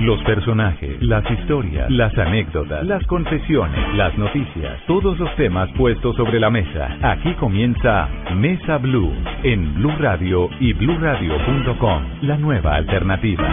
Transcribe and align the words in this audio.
Los 0.00 0.22
personajes, 0.22 1.02
las 1.02 1.28
historias, 1.28 1.90
las 1.90 2.16
anécdotas, 2.16 2.86
las 2.86 3.04
confesiones, 3.08 3.94
las 3.96 4.16
noticias, 4.16 4.80
todos 4.86 5.18
los 5.18 5.34
temas 5.34 5.68
puestos 5.72 6.14
sobre 6.14 6.38
la 6.38 6.50
mesa. 6.50 6.96
Aquí 7.02 7.34
comienza 7.34 8.08
Mesa 8.36 8.78
Blue 8.78 9.12
en 9.42 9.74
Blue 9.74 9.92
Radio 9.98 10.50
y 10.60 10.72
bluradio.com, 10.72 12.02
la 12.22 12.36
nueva 12.36 12.76
alternativa. 12.76 13.44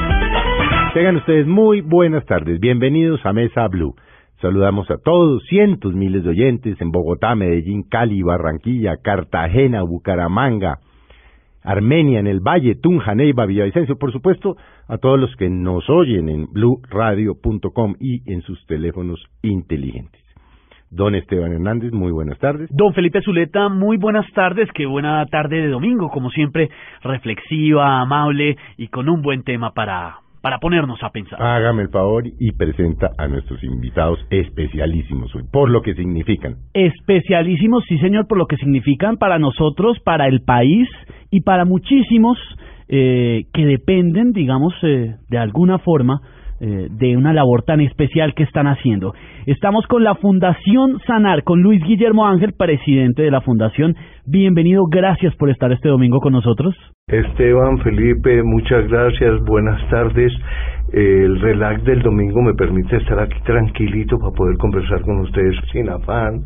Tengan 0.94 1.16
ustedes 1.16 1.48
muy 1.48 1.82
buenas 1.82 2.24
tardes. 2.26 2.60
Bienvenidos 2.60 3.26
a 3.26 3.34
Mesa 3.34 3.68
Blue. 3.68 3.96
Saludamos 4.40 4.92
a 4.92 4.98
todos, 4.98 5.44
cientos, 5.50 5.96
miles 5.96 6.24
de 6.24 6.30
oyentes 6.30 6.80
en 6.80 6.92
Bogotá, 6.92 7.34
Medellín, 7.34 7.82
Cali, 7.90 8.22
Barranquilla, 8.22 8.98
Cartagena, 8.98 9.82
Bucaramanga, 9.82 10.78
Armenia, 11.66 12.20
en 12.20 12.28
el 12.28 12.40
Valle, 12.40 12.76
Tunja, 12.76 13.16
Neiva, 13.16 13.46
Villavicencio, 13.46 13.98
por 13.98 14.12
supuesto, 14.12 14.56
a 14.88 14.98
todos 14.98 15.20
los 15.20 15.36
que 15.36 15.50
nos 15.50 15.90
oyen 15.90 16.30
en 16.30 16.46
bluradio.com 16.52 17.96
y 18.00 18.22
en 18.32 18.42
sus 18.42 18.66
teléfonos 18.68 19.24
inteligentes. 19.42 20.22
Don 20.92 21.16
Esteban 21.16 21.52
Hernández, 21.52 21.92
muy 21.92 22.12
buenas 22.12 22.38
tardes. 22.40 22.70
Don 22.72 22.94
Felipe 22.94 23.22
Zuleta, 23.22 23.68
muy 23.70 23.98
buenas 23.98 24.32
tardes. 24.34 24.70
Qué 24.74 24.86
buena 24.86 25.26
tarde 25.26 25.58
de 25.58 25.70
domingo, 25.70 26.10
como 26.10 26.30
siempre, 26.30 26.70
reflexiva, 27.02 28.00
amable 28.00 28.56
y 28.78 28.88
con 28.88 29.10
un 29.10 29.22
buen 29.22 29.44
tema 29.44 29.72
para, 29.74 30.20
para 30.46 30.60
ponernos 30.60 31.02
a 31.02 31.10
pensar. 31.10 31.42
Hágame 31.42 31.82
el 31.82 31.90
favor 31.90 32.24
y 32.40 32.52
presenta 32.52 33.10
a 33.18 33.28
nuestros 33.28 33.64
invitados 33.64 34.20
especialísimos 34.30 35.34
hoy, 35.34 35.42
por 35.52 35.72
lo 35.72 35.82
que 35.82 35.96
significan. 35.96 36.58
Especialísimos, 36.72 37.84
sí 37.88 37.98
señor, 37.98 38.28
por 38.28 38.38
lo 38.38 38.46
que 38.46 38.58
significan 38.58 39.18
para 39.18 39.40
nosotros, 39.40 39.98
para 40.02 40.28
el 40.28 40.44
país 40.44 40.88
y 41.32 41.42
para 41.42 41.66
muchísimos 41.66 42.38
eh, 42.90 43.46
que 43.56 43.66
dependen, 43.66 44.34
digamos, 44.34 44.76
eh, 44.84 45.16
de 45.30 45.38
alguna 45.40 45.80
forma 45.80 46.22
eh, 46.62 46.88
de 46.90 47.18
una 47.18 47.34
labor 47.34 47.64
tan 47.64 47.82
especial 47.82 48.34
que 48.34 48.44
están 48.44 48.68
haciendo. 48.68 49.14
Estamos 49.46 49.86
con 49.88 50.04
la 50.04 50.16
Fundación 50.16 51.00
Sanar, 51.06 51.44
con 51.44 51.62
Luis 51.62 51.84
Guillermo 51.84 52.26
Ángel, 52.26 52.54
presidente 52.58 53.24
de 53.24 53.32
la 53.32 53.42
Fundación. 53.42 53.96
Bienvenido, 54.26 54.86
gracias 54.90 55.36
por 55.36 55.50
estar 55.50 55.72
este 55.72 55.90
domingo 55.90 56.20
con 56.20 56.34
nosotros. 56.34 56.74
Esteban, 57.08 57.80
Felipe, 57.80 58.42
muchas 58.44 58.88
gracias, 58.88 59.40
buenas 59.46 59.86
tardes. 59.90 60.32
El 60.94 61.40
relax 61.42 61.84
del 61.84 62.02
domingo 62.02 62.42
me 62.42 62.54
permite 62.54 62.98
estar 62.98 63.20
aquí 63.20 63.38
tranquilito 63.46 64.18
para 64.18 64.32
poder 64.32 64.58
conversar 64.58 65.02
con 65.02 65.20
ustedes 65.20 65.56
sin 65.72 65.90
afán, 65.90 66.44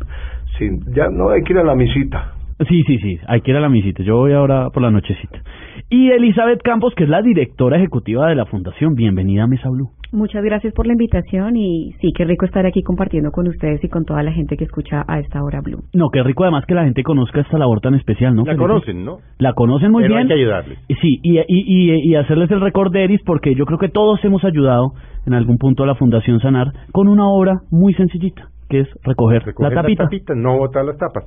sin 0.58 0.80
ya 0.92 1.08
no 1.08 1.30
hay 1.30 1.42
que 1.42 1.52
ir 1.52 1.58
a 1.60 1.64
la 1.64 1.74
misita. 1.74 2.39
Sí, 2.68 2.82
sí, 2.86 2.98
sí, 2.98 3.18
hay 3.26 3.40
que 3.40 3.52
ir 3.52 3.56
a 3.56 3.60
la 3.60 3.70
misita. 3.70 4.02
Yo 4.02 4.16
voy 4.16 4.32
ahora 4.32 4.68
por 4.70 4.82
la 4.82 4.90
nochecita. 4.90 5.40
Y 5.88 6.10
Elizabeth 6.10 6.60
Campos, 6.62 6.92
que 6.94 7.04
es 7.04 7.10
la 7.10 7.22
directora 7.22 7.78
ejecutiva 7.78 8.28
de 8.28 8.34
la 8.34 8.44
Fundación. 8.44 8.94
Bienvenida 8.94 9.44
a 9.44 9.46
Mesa 9.46 9.70
Blue. 9.70 9.88
Muchas 10.12 10.42
gracias 10.44 10.74
por 10.74 10.86
la 10.86 10.92
invitación 10.92 11.56
y 11.56 11.92
sí, 12.00 12.12
qué 12.14 12.24
rico 12.24 12.44
estar 12.44 12.66
aquí 12.66 12.82
compartiendo 12.82 13.30
con 13.30 13.48
ustedes 13.48 13.82
y 13.82 13.88
con 13.88 14.04
toda 14.04 14.22
la 14.22 14.32
gente 14.32 14.56
que 14.56 14.64
escucha 14.64 15.04
a 15.08 15.20
esta 15.20 15.42
hora 15.42 15.60
Blue. 15.62 15.84
No, 15.94 16.10
qué 16.10 16.22
rico 16.22 16.42
además 16.42 16.66
que 16.66 16.74
la 16.74 16.84
gente 16.84 17.02
conozca 17.02 17.40
esta 17.40 17.56
labor 17.58 17.80
tan 17.80 17.94
especial, 17.94 18.34
¿no? 18.34 18.42
La 18.42 18.52
Felipe? 18.52 18.66
conocen, 18.66 19.04
¿no? 19.04 19.18
La 19.38 19.52
conocen 19.54 19.90
muy 19.92 20.02
Pero 20.02 20.16
bien. 20.16 20.22
hay 20.22 20.28
que 20.28 20.40
ayudarles. 20.42 20.78
Sí, 21.00 21.18
y, 21.22 21.38
y, 21.38 21.44
y, 21.48 22.10
y 22.10 22.14
hacerles 22.16 22.50
el 22.50 22.60
récord 22.60 22.92
de 22.92 23.04
Eris 23.04 23.20
porque 23.24 23.54
yo 23.54 23.64
creo 23.64 23.78
que 23.78 23.88
todos 23.88 24.22
hemos 24.24 24.44
ayudado 24.44 24.92
en 25.26 25.32
algún 25.34 25.56
punto 25.58 25.84
a 25.84 25.86
la 25.86 25.94
Fundación 25.94 26.40
Sanar 26.40 26.72
con 26.92 27.08
una 27.08 27.26
obra 27.28 27.60
muy 27.70 27.94
sencillita, 27.94 28.48
que 28.70 28.80
es 28.80 28.88
recoger, 29.04 29.42
Recoger 29.44 29.74
la 29.74 29.82
tapita. 29.82 30.08
no 30.34 30.56
botar 30.56 30.84
las 30.84 30.96
tapas. 30.96 31.24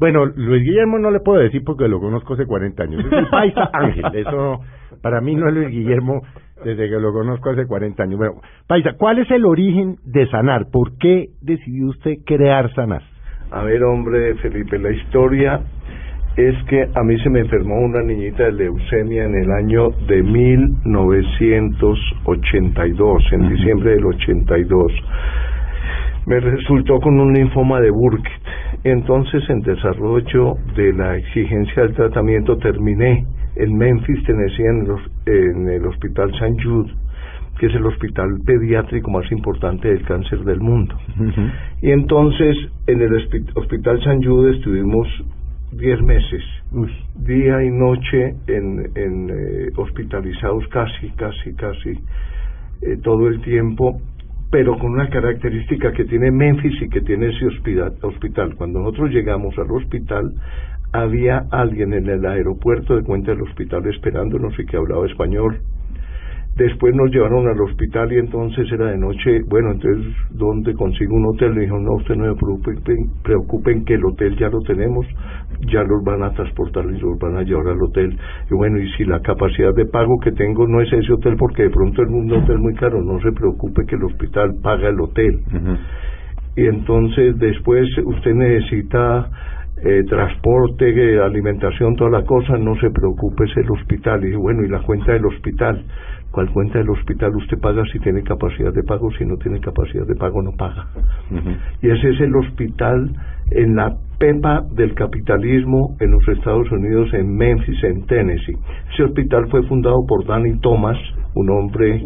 Bueno, 0.00 0.24
Luis 0.26 0.64
Guillermo 0.64 0.98
no 0.98 1.10
le 1.10 1.20
puedo 1.20 1.40
decir 1.40 1.62
porque 1.64 1.88
lo 1.88 2.00
conozco 2.00 2.34
hace 2.34 2.46
40 2.46 2.82
años. 2.82 3.04
Es 3.04 3.12
el 3.12 3.26
paisa 3.30 3.70
ángel. 3.72 4.04
Eso 4.14 4.60
para 5.02 5.20
mí 5.20 5.34
no 5.34 5.48
es 5.48 5.54
Luis 5.54 5.68
Guillermo 5.68 6.22
desde 6.64 6.88
que 6.88 6.98
lo 6.98 7.12
conozco 7.12 7.50
hace 7.50 7.66
40 7.66 8.02
años. 8.02 8.16
Bueno, 8.18 8.40
paisa, 8.66 8.92
¿cuál 8.98 9.18
es 9.18 9.30
el 9.30 9.44
origen 9.44 9.96
de 10.04 10.26
Sanar? 10.28 10.66
¿Por 10.72 10.96
qué 10.98 11.26
decidió 11.42 11.88
usted 11.88 12.14
crear 12.24 12.72
Sanar? 12.74 13.02
A 13.50 13.62
ver, 13.62 13.82
hombre, 13.84 14.34
Felipe, 14.36 14.78
la 14.78 14.90
historia 14.92 15.60
es 16.36 16.54
que 16.68 16.86
a 16.94 17.02
mí 17.02 17.18
se 17.20 17.28
me 17.30 17.40
enfermó 17.40 17.80
una 17.80 18.00
niñita 18.02 18.44
de 18.44 18.52
leucemia 18.52 19.24
en 19.24 19.34
el 19.34 19.50
año 19.50 19.88
de 20.06 20.22
1982, 20.22 23.22
en 23.32 23.48
diciembre 23.48 23.90
del 23.96 24.04
82. 24.06 24.92
Me 26.28 26.40
resultó 26.40 27.00
con 27.00 27.18
un 27.18 27.32
linfoma 27.32 27.80
de 27.80 27.90
Burkitt. 27.90 28.32
Entonces, 28.84 29.42
en 29.48 29.60
desarrollo 29.60 30.54
de 30.76 30.92
la 30.92 31.16
exigencia 31.16 31.82
del 31.82 31.94
tratamiento, 31.94 32.56
terminé 32.58 33.24
en 33.56 33.76
Memphis, 33.76 34.22
Tennessee, 34.24 34.62
en 34.64 34.86
en 35.26 35.68
el 35.68 35.86
Hospital 35.86 36.30
St. 36.34 36.62
Jude, 36.62 36.92
que 37.58 37.66
es 37.66 37.74
el 37.74 37.84
hospital 37.86 38.28
pediátrico 38.46 39.10
más 39.10 39.30
importante 39.32 39.88
del 39.88 40.04
cáncer 40.04 40.40
del 40.44 40.60
mundo. 40.60 40.94
Y 41.82 41.90
entonces 41.90 42.56
en 42.86 43.00
el 43.00 43.10
hospi- 43.10 43.50
Hospital 43.56 44.00
San 44.04 44.22
Jude 44.22 44.52
estuvimos 44.56 45.08
10 45.72 46.02
meses, 46.02 46.42
día 47.16 47.62
y 47.64 47.70
noche 47.70 48.34
en, 48.46 48.90
en 48.94 49.30
eh, 49.30 49.68
hospitalizados 49.76 50.66
casi, 50.68 51.10
casi, 51.16 51.52
casi 51.54 51.90
eh, 52.82 52.96
todo 53.02 53.26
el 53.28 53.40
tiempo, 53.42 54.00
pero 54.50 54.78
con 54.78 54.92
una 54.92 55.08
característica 55.08 55.92
que 55.92 56.04
tiene 56.04 56.30
Memphis 56.30 56.82
y 56.82 56.88
que 56.88 57.02
tiene 57.02 57.28
ese 57.28 57.46
hospital. 57.46 58.54
Cuando 58.56 58.80
nosotros 58.80 59.10
llegamos 59.10 59.56
al 59.58 59.70
hospital, 59.70 60.32
había 60.92 61.44
alguien 61.50 61.92
en 61.92 62.08
el 62.08 62.24
aeropuerto 62.24 62.96
de 62.96 63.02
cuenta 63.02 63.32
del 63.32 63.42
hospital 63.42 63.86
esperándonos 63.86 64.58
y 64.58 64.64
que 64.64 64.76
hablaba 64.76 65.06
español. 65.06 65.60
Después 66.56 66.92
nos 66.92 67.10
llevaron 67.12 67.46
al 67.46 67.60
hospital 67.60 68.12
y 68.12 68.16
entonces 68.16 68.66
era 68.72 68.86
de 68.86 68.98
noche. 68.98 69.42
Bueno, 69.48 69.70
entonces, 69.72 70.12
¿dónde 70.30 70.74
consigo 70.74 71.14
un 71.14 71.26
hotel? 71.26 71.54
Le 71.54 71.60
dijo, 71.62 71.78
no, 71.78 71.92
usted 71.92 72.16
no 72.16 72.34
se 72.34 72.40
preocupen, 72.40 73.10
preocupen 73.22 73.84
que 73.84 73.94
el 73.94 74.04
hotel 74.04 74.36
ya 74.36 74.48
lo 74.48 74.60
tenemos, 74.62 75.06
ya 75.60 75.82
los 75.82 76.02
van 76.04 76.22
a 76.22 76.32
transportar 76.32 76.84
y 76.86 76.98
los 76.98 77.18
van 77.18 77.36
a 77.36 77.42
llevar 77.42 77.68
al 77.68 77.82
hotel. 77.82 78.16
Y 78.50 78.54
bueno, 78.54 78.78
y 78.78 78.90
si 78.92 79.04
la 79.04 79.20
capacidad 79.20 79.74
de 79.74 79.86
pago 79.86 80.18
que 80.20 80.32
tengo 80.32 80.66
no 80.66 80.80
es 80.80 80.92
ese 80.92 81.12
hotel, 81.12 81.36
porque 81.36 81.64
de 81.64 81.70
pronto 81.70 82.02
es 82.02 82.08
un 82.08 82.30
hotel 82.32 82.58
muy 82.58 82.74
caro, 82.74 83.02
no 83.02 83.20
se 83.20 83.32
preocupe 83.32 83.84
que 83.86 83.96
el 83.96 84.04
hospital 84.04 84.54
paga 84.62 84.88
el 84.88 85.00
hotel. 85.00 85.40
Y 86.56 86.66
entonces 86.66 87.38
después 87.38 87.86
usted 88.04 88.34
necesita 88.34 89.30
eh, 89.84 90.02
transporte, 90.08 90.88
eh, 90.88 91.20
alimentación, 91.20 91.94
toda 91.94 92.10
la 92.10 92.24
cosa, 92.24 92.58
no 92.58 92.74
se 92.80 92.90
preocupe, 92.90 93.44
es 93.44 93.56
el 93.58 93.70
hospital. 93.70 94.24
Y 94.24 94.34
bueno, 94.34 94.64
y 94.64 94.68
la 94.68 94.80
cuenta 94.80 95.12
del 95.12 95.26
hospital. 95.26 95.84
¿Cuál 96.30 96.50
cuenta 96.52 96.78
del 96.78 96.90
hospital 96.90 97.34
usted 97.36 97.58
paga 97.58 97.82
si 97.90 97.98
tiene 98.00 98.22
capacidad 98.22 98.72
de 98.72 98.82
pago? 98.82 99.10
Si 99.12 99.24
no 99.24 99.36
tiene 99.36 99.60
capacidad 99.60 100.06
de 100.06 100.14
pago, 100.14 100.42
no 100.42 100.52
paga. 100.52 100.86
Y 101.80 101.88
ese 101.88 102.10
es 102.10 102.20
el 102.20 102.36
hospital 102.36 103.10
en 103.50 103.76
la 103.76 103.96
pepa 104.18 104.62
del 104.72 104.94
capitalismo 104.94 105.96
en 106.00 106.10
los 106.10 106.28
Estados 106.28 106.70
Unidos, 106.70 107.12
en 107.14 107.34
Memphis, 107.34 107.82
en 107.82 108.04
Tennessee. 108.06 108.56
Ese 108.92 109.04
hospital 109.04 109.48
fue 109.50 109.62
fundado 109.64 110.04
por 110.06 110.26
Danny 110.26 110.58
Thomas, 110.60 110.98
un 111.34 111.48
hombre 111.50 112.04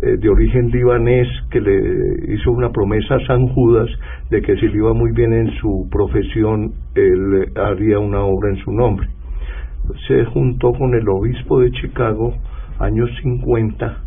eh, 0.00 0.16
de 0.16 0.28
origen 0.28 0.70
libanés 0.70 1.26
que 1.50 1.60
le 1.60 2.34
hizo 2.34 2.52
una 2.52 2.70
promesa 2.70 3.16
a 3.16 3.26
San 3.26 3.48
Judas 3.48 3.88
de 4.30 4.40
que 4.40 4.54
si 4.56 4.68
le 4.68 4.76
iba 4.76 4.94
muy 4.94 5.10
bien 5.10 5.32
en 5.32 5.50
su 5.56 5.88
profesión, 5.90 6.72
él 6.94 7.50
haría 7.56 7.98
una 7.98 8.20
obra 8.22 8.50
en 8.50 8.56
su 8.58 8.70
nombre. 8.70 9.08
Se 10.06 10.24
juntó 10.26 10.72
con 10.72 10.94
el 10.94 11.08
obispo 11.08 11.58
de 11.60 11.72
Chicago, 11.72 12.34
años 12.78 13.10
50, 13.22 14.04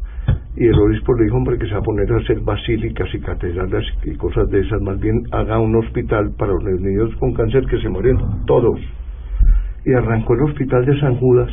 y 0.56 0.68
el 0.68 0.80
obispo 0.80 1.14
le 1.16 1.26
dijo, 1.26 1.38
hombre, 1.38 1.58
que 1.58 1.66
se 1.66 1.74
va 1.74 1.80
a 1.80 1.84
poner 1.84 2.12
a 2.12 2.18
hacer 2.18 2.40
basílicas 2.42 3.08
y 3.14 3.20
catedrales 3.20 3.86
y 4.04 4.16
cosas 4.16 4.50
de 4.50 4.60
esas, 4.60 4.82
más 4.82 5.00
bien 5.00 5.24
haga 5.32 5.60
un 5.60 5.76
hospital 5.76 6.32
para 6.38 6.52
los 6.54 6.82
niños 6.82 7.16
con 7.20 7.34
cáncer 7.34 7.66
que 7.68 7.80
se 7.80 7.90
mueren 7.90 8.18
todos. 8.46 8.80
Y 9.86 9.94
arrancó 9.94 10.36
el 10.36 10.44
hospital 10.44 10.86
de 10.86 11.00
San 11.00 11.16
Judas 11.16 11.50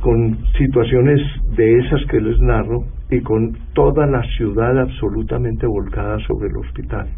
con 0.00 0.38
situaciones 0.58 1.20
de 1.56 1.78
esas 1.78 2.00
que 2.10 2.20
les 2.20 2.38
narro 2.40 2.84
y 3.10 3.20
con 3.20 3.56
toda 3.74 4.06
la 4.06 4.22
ciudad 4.36 4.78
absolutamente 4.78 5.66
volcada 5.66 6.18
sobre 6.26 6.48
el 6.48 6.56
hospital. 6.56 7.08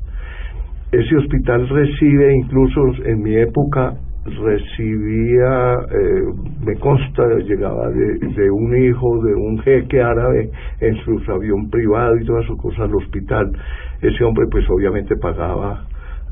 Ese 0.91 1.17
hospital 1.17 1.69
recibe, 1.69 2.35
incluso 2.35 2.81
en 3.05 3.23
mi 3.23 3.37
época, 3.37 3.95
recibía, 4.37 5.75
eh, 5.91 6.23
me 6.65 6.75
consta, 6.77 7.23
llegaba 7.39 7.89
de, 7.91 8.51
un 8.51 8.77
hijo 8.77 9.23
de 9.25 9.35
un 9.35 9.59
jeque 9.61 10.01
árabe 10.01 10.51
en 10.81 10.97
su 10.97 11.21
avión 11.31 11.71
privado 11.71 12.17
y 12.17 12.25
todas 12.25 12.47
sus 12.47 12.61
cosas 12.61 12.81
al 12.81 12.95
hospital. 12.95 13.53
Ese 14.01 14.25
hombre 14.25 14.47
pues 14.51 14.69
obviamente 14.71 15.17
pagaba 15.17 15.85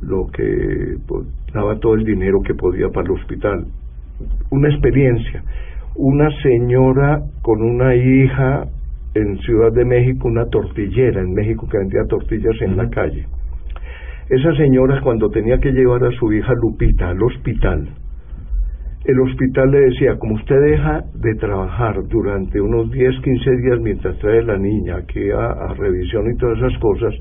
lo 0.03 0.27
que 0.27 0.97
pues, 1.07 1.27
daba 1.53 1.79
todo 1.79 1.95
el 1.95 2.05
dinero 2.05 2.41
que 2.43 2.55
podía 2.55 2.89
para 2.89 3.07
el 3.07 3.13
hospital. 3.13 3.67
Una 4.51 4.69
experiencia. 4.69 5.43
Una 5.95 6.29
señora 6.43 7.21
con 7.43 7.63
una 7.63 7.95
hija 7.95 8.67
en 9.15 9.39
Ciudad 9.39 9.73
de 9.73 9.85
México, 9.85 10.29
una 10.29 10.45
tortillera 10.47 11.21
en 11.21 11.33
México 11.33 11.67
que 11.71 11.79
vendía 11.79 12.05
tortillas 12.09 12.55
en 12.61 12.77
la 12.77 12.89
calle. 12.91 13.27
Esa 14.29 14.53
señora 14.57 15.01
cuando 15.03 15.31
tenía 15.31 15.59
que 15.59 15.71
llevar 15.71 16.03
a 16.03 16.11
su 16.19 16.33
hija 16.33 16.53
Lupita 16.55 17.11
al 17.11 17.23
hospital, 17.23 17.89
el 19.05 19.21
hospital 19.21 19.71
le 19.71 19.81
decía, 19.83 20.19
como 20.19 20.35
usted 20.35 20.61
deja 20.63 21.05
de 21.15 21.35
trabajar 21.37 21.95
durante 22.09 22.61
unos 22.61 22.91
10, 22.91 23.21
15 23.23 23.51
días 23.59 23.81
mientras 23.81 24.19
trae 24.19 24.43
la 24.43 24.59
niña 24.59 24.97
aquí 24.97 25.31
a, 25.31 25.47
a 25.47 25.75
revisión 25.75 26.29
y 26.29 26.37
todas 26.39 26.59
esas 26.59 26.77
cosas, 26.81 27.15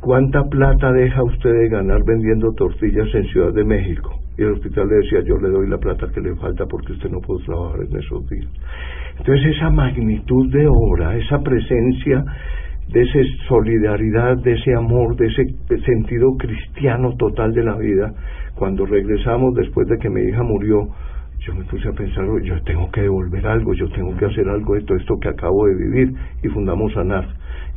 ¿cuánta 0.00 0.42
plata 0.44 0.90
deja 0.92 1.22
usted 1.22 1.52
de 1.52 1.68
ganar 1.68 2.00
vendiendo 2.06 2.50
tortillas 2.54 3.14
en 3.14 3.24
Ciudad 3.24 3.52
de 3.52 3.64
México? 3.64 4.18
Y 4.38 4.42
el 4.42 4.52
hospital 4.52 4.88
le 4.88 4.96
decía, 4.96 5.20
yo 5.20 5.36
le 5.36 5.50
doy 5.50 5.68
la 5.68 5.76
plata 5.76 6.06
que 6.14 6.22
le 6.22 6.34
falta 6.36 6.64
porque 6.64 6.92
usted 6.92 7.10
no 7.10 7.20
puede 7.20 7.44
trabajar 7.44 7.80
en 7.80 7.94
esos 7.94 8.26
días. 8.30 8.48
Entonces 9.18 9.54
esa 9.54 9.68
magnitud 9.68 10.50
de 10.50 10.66
obra, 10.66 11.14
esa 11.18 11.40
presencia 11.40 12.24
de 12.88 13.02
esa 13.02 13.18
solidaridad, 13.48 14.36
de 14.38 14.52
ese 14.52 14.74
amor, 14.74 15.16
de 15.16 15.26
ese 15.26 15.44
sentido 15.84 16.36
cristiano 16.36 17.16
total 17.16 17.52
de 17.52 17.64
la 17.64 17.76
vida, 17.76 18.12
cuando 18.54 18.86
regresamos 18.86 19.54
después 19.54 19.88
de 19.88 19.98
que 19.98 20.10
mi 20.10 20.22
hija 20.22 20.42
murió, 20.42 20.88
yo 21.40 21.54
me 21.54 21.64
puse 21.64 21.88
a 21.88 21.92
pensar, 21.92 22.24
yo 22.42 22.62
tengo 22.62 22.90
que 22.90 23.02
devolver 23.02 23.46
algo, 23.46 23.74
yo 23.74 23.88
tengo 23.90 24.16
que 24.16 24.24
hacer 24.26 24.48
algo 24.48 24.74
de 24.74 24.82
todo 24.82 24.96
esto 24.96 25.18
que 25.20 25.28
acabo 25.28 25.66
de 25.66 25.74
vivir, 25.74 26.14
y 26.42 26.48
fundamos 26.48 26.92
Sanar. 26.92 27.26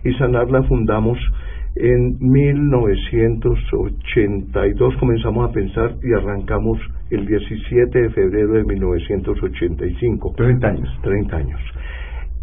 Y 0.03 0.13
Sanar 0.13 0.49
la 0.51 0.63
fundamos 0.63 1.17
en 1.75 2.17
1982, 2.19 4.97
comenzamos 4.97 5.49
a 5.49 5.53
pensar 5.53 5.95
y 6.03 6.13
arrancamos 6.13 6.79
el 7.09 7.25
17 7.25 8.01
de 8.01 8.09
febrero 8.11 8.53
de 8.53 8.63
1985. 8.63 10.33
30 10.37 10.67
años. 10.67 10.87
30 11.01 11.35
años. 11.35 11.59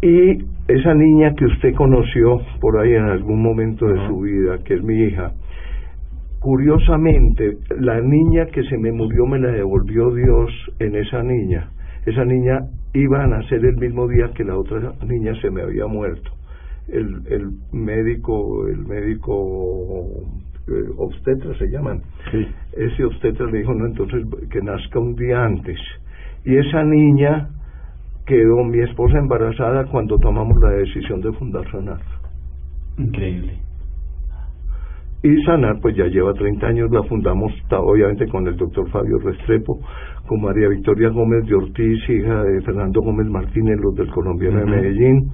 Y 0.03 0.37
esa 0.67 0.93
niña 0.93 1.33
que 1.33 1.45
usted 1.45 1.73
conoció 1.75 2.41
por 2.59 2.77
ahí 2.77 2.93
en 2.93 3.05
algún 3.05 3.41
momento 3.41 3.87
de 3.87 4.05
su 4.05 4.19
vida, 4.19 4.57
que 4.65 4.73
es 4.73 4.83
mi 4.83 4.95
hija, 4.95 5.31
curiosamente, 6.41 7.53
la 7.79 8.01
niña 8.01 8.47
que 8.47 8.63
se 8.63 8.77
me 8.77 8.91
murió 8.91 9.25
me 9.25 9.39
la 9.39 9.51
devolvió 9.51 10.13
Dios 10.13 10.51
en 10.79 10.97
esa 10.97 11.23
niña. 11.23 11.69
Esa 12.05 12.25
niña 12.25 12.59
iba 12.93 13.23
a 13.23 13.27
nacer 13.27 13.63
el 13.63 13.77
mismo 13.77 14.09
día 14.09 14.29
que 14.35 14.43
la 14.43 14.57
otra 14.57 14.91
niña 15.07 15.35
se 15.41 15.49
me 15.49 15.61
había 15.61 15.87
muerto. 15.87 16.31
El, 16.89 17.21
el 17.29 17.51
médico, 17.71 18.67
el 18.67 18.85
médico 18.85 20.03
eh, 20.67 20.91
obstetra 20.97 21.57
se 21.57 21.67
llaman. 21.67 22.01
Ese 22.73 23.05
obstetra 23.05 23.45
le 23.45 23.59
dijo, 23.59 23.73
no, 23.73 23.85
entonces 23.85 24.25
que 24.51 24.59
nazca 24.61 24.99
un 24.99 25.15
día 25.15 25.45
antes. 25.45 25.79
Y 26.43 26.57
esa 26.57 26.83
niña 26.83 27.47
quedó 28.25 28.63
mi 28.63 28.79
esposa 28.79 29.17
embarazada 29.17 29.85
cuando 29.85 30.17
tomamos 30.17 30.57
la 30.61 30.71
decisión 30.71 31.21
de 31.21 31.31
fundar 31.33 31.69
Sanar. 31.71 31.99
Increíble. 32.97 33.57
Y 35.23 35.41
Sanar, 35.43 35.79
pues 35.81 35.95
ya 35.95 36.05
lleva 36.07 36.33
30 36.33 36.67
años, 36.67 36.91
la 36.91 37.01
fundamos 37.03 37.53
obviamente 37.71 38.27
con 38.27 38.45
el 38.45 38.57
doctor 38.57 38.89
Fabio 38.89 39.19
Restrepo, 39.19 39.79
con 40.27 40.41
María 40.41 40.67
Victoria 40.67 41.09
Gómez 41.09 41.45
de 41.47 41.55
Ortiz, 41.55 42.09
hija 42.09 42.43
de 42.43 42.61
Fernando 42.61 43.01
Gómez 43.01 43.27
Martínez, 43.27 43.79
los 43.81 43.95
del 43.95 44.09
Colombiano 44.09 44.59
de 44.59 44.65
Medellín, 44.65 45.31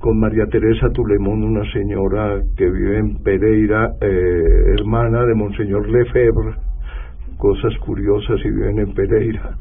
con 0.00 0.18
María 0.18 0.44
Teresa 0.46 0.90
Tulemón, 0.90 1.44
una 1.44 1.62
señora 1.72 2.40
que 2.56 2.68
vive 2.68 2.98
en 2.98 3.22
Pereira, 3.22 3.90
eh, 4.00 4.74
hermana 4.78 5.24
de 5.24 5.34
Monseñor 5.34 5.88
Lefebvre, 5.88 6.67
cosas 7.38 7.76
curiosas 7.78 8.40
y 8.44 8.50
viven 8.50 8.78
en 8.80 8.92
Pereira, 8.92 9.56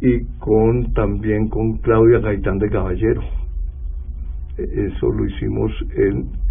y 0.00 0.24
con 0.38 0.92
también 0.92 1.48
con 1.48 1.78
Claudia 1.78 2.18
Gaitán 2.18 2.58
de 2.58 2.68
Caballero. 2.68 3.22
E, 4.58 4.86
eso 4.86 5.08
lo 5.08 5.24
hicimos 5.24 5.72
en 5.96 6.42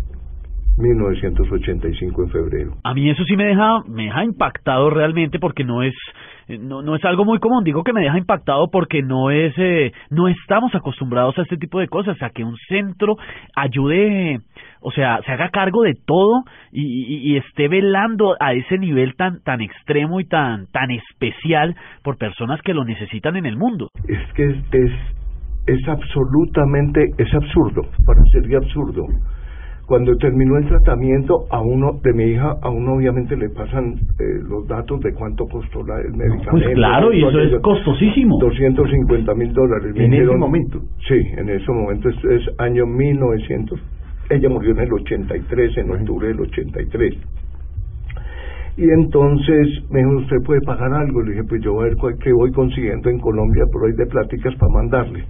1985 0.78 2.24
en 2.24 2.30
febrero. 2.30 2.72
A 2.84 2.94
mí 2.94 3.10
eso 3.10 3.24
sí 3.26 3.36
me 3.36 3.46
deja 3.46 3.82
me 3.88 4.04
deja 4.06 4.24
impactado 4.24 4.90
realmente 4.90 5.40
porque 5.40 5.64
no 5.64 5.84
es 5.84 5.94
no, 6.48 6.82
no 6.82 6.96
es 6.96 7.06
algo 7.06 7.24
muy 7.24 7.40
común, 7.40 7.64
digo 7.64 7.84
que 7.84 7.94
me 7.94 8.02
deja 8.02 8.18
impactado 8.18 8.70
porque 8.72 9.02
no 9.02 9.32
es 9.32 9.54
eh, 9.58 9.92
no 10.10 10.28
estamos 10.28 10.74
acostumbrados 10.76 11.38
a 11.38 11.44
este 11.44 11.58
tipo 11.58 11.80
de 11.80 11.88
cosas, 11.88 12.22
a 12.22 12.30
que 12.30 12.44
un 12.44 12.58
centro 12.68 13.18
ayude, 13.56 14.40
o 14.82 14.92
sea, 14.92 15.20
se 15.26 15.32
haga 15.32 15.50
cargo 15.50 15.84
de 15.84 15.94
todo 16.06 16.44
y, 16.72 17.32
y, 17.32 17.38
esté 17.38 17.68
velando 17.68 18.36
a 18.40 18.54
ese 18.54 18.78
nivel 18.78 19.16
tan 19.16 19.42
tan 19.44 19.62
extremo 19.62 20.20
y 20.20 20.26
tan 20.26 20.68
tan 20.68 20.92
especial 20.92 21.76
por 22.04 22.18
personas 22.18 22.62
que 22.62 22.74
lo 22.74 22.84
necesitan 22.84 23.36
en 23.36 23.46
el 23.46 23.58
mundo. 23.58 23.90
Es 24.08 24.34
que 24.34 24.46
es 24.46 24.58
es, 24.72 24.92
es 25.68 25.88
absolutamente 25.88 27.12
es 27.18 27.34
absurdo, 27.34 27.84
parecería 28.06 28.58
absurdo 28.58 29.06
cuando 29.92 30.16
terminó 30.16 30.56
el 30.56 30.66
tratamiento 30.70 31.48
a 31.50 31.60
uno 31.60 32.00
de 32.02 32.14
mi 32.14 32.24
hija, 32.24 32.56
a 32.62 32.70
uno 32.70 32.94
obviamente 32.94 33.36
le 33.36 33.50
pasan 33.50 33.96
eh, 33.96 34.40
los 34.48 34.66
datos 34.66 35.02
de 35.02 35.14
cuánto 35.14 35.46
costó 35.48 35.84
la, 35.84 36.00
el 36.00 36.14
medicamento. 36.14 36.52
Pues 36.52 36.76
claro, 36.76 37.12
y 37.12 37.22
eso 37.22 37.42
es 37.42 37.62
costosísimo. 37.62 38.38
250 38.40 39.36
mil 39.36 39.52
dólares. 39.52 39.94
En 39.98 40.14
ese 40.14 40.34
momento. 40.38 40.80
Sí, 41.10 41.20
en 41.36 41.50
ese 41.50 41.70
momento 41.70 42.08
es, 42.08 42.16
es 42.24 42.60
año 42.60 42.86
1900. 42.86 43.82
Ella 44.32 44.50
murió 44.50 44.72
en 44.72 44.80
el 44.80 44.94
83, 44.94 45.78
en 45.78 45.92
octubre 45.92 46.28
del 46.28 46.42
83. 46.42 47.18
Y 48.78 48.90
entonces 48.90 49.68
me 49.90 50.00
dijo, 50.00 50.12
¿usted 50.12 50.38
puede 50.46 50.62
pagar 50.62 50.94
algo? 50.94 51.22
Le 51.22 51.32
dije, 51.32 51.44
pues 51.44 51.62
yo 51.62 51.74
voy 51.74 51.88
a 51.88 51.94
ver 51.94 52.18
qué 52.20 52.32
voy 52.32 52.52
consiguiendo 52.52 53.10
en 53.10 53.20
Colombia 53.20 53.66
por 53.72 53.86
ahí 53.86 53.94
de 53.94 54.06
pláticas 54.06 54.56
para 54.56 54.72
mandarle 54.72 55.26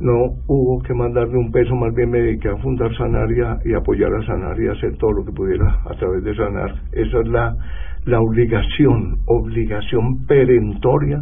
no 0.00 0.38
hubo 0.46 0.80
que 0.82 0.94
mandarle 0.94 1.36
un 1.36 1.50
peso, 1.50 1.74
más 1.74 1.94
bien 1.94 2.10
me 2.10 2.20
dediqué 2.20 2.48
a 2.48 2.56
fundar 2.58 2.94
Sanaria 2.96 3.58
y 3.64 3.74
apoyar 3.74 4.14
a 4.14 4.24
Sanar 4.26 4.58
y 4.60 4.68
hacer 4.68 4.96
todo 4.96 5.12
lo 5.12 5.24
que 5.24 5.32
pudiera 5.32 5.80
a 5.84 5.94
través 5.94 6.22
de 6.22 6.34
Sanar. 6.36 6.72
Esa 6.92 7.20
es 7.20 7.28
la, 7.28 7.56
la 8.04 8.20
obligación, 8.20 9.18
obligación 9.26 10.24
perentoria 10.26 11.20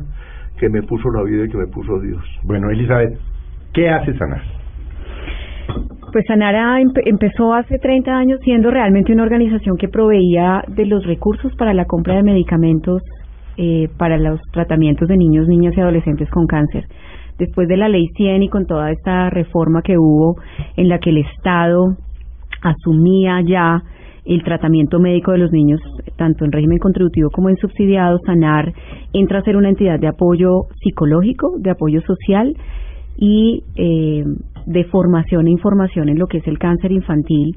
que 0.59 0.69
me 0.69 0.83
puso 0.83 1.11
la 1.11 1.23
vida 1.23 1.45
y 1.45 1.49
que 1.49 1.59
me 1.59 1.67
puso 1.69 1.99
Dios. 2.01 2.23
Bueno, 2.45 2.71
Elizabeth, 2.71 3.19
¿qué 3.73 3.89
hace 3.89 4.17
Sanar? 4.19 4.56
Pues 6.17 6.25
Sanara 6.29 6.81
empezó 6.81 7.53
hace 7.53 7.77
30 7.77 8.11
años 8.11 8.41
siendo 8.43 8.71
realmente 8.71 9.13
una 9.13 9.25
organización 9.25 9.77
que 9.77 9.89
proveía 9.89 10.65
de 10.67 10.87
los 10.87 11.05
recursos 11.05 11.55
para 11.57 11.75
la 11.75 11.85
compra 11.85 12.15
de 12.15 12.23
medicamentos 12.23 13.03
eh, 13.59 13.91
para 13.99 14.17
los 14.17 14.41
tratamientos 14.51 15.09
de 15.09 15.19
niños, 15.19 15.47
niñas 15.47 15.75
y 15.77 15.81
adolescentes 15.83 16.31
con 16.31 16.47
cáncer. 16.47 16.87
Después 17.39 17.69
de 17.69 17.77
la 17.77 17.91
ley 17.91 18.09
100 18.17 18.45
y 18.45 18.49
con 18.49 18.65
toda 18.65 18.93
esta 18.93 19.29
reforma 19.29 19.83
que 19.83 19.99
hubo 19.99 20.37
en 20.79 20.89
la 20.89 21.01
que 21.01 21.11
el 21.11 21.19
Estado 21.19 21.99
asumía 22.63 23.43
ya 23.45 23.83
el 24.25 24.43
tratamiento 24.43 24.99
médico 24.99 25.33
de 25.33 25.39
los 25.39 25.53
niños, 25.53 25.83
tanto 26.17 26.47
en 26.47 26.53
régimen 26.53 26.79
contributivo 26.79 27.29
como 27.29 27.51
en 27.51 27.59
subsidiado, 27.59 28.17
SANAR 28.25 28.73
entra 29.13 29.41
a 29.41 29.43
ser 29.43 29.59
una 29.59 29.69
entidad 29.69 30.01
de 30.01 30.09
apoyo 30.09 30.63
psicológico, 30.83 31.57
de 31.59 31.73
apoyo 31.73 32.01
social 32.01 32.57
y 33.19 33.65
eh, 33.77 34.25
de 34.67 34.85
formación 34.85 35.47
e 35.47 35.53
información 35.53 36.09
en 36.09 36.19
lo 36.19 36.27
que 36.27 36.39
es 36.39 36.47
el 36.47 36.59
cáncer 36.59 36.91
infantil, 36.91 37.57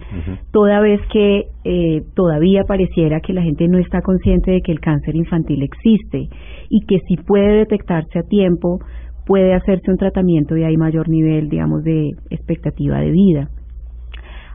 toda 0.51 0.79
vez 0.79 1.01
que 1.11 1.45
eh, 1.63 2.03
todavía 2.15 2.63
pareciera 2.65 3.19
que 3.19 3.33
la 3.33 3.41
gente 3.41 3.67
no 3.67 3.79
está 3.79 4.01
consciente 4.01 4.51
de 4.51 4.61
que 4.61 4.71
el 4.71 4.79
cáncer 4.79 5.15
infantil 5.15 5.63
existe 5.63 6.29
y 6.69 6.85
que 6.85 6.99
si 7.07 7.17
puede 7.17 7.57
detectarse 7.57 8.19
a 8.19 8.23
tiempo, 8.23 8.79
puede 9.25 9.53
hacerse 9.53 9.89
un 9.89 9.97
tratamiento 9.97 10.55
y 10.55 10.63
hay 10.63 10.77
mayor 10.77 11.09
nivel, 11.09 11.49
digamos, 11.49 11.83
de 11.83 12.11
expectativa 12.29 12.99
de 12.99 13.11
vida. 13.11 13.49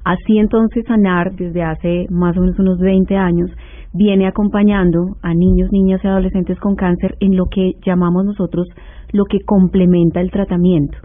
Así 0.04 0.38
entonces 0.38 0.84
SANAR, 0.86 1.34
desde 1.34 1.62
hace 1.62 2.06
más 2.10 2.36
o 2.36 2.40
menos 2.40 2.58
unos 2.58 2.78
20 2.78 3.16
años, 3.16 3.50
viene 3.92 4.26
acompañando 4.26 5.16
a 5.22 5.34
niños, 5.34 5.70
niñas 5.72 6.00
y 6.04 6.08
adolescentes 6.08 6.58
con 6.60 6.76
cáncer 6.76 7.16
en 7.20 7.36
lo 7.36 7.46
que 7.46 7.72
llamamos 7.84 8.24
nosotros 8.24 8.68
lo 9.12 9.24
que 9.24 9.40
complementa 9.44 10.20
el 10.20 10.30
tratamiento 10.30 10.98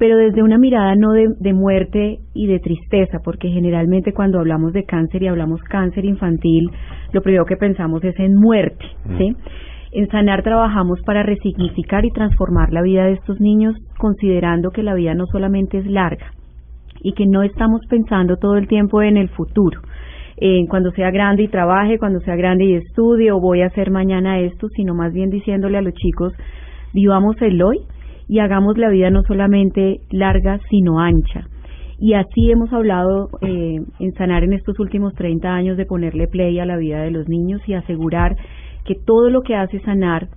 pero 0.00 0.16
desde 0.16 0.42
una 0.42 0.56
mirada 0.56 0.94
no 0.96 1.12
de, 1.12 1.28
de, 1.38 1.52
muerte 1.52 2.20
y 2.32 2.46
de 2.46 2.58
tristeza, 2.58 3.18
porque 3.22 3.50
generalmente 3.50 4.14
cuando 4.14 4.38
hablamos 4.38 4.72
de 4.72 4.84
cáncer 4.84 5.22
y 5.22 5.28
hablamos 5.28 5.60
cáncer 5.64 6.06
infantil, 6.06 6.70
lo 7.12 7.20
primero 7.20 7.44
que 7.44 7.58
pensamos 7.58 8.02
es 8.02 8.18
en 8.18 8.34
muerte, 8.34 8.86
¿sí? 9.18 9.36
En 9.92 10.08
Sanar 10.08 10.42
trabajamos 10.42 11.02
para 11.04 11.22
resignificar 11.22 12.06
y 12.06 12.12
transformar 12.12 12.72
la 12.72 12.80
vida 12.80 13.04
de 13.04 13.12
estos 13.12 13.40
niños, 13.40 13.74
considerando 13.98 14.70
que 14.70 14.82
la 14.82 14.94
vida 14.94 15.12
no 15.12 15.26
solamente 15.26 15.76
es 15.76 15.86
larga 15.86 16.32
y 17.02 17.12
que 17.12 17.26
no 17.26 17.42
estamos 17.42 17.82
pensando 17.90 18.38
todo 18.38 18.56
el 18.56 18.68
tiempo 18.68 19.02
en 19.02 19.18
el 19.18 19.28
futuro, 19.28 19.82
en 20.38 20.66
cuando 20.66 20.92
sea 20.92 21.10
grande 21.10 21.42
y 21.42 21.48
trabaje, 21.48 21.98
cuando 21.98 22.20
sea 22.20 22.36
grande 22.36 22.64
y 22.64 22.74
estudie 22.76 23.32
o 23.32 23.40
voy 23.40 23.60
a 23.60 23.66
hacer 23.66 23.90
mañana 23.90 24.40
esto, 24.40 24.66
sino 24.70 24.94
más 24.94 25.12
bien 25.12 25.28
diciéndole 25.28 25.76
a 25.76 25.82
los 25.82 25.92
chicos, 25.92 26.32
vivamos 26.94 27.36
el 27.42 27.62
hoy 27.62 27.80
y 28.30 28.38
hagamos 28.38 28.78
la 28.78 28.90
vida 28.90 29.10
no 29.10 29.22
solamente 29.24 30.02
larga, 30.12 30.60
sino 30.70 31.00
ancha. 31.00 31.48
Y 31.98 32.14
así 32.14 32.48
hemos 32.52 32.72
hablado 32.72 33.28
eh, 33.42 33.80
en 33.98 34.12
Sanar 34.12 34.44
en 34.44 34.52
estos 34.52 34.78
últimos 34.78 35.14
30 35.14 35.52
años 35.52 35.76
de 35.76 35.84
ponerle 35.84 36.28
play 36.28 36.60
a 36.60 36.64
la 36.64 36.76
vida 36.76 37.02
de 37.02 37.10
los 37.10 37.28
niños 37.28 37.60
y 37.66 37.74
asegurar 37.74 38.36
que 38.84 38.94
todo 38.94 39.30
lo 39.30 39.42
que 39.42 39.56
hace 39.56 39.80
sanar 39.80 40.28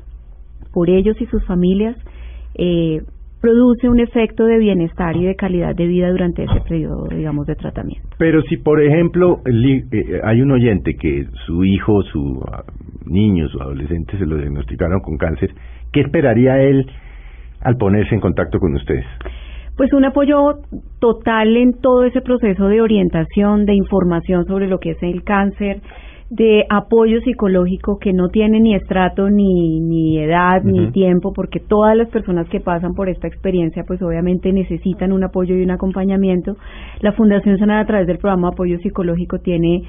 por 0.73 0.89
ellos 0.89 1.15
y 1.21 1.27
sus 1.27 1.45
familias 1.45 1.95
eh, 2.55 3.01
produce 3.39 3.87
un 3.87 3.99
efecto 3.99 4.45
de 4.45 4.57
bienestar 4.57 5.15
y 5.15 5.25
de 5.25 5.35
calidad 5.35 5.75
de 5.75 5.85
vida 5.85 6.09
durante 6.09 6.45
ese 6.45 6.61
periodo, 6.67 7.07
digamos, 7.15 7.45
de 7.45 7.55
tratamiento. 7.55 8.09
Pero 8.17 8.41
si, 8.49 8.57
por 8.57 8.81
ejemplo, 8.81 9.41
eh, 9.45 10.19
hay 10.23 10.41
un 10.41 10.49
oyente 10.49 10.95
que 10.95 11.27
su 11.45 11.63
hijo, 11.63 12.01
su 12.01 12.41
ah, 12.51 12.63
niños 13.05 13.53
o 13.53 13.61
adolescentes 13.61 14.17
se 14.17 14.25
lo 14.25 14.37
diagnosticaron 14.37 14.99
con 15.01 15.17
cáncer, 15.17 15.51
¿qué 15.91 16.01
esperaría 16.01 16.59
él 16.59 16.87
al 17.63 17.77
ponerse 17.77 18.13
en 18.13 18.21
contacto 18.21 18.59
con 18.59 18.75
ustedes? 18.75 19.05
Pues 19.75 19.91
un 19.93 20.05
apoyo 20.05 20.59
total 20.99 21.57
en 21.57 21.73
todo 21.81 22.03
ese 22.03 22.21
proceso 22.21 22.67
de 22.67 22.81
orientación, 22.81 23.65
de 23.65 23.73
información 23.73 24.45
sobre 24.45 24.67
lo 24.67 24.79
que 24.79 24.91
es 24.91 25.01
el 25.01 25.23
cáncer, 25.23 25.81
de 26.29 26.65
apoyo 26.69 27.19
psicológico 27.21 27.97
que 27.99 28.13
no 28.13 28.29
tiene 28.29 28.59
ni 28.59 28.75
estrato, 28.75 29.29
ni, 29.29 29.79
ni 29.79 30.19
edad, 30.19 30.63
ni 30.63 30.91
tiempo, 30.91 31.31
porque 31.33 31.59
todas 31.59 31.95
las 31.95 32.09
personas 32.09 32.47
que 32.49 32.59
pasan 32.59 32.93
por 32.93 33.09
esta 33.09 33.27
experiencia, 33.27 33.83
pues 33.85 34.01
obviamente 34.01 34.51
necesitan 34.51 35.11
un 35.11 35.23
apoyo 35.23 35.55
y 35.55 35.63
un 35.63 35.71
acompañamiento. 35.71 36.55
La 37.01 37.11
Fundación 37.11 37.57
Sanar 37.57 37.79
a 37.79 37.85
través 37.85 38.07
del 38.07 38.17
programa 38.17 38.49
apoyo 38.49 38.77
psicológico 38.79 39.39
tiene 39.39 39.83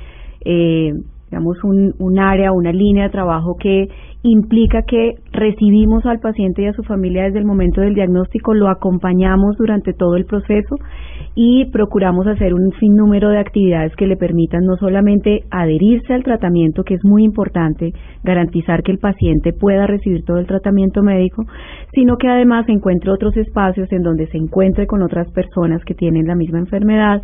eh, 0.44 0.92
digamos, 1.30 1.62
un, 1.64 1.94
un 1.98 2.18
área, 2.18 2.52
una 2.52 2.72
línea 2.72 3.04
de 3.04 3.10
trabajo 3.10 3.56
que 3.58 3.88
implica 4.22 4.82
que 4.82 5.16
recibimos 5.32 6.06
al 6.06 6.18
paciente 6.18 6.62
y 6.62 6.66
a 6.66 6.72
su 6.72 6.82
familia 6.82 7.24
desde 7.24 7.40
el 7.40 7.44
momento 7.44 7.82
del 7.82 7.94
diagnóstico, 7.94 8.54
lo 8.54 8.68
acompañamos 8.68 9.56
durante 9.58 9.92
todo 9.92 10.16
el 10.16 10.24
proceso 10.24 10.76
y 11.34 11.66
procuramos 11.66 12.26
hacer 12.26 12.54
un 12.54 12.70
sinnúmero 12.80 13.28
de 13.28 13.38
actividades 13.38 13.94
que 13.96 14.06
le 14.06 14.16
permitan 14.16 14.64
no 14.64 14.76
solamente 14.76 15.40
adherirse 15.50 16.14
al 16.14 16.22
tratamiento, 16.22 16.84
que 16.84 16.94
es 16.94 17.04
muy 17.04 17.22
importante, 17.22 17.92
garantizar 18.22 18.82
que 18.82 18.92
el 18.92 18.98
paciente 18.98 19.52
pueda 19.52 19.86
recibir 19.86 20.24
todo 20.24 20.38
el 20.38 20.46
tratamiento 20.46 21.02
médico, 21.02 21.44
sino 21.92 22.16
que 22.16 22.28
además 22.28 22.66
encuentre 22.68 23.10
otros 23.10 23.36
espacios 23.36 23.92
en 23.92 24.02
donde 24.02 24.26
se 24.28 24.38
encuentre 24.38 24.86
con 24.86 25.02
otras 25.02 25.30
personas 25.32 25.84
que 25.84 25.94
tienen 25.94 26.26
la 26.26 26.34
misma 26.34 26.60
enfermedad, 26.60 27.20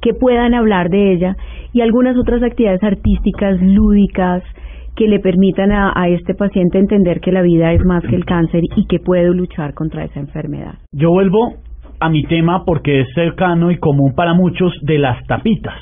que 0.00 0.14
puedan 0.14 0.54
hablar 0.54 0.90
de 0.90 1.12
ella 1.12 1.36
y 1.72 1.80
algunas 1.80 2.16
otras 2.16 2.42
actividades 2.42 2.82
artísticas, 2.82 3.60
lúdicas, 3.60 4.42
que 4.96 5.08
le 5.08 5.18
permitan 5.18 5.72
a, 5.72 6.08
este 6.08 6.34
paciente 6.34 6.78
entender 6.78 7.20
que 7.20 7.32
la 7.32 7.42
vida 7.42 7.72
es 7.72 7.84
más 7.84 8.02
que 8.04 8.14
el 8.14 8.24
cáncer 8.24 8.62
y 8.76 8.86
que 8.86 9.00
puede 9.00 9.28
luchar 9.34 9.74
contra 9.74 10.04
esa 10.04 10.20
enfermedad. 10.20 10.74
Yo 10.92 11.10
vuelvo 11.10 11.54
a 11.98 12.08
mi 12.08 12.22
tema 12.24 12.64
porque 12.64 13.00
es 13.00 13.08
cercano 13.14 13.70
y 13.70 13.78
común 13.78 14.14
para 14.14 14.34
muchos 14.34 14.72
de 14.82 14.98
las 14.98 15.24
tapitas, 15.26 15.80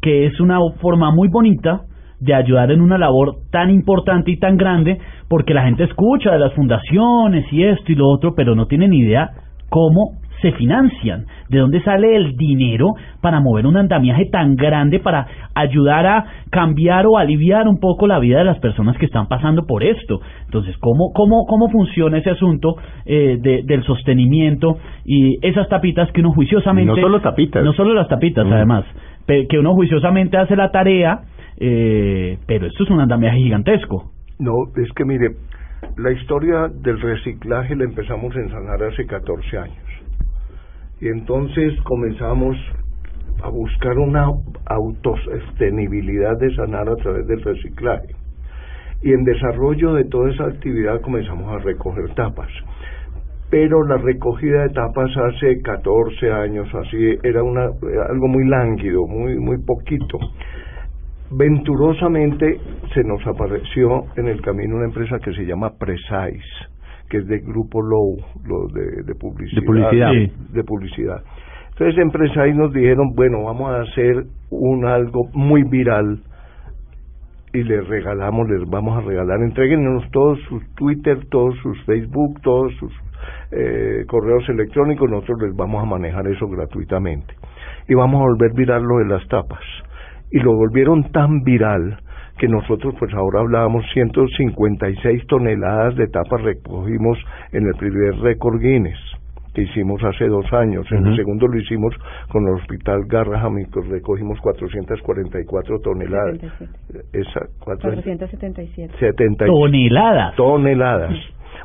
que 0.00 0.26
es 0.26 0.38
una 0.40 0.58
forma 0.80 1.10
muy 1.10 1.28
bonita 1.28 1.82
de 2.20 2.34
ayudar 2.34 2.70
en 2.70 2.82
una 2.82 2.98
labor 2.98 3.36
tan 3.50 3.70
importante 3.70 4.30
y 4.30 4.38
tan 4.38 4.56
grande, 4.56 4.98
porque 5.28 5.54
la 5.54 5.64
gente 5.64 5.84
escucha 5.84 6.30
de 6.30 6.38
las 6.38 6.52
fundaciones 6.54 7.46
y 7.50 7.64
esto 7.64 7.90
y 7.90 7.94
lo 7.94 8.08
otro, 8.08 8.34
pero 8.36 8.54
no 8.54 8.66
tiene 8.66 8.86
ni 8.88 8.98
idea 8.98 9.30
cómo 9.70 10.19
se 10.40 10.52
financian? 10.52 11.26
¿De 11.48 11.58
dónde 11.58 11.82
sale 11.82 12.16
el 12.16 12.36
dinero 12.36 12.88
para 13.20 13.40
mover 13.40 13.66
un 13.66 13.76
andamiaje 13.76 14.26
tan 14.26 14.56
grande 14.56 15.00
para 15.00 15.26
ayudar 15.54 16.06
a 16.06 16.24
cambiar 16.50 17.06
o 17.06 17.18
aliviar 17.18 17.68
un 17.68 17.78
poco 17.78 18.06
la 18.06 18.18
vida 18.18 18.38
de 18.38 18.44
las 18.44 18.58
personas 18.58 18.96
que 18.98 19.06
están 19.06 19.28
pasando 19.28 19.66
por 19.66 19.82
esto? 19.82 20.20
Entonces, 20.44 20.76
¿cómo, 20.78 21.12
cómo, 21.14 21.46
cómo 21.46 21.68
funciona 21.70 22.18
ese 22.18 22.30
asunto 22.30 22.76
eh, 23.04 23.38
de, 23.40 23.62
del 23.64 23.82
sostenimiento 23.84 24.78
y 25.04 25.38
esas 25.46 25.68
tapitas 25.68 26.10
que 26.12 26.20
uno 26.20 26.32
juiciosamente... 26.32 26.92
no 26.92 27.00
solo 27.00 27.20
tapitas. 27.20 27.64
No 27.64 27.72
solo 27.72 27.94
las 27.94 28.08
tapitas, 28.08 28.46
además, 28.46 28.84
que 29.26 29.58
uno 29.58 29.74
juiciosamente 29.74 30.36
hace 30.36 30.56
la 30.56 30.70
tarea, 30.70 31.20
eh, 31.58 32.38
pero 32.46 32.66
esto 32.66 32.84
es 32.84 32.90
un 32.90 33.00
andamiaje 33.00 33.38
gigantesco. 33.38 34.10
No, 34.38 34.52
es 34.76 34.90
que 34.92 35.04
mire, 35.04 35.36
la 35.96 36.10
historia 36.12 36.68
del 36.68 37.00
reciclaje 37.00 37.76
la 37.76 37.84
empezamos 37.84 38.34
en 38.36 38.48
Sanar 38.50 38.82
hace 38.82 39.06
14 39.06 39.58
años. 39.58 39.89
Y 41.00 41.08
entonces 41.08 41.72
comenzamos 41.84 42.56
a 43.42 43.48
buscar 43.48 43.98
una 43.98 44.26
autosostenibilidad 44.66 46.38
de 46.38 46.54
sanar 46.54 46.88
a 46.88 46.96
través 46.96 47.26
del 47.26 47.42
reciclaje. 47.42 48.14
Y 49.02 49.12
en 49.12 49.24
desarrollo 49.24 49.94
de 49.94 50.04
toda 50.04 50.30
esa 50.30 50.44
actividad 50.44 51.00
comenzamos 51.00 51.50
a 51.50 51.58
recoger 51.64 52.14
tapas. 52.14 52.50
Pero 53.50 53.82
la 53.84 53.96
recogida 53.96 54.62
de 54.62 54.68
tapas 54.68 55.10
hace 55.16 55.62
14 55.62 56.30
años, 56.32 56.68
así, 56.74 57.18
era 57.22 57.42
una, 57.42 57.62
algo 57.62 58.28
muy 58.28 58.46
lánguido, 58.46 59.06
muy, 59.06 59.36
muy 59.38 59.56
poquito. 59.64 60.18
Venturosamente 61.30 62.60
se 62.92 63.02
nos 63.04 63.26
apareció 63.26 64.04
en 64.16 64.28
el 64.28 64.42
camino 64.42 64.76
una 64.76 64.84
empresa 64.84 65.18
que 65.18 65.32
se 65.32 65.46
llama 65.46 65.72
Precise 65.78 66.68
que 67.10 67.18
es 67.18 67.26
de 67.26 67.40
Grupo 67.40 67.82
Low, 67.82 68.16
lo 68.44 68.68
de, 68.68 69.02
de 69.02 69.14
publicidad. 69.14 69.60
De 69.60 69.66
publicidad. 69.66 70.12
De 70.52 70.64
publicidad. 70.64 71.22
Entonces, 71.70 71.98
empresarios 71.98 72.56
nos 72.56 72.72
dijeron, 72.72 73.14
bueno, 73.14 73.44
vamos 73.44 73.70
a 73.70 73.80
hacer 73.80 74.24
un 74.50 74.86
algo 74.86 75.28
muy 75.34 75.64
viral 75.64 76.20
y 77.52 77.62
les 77.64 77.86
regalamos, 77.88 78.48
les 78.48 78.68
vamos 78.68 78.96
a 78.96 79.06
regalar, 79.06 79.40
entreguenos 79.40 80.04
todos 80.12 80.38
sus 80.48 80.62
Twitter, 80.74 81.18
todos 81.30 81.56
sus 81.62 81.82
Facebook, 81.84 82.40
todos 82.42 82.72
sus 82.76 82.92
eh, 83.50 84.04
correos 84.06 84.48
electrónicos, 84.48 85.10
nosotros 85.10 85.42
les 85.42 85.56
vamos 85.56 85.82
a 85.82 85.86
manejar 85.86 86.28
eso 86.28 86.46
gratuitamente. 86.46 87.34
Y 87.88 87.94
vamos 87.94 88.20
a 88.20 88.24
volver 88.24 88.52
viral 88.54 88.82
lo 88.82 88.98
de 88.98 89.06
las 89.06 89.26
tapas. 89.28 89.64
Y 90.30 90.38
lo 90.38 90.54
volvieron 90.54 91.10
tan 91.10 91.42
viral 91.42 91.98
que 92.40 92.48
nosotros 92.48 92.94
pues 92.98 93.12
ahora 93.12 93.40
hablábamos 93.40 93.84
156 93.92 95.26
toneladas 95.26 95.94
de 95.96 96.06
tapas 96.06 96.40
recogimos 96.42 97.18
en 97.52 97.66
el 97.66 97.74
primer 97.74 98.16
récord 98.16 98.58
Guinness 98.58 98.98
que 99.54 99.62
hicimos 99.62 100.02
hace 100.04 100.26
dos 100.26 100.50
años. 100.52 100.86
En 100.90 101.06
el 101.06 101.16
segundo 101.16 101.48
lo 101.48 101.58
hicimos 101.58 101.92
con 102.30 102.46
el 102.46 102.54
Hospital 102.54 103.02
Garraham 103.08 103.58
y 103.58 103.64
recogimos 103.90 104.40
444 104.40 105.80
toneladas. 105.80 106.38
Esa, 107.12 107.40
477. 107.58 109.26
toneladas. 109.44 110.36
Toneladas. 110.36 111.16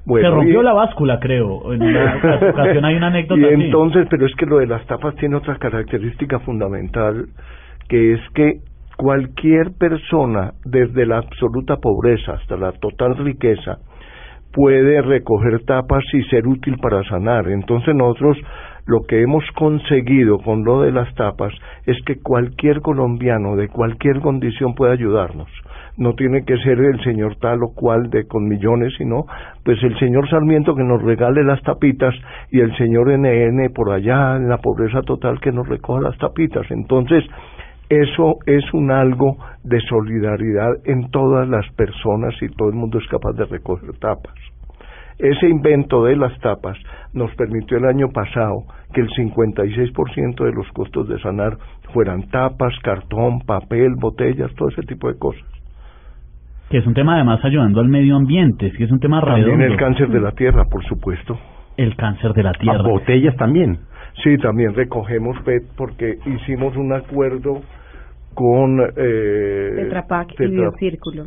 Se 0.08 0.30
rompió 0.30 0.62
la 0.62 0.74
báscula, 0.74 1.20
creo. 1.20 1.74
En 1.74 1.82
una 1.84 2.16
ocasión 2.50 2.86
hay 2.86 2.96
una 2.96 3.08
anécdota. 3.08 3.42
Y 3.52 3.54
entonces, 3.66 4.08
pero 4.10 4.26
es 4.26 4.36
que 4.36 4.46
lo 4.46 4.58
de 4.58 4.68
las 4.68 4.86
tapas 4.88 5.16
tiene 5.16 5.36
otra 5.36 5.58
característica 5.58 6.40
fundamental, 6.40 7.28
que 7.88 8.14
es 8.14 8.20
que 8.34 8.60
cualquier 8.98 9.72
persona, 9.78 10.54
desde 10.64 11.06
la 11.06 11.18
absoluta 11.18 11.78
pobreza 11.78 12.34
hasta 12.34 12.58
la 12.58 12.72
total 12.74 13.18
riqueza, 13.18 13.80
puede 14.54 15.02
recoger 15.02 15.66
tapas 15.66 16.04
y 16.14 16.24
ser 16.24 16.48
útil 16.48 16.78
para 16.82 17.04
sanar. 17.04 17.50
Entonces 17.50 17.94
nosotros 17.94 18.38
lo 18.86 19.02
que 19.02 19.22
hemos 19.22 19.44
conseguido 19.56 20.38
con 20.40 20.64
lo 20.64 20.82
de 20.82 20.92
las 20.92 21.14
tapas 21.16 21.52
es 21.86 21.98
que 22.06 22.22
cualquier 22.22 22.82
colombiano 22.82 23.56
de 23.56 23.68
cualquier 23.68 24.22
condición 24.22 24.76
puede 24.76 24.94
ayudarnos. 24.94 25.50
No 25.98 26.14
tiene 26.14 26.46
que 26.46 26.58
ser 26.58 26.80
el 26.80 27.04
señor 27.04 27.36
tal 27.38 27.64
o 27.64 27.74
cual 27.74 28.10
de 28.10 28.28
con 28.28 28.48
millones, 28.48 28.94
sino 28.98 29.26
pues 29.64 29.82
el 29.82 29.98
señor 29.98 30.30
Sarmiento 30.30 30.76
que 30.76 30.84
nos 30.84 31.02
regale 31.02 31.44
las 31.44 31.62
tapitas 31.64 32.14
y 32.52 32.60
el 32.60 32.76
señor 32.78 33.10
NN 33.10 33.74
por 33.74 33.92
allá 33.92 34.36
en 34.36 34.50
la 34.50 34.58
pobreza 34.58 35.02
total 35.02 35.40
que 35.40 35.52
nos 35.52 35.68
recoja 35.68 36.02
las 36.02 36.18
tapitas. 36.18 36.70
Entonces, 36.70 37.24
eso 37.90 38.38
es 38.46 38.64
un 38.74 38.92
algo 38.92 39.38
de 39.64 39.80
solidaridad 39.82 40.72
en 40.86 41.10
todas 41.12 41.48
las 41.48 41.68
personas 41.74 42.34
y 42.42 42.50
todo 42.50 42.70
el 42.70 42.76
mundo 42.76 43.00
es 43.00 43.08
capaz 43.08 43.34
de 43.34 43.46
recoger 43.46 43.98
tapas. 44.00 44.34
Ese 45.18 45.48
invento 45.48 46.04
de 46.04 46.18
las 46.18 46.38
tapas 46.40 46.78
nos 47.14 47.34
permitió 47.36 47.78
el 47.78 47.86
año 47.86 48.10
pasado 48.10 48.64
que 48.94 49.02
el 49.02 49.10
56% 49.10 50.44
de 50.44 50.52
los 50.52 50.68
costos 50.74 51.08
de 51.08 51.20
sanar 51.20 51.58
fueran 51.94 52.24
tapas, 52.30 52.74
cartón, 52.84 53.40
papel, 53.46 53.94
botellas, 53.98 54.54
todo 54.56 54.70
ese 54.70 54.82
tipo 54.82 55.08
de 55.08 55.18
cosas. 55.18 55.46
Que 56.70 56.80
es 56.80 56.88
un 56.88 56.94
tema 56.94 57.16
además 57.16 57.40
ayudando 57.46 57.80
al 57.80 57.88
medio 57.88 58.18
ambiente, 58.18 58.72
que 58.72 58.84
es 58.84 58.92
un 58.92 59.00
tema 59.00 59.22
redondo. 59.22 59.48
También 59.48 59.72
el 59.72 59.78
cáncer 59.78 60.10
de 60.10 60.20
la 60.20 60.32
tierra, 60.32 60.66
por 60.66 60.84
supuesto. 60.86 61.38
El 61.78 61.96
cáncer 61.96 62.34
de 62.34 62.44
la 62.44 62.54
tierra. 62.54 62.82
botellas 62.82 63.36
también. 63.38 63.80
Sí, 64.24 64.38
también 64.38 64.74
recogemos 64.74 65.38
PET 65.44 65.64
porque 65.78 66.18
hicimos 66.26 66.76
un 66.76 66.94
acuerdo 66.94 67.62
con 68.34 68.80
eh, 68.82 69.72
Tetra 69.76 70.06
y 70.40 70.48
Biocírculo. 70.48 71.26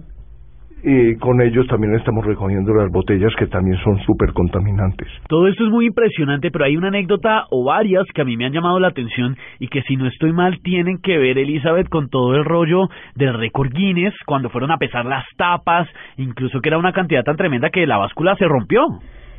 Y 0.81 1.17
con 1.17 1.41
ellos 1.41 1.67
también 1.67 1.95
estamos 1.95 2.25
recogiendo 2.25 2.73
las 2.73 2.93
botellas 2.93 3.33
que 3.37 3.49
también 3.49 3.77
son 3.83 3.99
súper 4.03 4.33
contaminantes. 4.33 5.09
Todo 5.29 5.49
esto 5.49 5.65
es 5.65 5.71
muy 5.71 5.87
impresionante, 5.87 6.53
pero 6.53 6.67
hay 6.67 6.77
una 6.77 6.87
anécdota 6.87 7.47
o 7.51 7.65
varias 7.65 8.05
que 8.15 8.23
a 8.23 8.25
mí 8.25 8.37
me 8.37 8.47
han 8.47 8.53
llamado 8.53 8.79
la 8.79 8.89
atención 8.89 9.37
y 9.59 9.67
que 9.67 9.83
si 9.83 9.97
no 9.97 10.07
estoy 10.07 10.33
mal 10.33 10.61
tienen 10.63 10.99
que 11.03 11.19
ver, 11.19 11.37
Elizabeth, 11.37 11.89
con 11.89 12.09
todo 12.09 12.37
el 12.37 12.45
rollo 12.45 12.89
del 13.17 13.35
récord 13.35 13.73
Guinness, 13.73 14.15
cuando 14.25 14.51
fueron 14.51 14.71
a 14.71 14.79
pesar 14.79 15.05
las 15.05 15.25
tapas, 15.37 15.89
incluso 16.17 16.61
que 16.61 16.69
era 16.69 16.79
una 16.79 16.93
cantidad 16.93 17.25
tan 17.25 17.37
tremenda 17.37 17.71
que 17.71 17.85
la 17.85 17.99
báscula 17.99 18.37
se 18.37 18.47
rompió. 18.47 18.87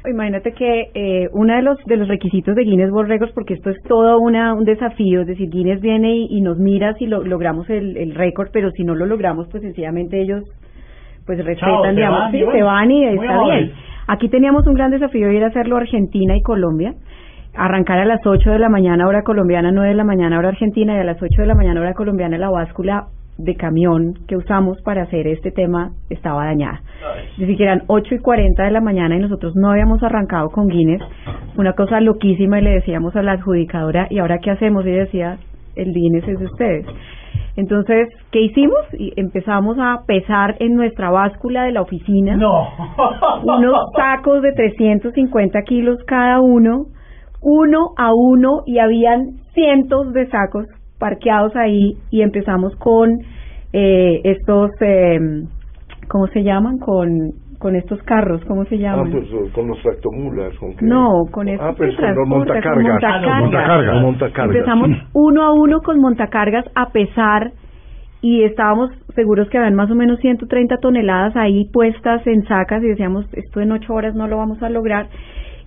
Imagínate 0.08 0.54
que 0.54 0.90
eh, 0.94 1.30
uno 1.34 1.56
de 1.56 1.62
los 1.62 1.78
de 1.86 1.98
los 1.98 2.08
requisitos 2.08 2.56
de 2.56 2.64
Guinness 2.64 2.92
World 2.92 3.10
Records, 3.10 3.34
porque 3.34 3.56
esto 3.56 3.70
es 3.70 3.82
todo 3.84 4.20
una, 4.20 4.54
un 4.54 4.64
desafío, 4.64 5.22
es 5.22 5.28
decir, 5.28 5.50
Guinness 5.50 5.82
viene 5.82 6.16
y, 6.16 6.42
nos 6.42 6.58
mira 6.58 6.94
si 6.94 7.06
lo, 7.06 7.24
logramos 7.24 7.70
el, 7.70 7.98
el 7.98 8.16
récord, 8.16 8.50
pero 8.54 8.72
si 8.72 8.84
no 8.84 8.96
lo 8.96 9.06
logramos, 9.06 9.48
pues 9.50 9.62
sencillamente 9.62 10.22
ellos 10.22 10.44
pues 11.26 11.46
respetan, 11.46 11.96
digamos, 11.96 12.32
sí, 12.32 12.40
se 12.40 12.64
van 12.64 12.90
y 12.90 13.06
está 13.06 13.44
bien. 13.44 13.72
Aquí 14.08 14.30
teníamos 14.30 14.66
un 14.66 14.74
gran 14.74 14.90
desafío 14.90 15.32
ir 15.32 15.44
a 15.44 15.48
hacerlo 15.48 15.78
Argentina 15.78 16.36
y 16.36 16.42
Colombia, 16.42 16.96
arrancar 17.54 18.00
a 18.00 18.06
las 18.06 18.26
8 18.26 18.50
de 18.50 18.58
la 18.58 18.70
mañana 18.70 19.06
hora 19.06 19.22
colombiana, 19.22 19.72
9 19.72 19.90
de 19.90 19.96
la 19.96 20.04
mañana 20.06 20.40
hora 20.40 20.50
argentina 20.50 20.96
y 20.96 21.00
a 21.00 21.04
las 21.04 21.22
8 21.22 21.42
de 21.42 21.48
la 21.48 21.54
mañana 21.54 21.82
hora 21.82 21.94
colombiana 21.94 22.38
la 22.38 22.50
báscula 22.50 23.10
de 23.40 23.56
camión 23.56 24.14
que 24.28 24.36
usamos 24.36 24.82
para 24.82 25.04
hacer 25.04 25.26
este 25.28 25.52
tema 25.52 25.92
estaba 26.10 26.46
dañada. 26.46 26.82
Ni 27.38 27.48
siquiera 27.48 27.74
eran 27.74 27.86
8 27.88 28.16
y 28.16 28.20
40 28.20 28.64
de 28.64 28.72
la 28.72 28.82
mañana 28.82 29.16
y 29.16 29.20
nosotros 29.20 29.56
no 29.56 29.72
habíamos 29.72 30.04
arrancado 30.04 30.50
con 30.50 30.68
Guinness. 30.68 31.02
Una 31.58 31.74
cosa 31.74 32.02
loquísima 32.02 32.60
y 32.60 32.64
le 32.64 32.72
decíamos 32.72 33.16
a 33.16 33.24
la 33.24 33.34
adjudicadora, 33.34 34.08
¿y 34.10 34.20
ahora 34.20 34.40
qué 34.40 34.52
hacemos? 34.52 34.86
Y 34.86 34.92
decía, 34.92 35.38
el 35.76 35.94
Guinness 35.94 36.28
es 36.28 36.40
de 36.40 36.46
ustedes. 36.46 36.86
Entonces, 37.56 38.10
¿qué 38.32 38.42
hicimos? 38.42 38.80
Y 38.98 39.14
empezamos 39.16 39.78
a 39.80 40.04
pesar 40.06 40.58
en 40.60 40.76
nuestra 40.76 41.10
báscula 41.10 41.64
de 41.64 41.72
la 41.72 41.82
oficina 41.82 42.36
unos 43.44 43.92
sacos 43.96 44.42
de 44.42 44.52
350 44.52 45.62
kilos 45.64 46.00
cada 46.06 46.42
uno, 46.42 46.88
uno 47.42 47.92
a 47.98 48.14
uno, 48.14 48.64
y 48.66 48.80
habían 48.80 49.40
cientos 49.54 50.12
de 50.14 50.28
sacos 50.28 50.66
parqueados 51.00 51.56
ahí 51.56 51.98
y 52.12 52.22
empezamos 52.22 52.76
con 52.76 53.10
eh, 53.74 54.22
estos, 54.24 54.72
eh, 54.82 55.18
¿cómo 56.08 56.28
se 56.28 56.44
llaman? 56.44 56.78
Con 56.80 57.32
con 57.60 57.76
estos 57.76 58.02
carros, 58.04 58.42
¿cómo 58.46 58.64
se 58.66 58.78
llaman? 58.78 59.08
Ah, 59.08 59.12
pues 59.12 59.52
con 59.52 59.68
los 59.68 59.82
tractomulas. 59.82 60.56
¿con 60.56 60.76
qué? 60.78 60.86
No, 60.86 61.26
con 61.30 61.50
estos 61.50 61.68
Ah, 61.68 61.74
pues 61.78 61.90
que 61.92 61.98
con 61.98 62.06
los 62.06 62.16
transportan, 62.16 62.16
con 62.16 62.38
montacargas. 62.40 62.84
montacargas. 62.84 63.42
montacargas. 63.42 63.94
Los 63.94 64.02
montacargas. 64.02 64.56
Empezamos 64.56 64.90
uno 65.14 65.44
a 65.44 65.54
uno 65.54 65.82
con 65.82 66.00
montacargas 66.00 66.66
a 66.74 66.90
pesar 66.92 67.52
y 68.22 68.44
estábamos 68.44 68.92
seguros 69.14 69.50
que 69.50 69.58
habían 69.58 69.76
más 69.76 69.92
o 69.92 69.96
menos 69.96 70.20
130 70.20 70.78
toneladas 70.78 71.36
ahí 71.36 71.66
puestas 71.72 72.26
en 72.28 72.44
sacas 72.48 72.82
y 72.82 72.88
decíamos, 72.88 73.26
esto 73.34 73.60
en 73.60 73.72
ocho 73.74 73.94
horas 73.94 74.16
no 74.16 74.28
lo 74.28 74.38
vamos 74.38 74.62
a 74.64 74.70
lograr 74.70 75.08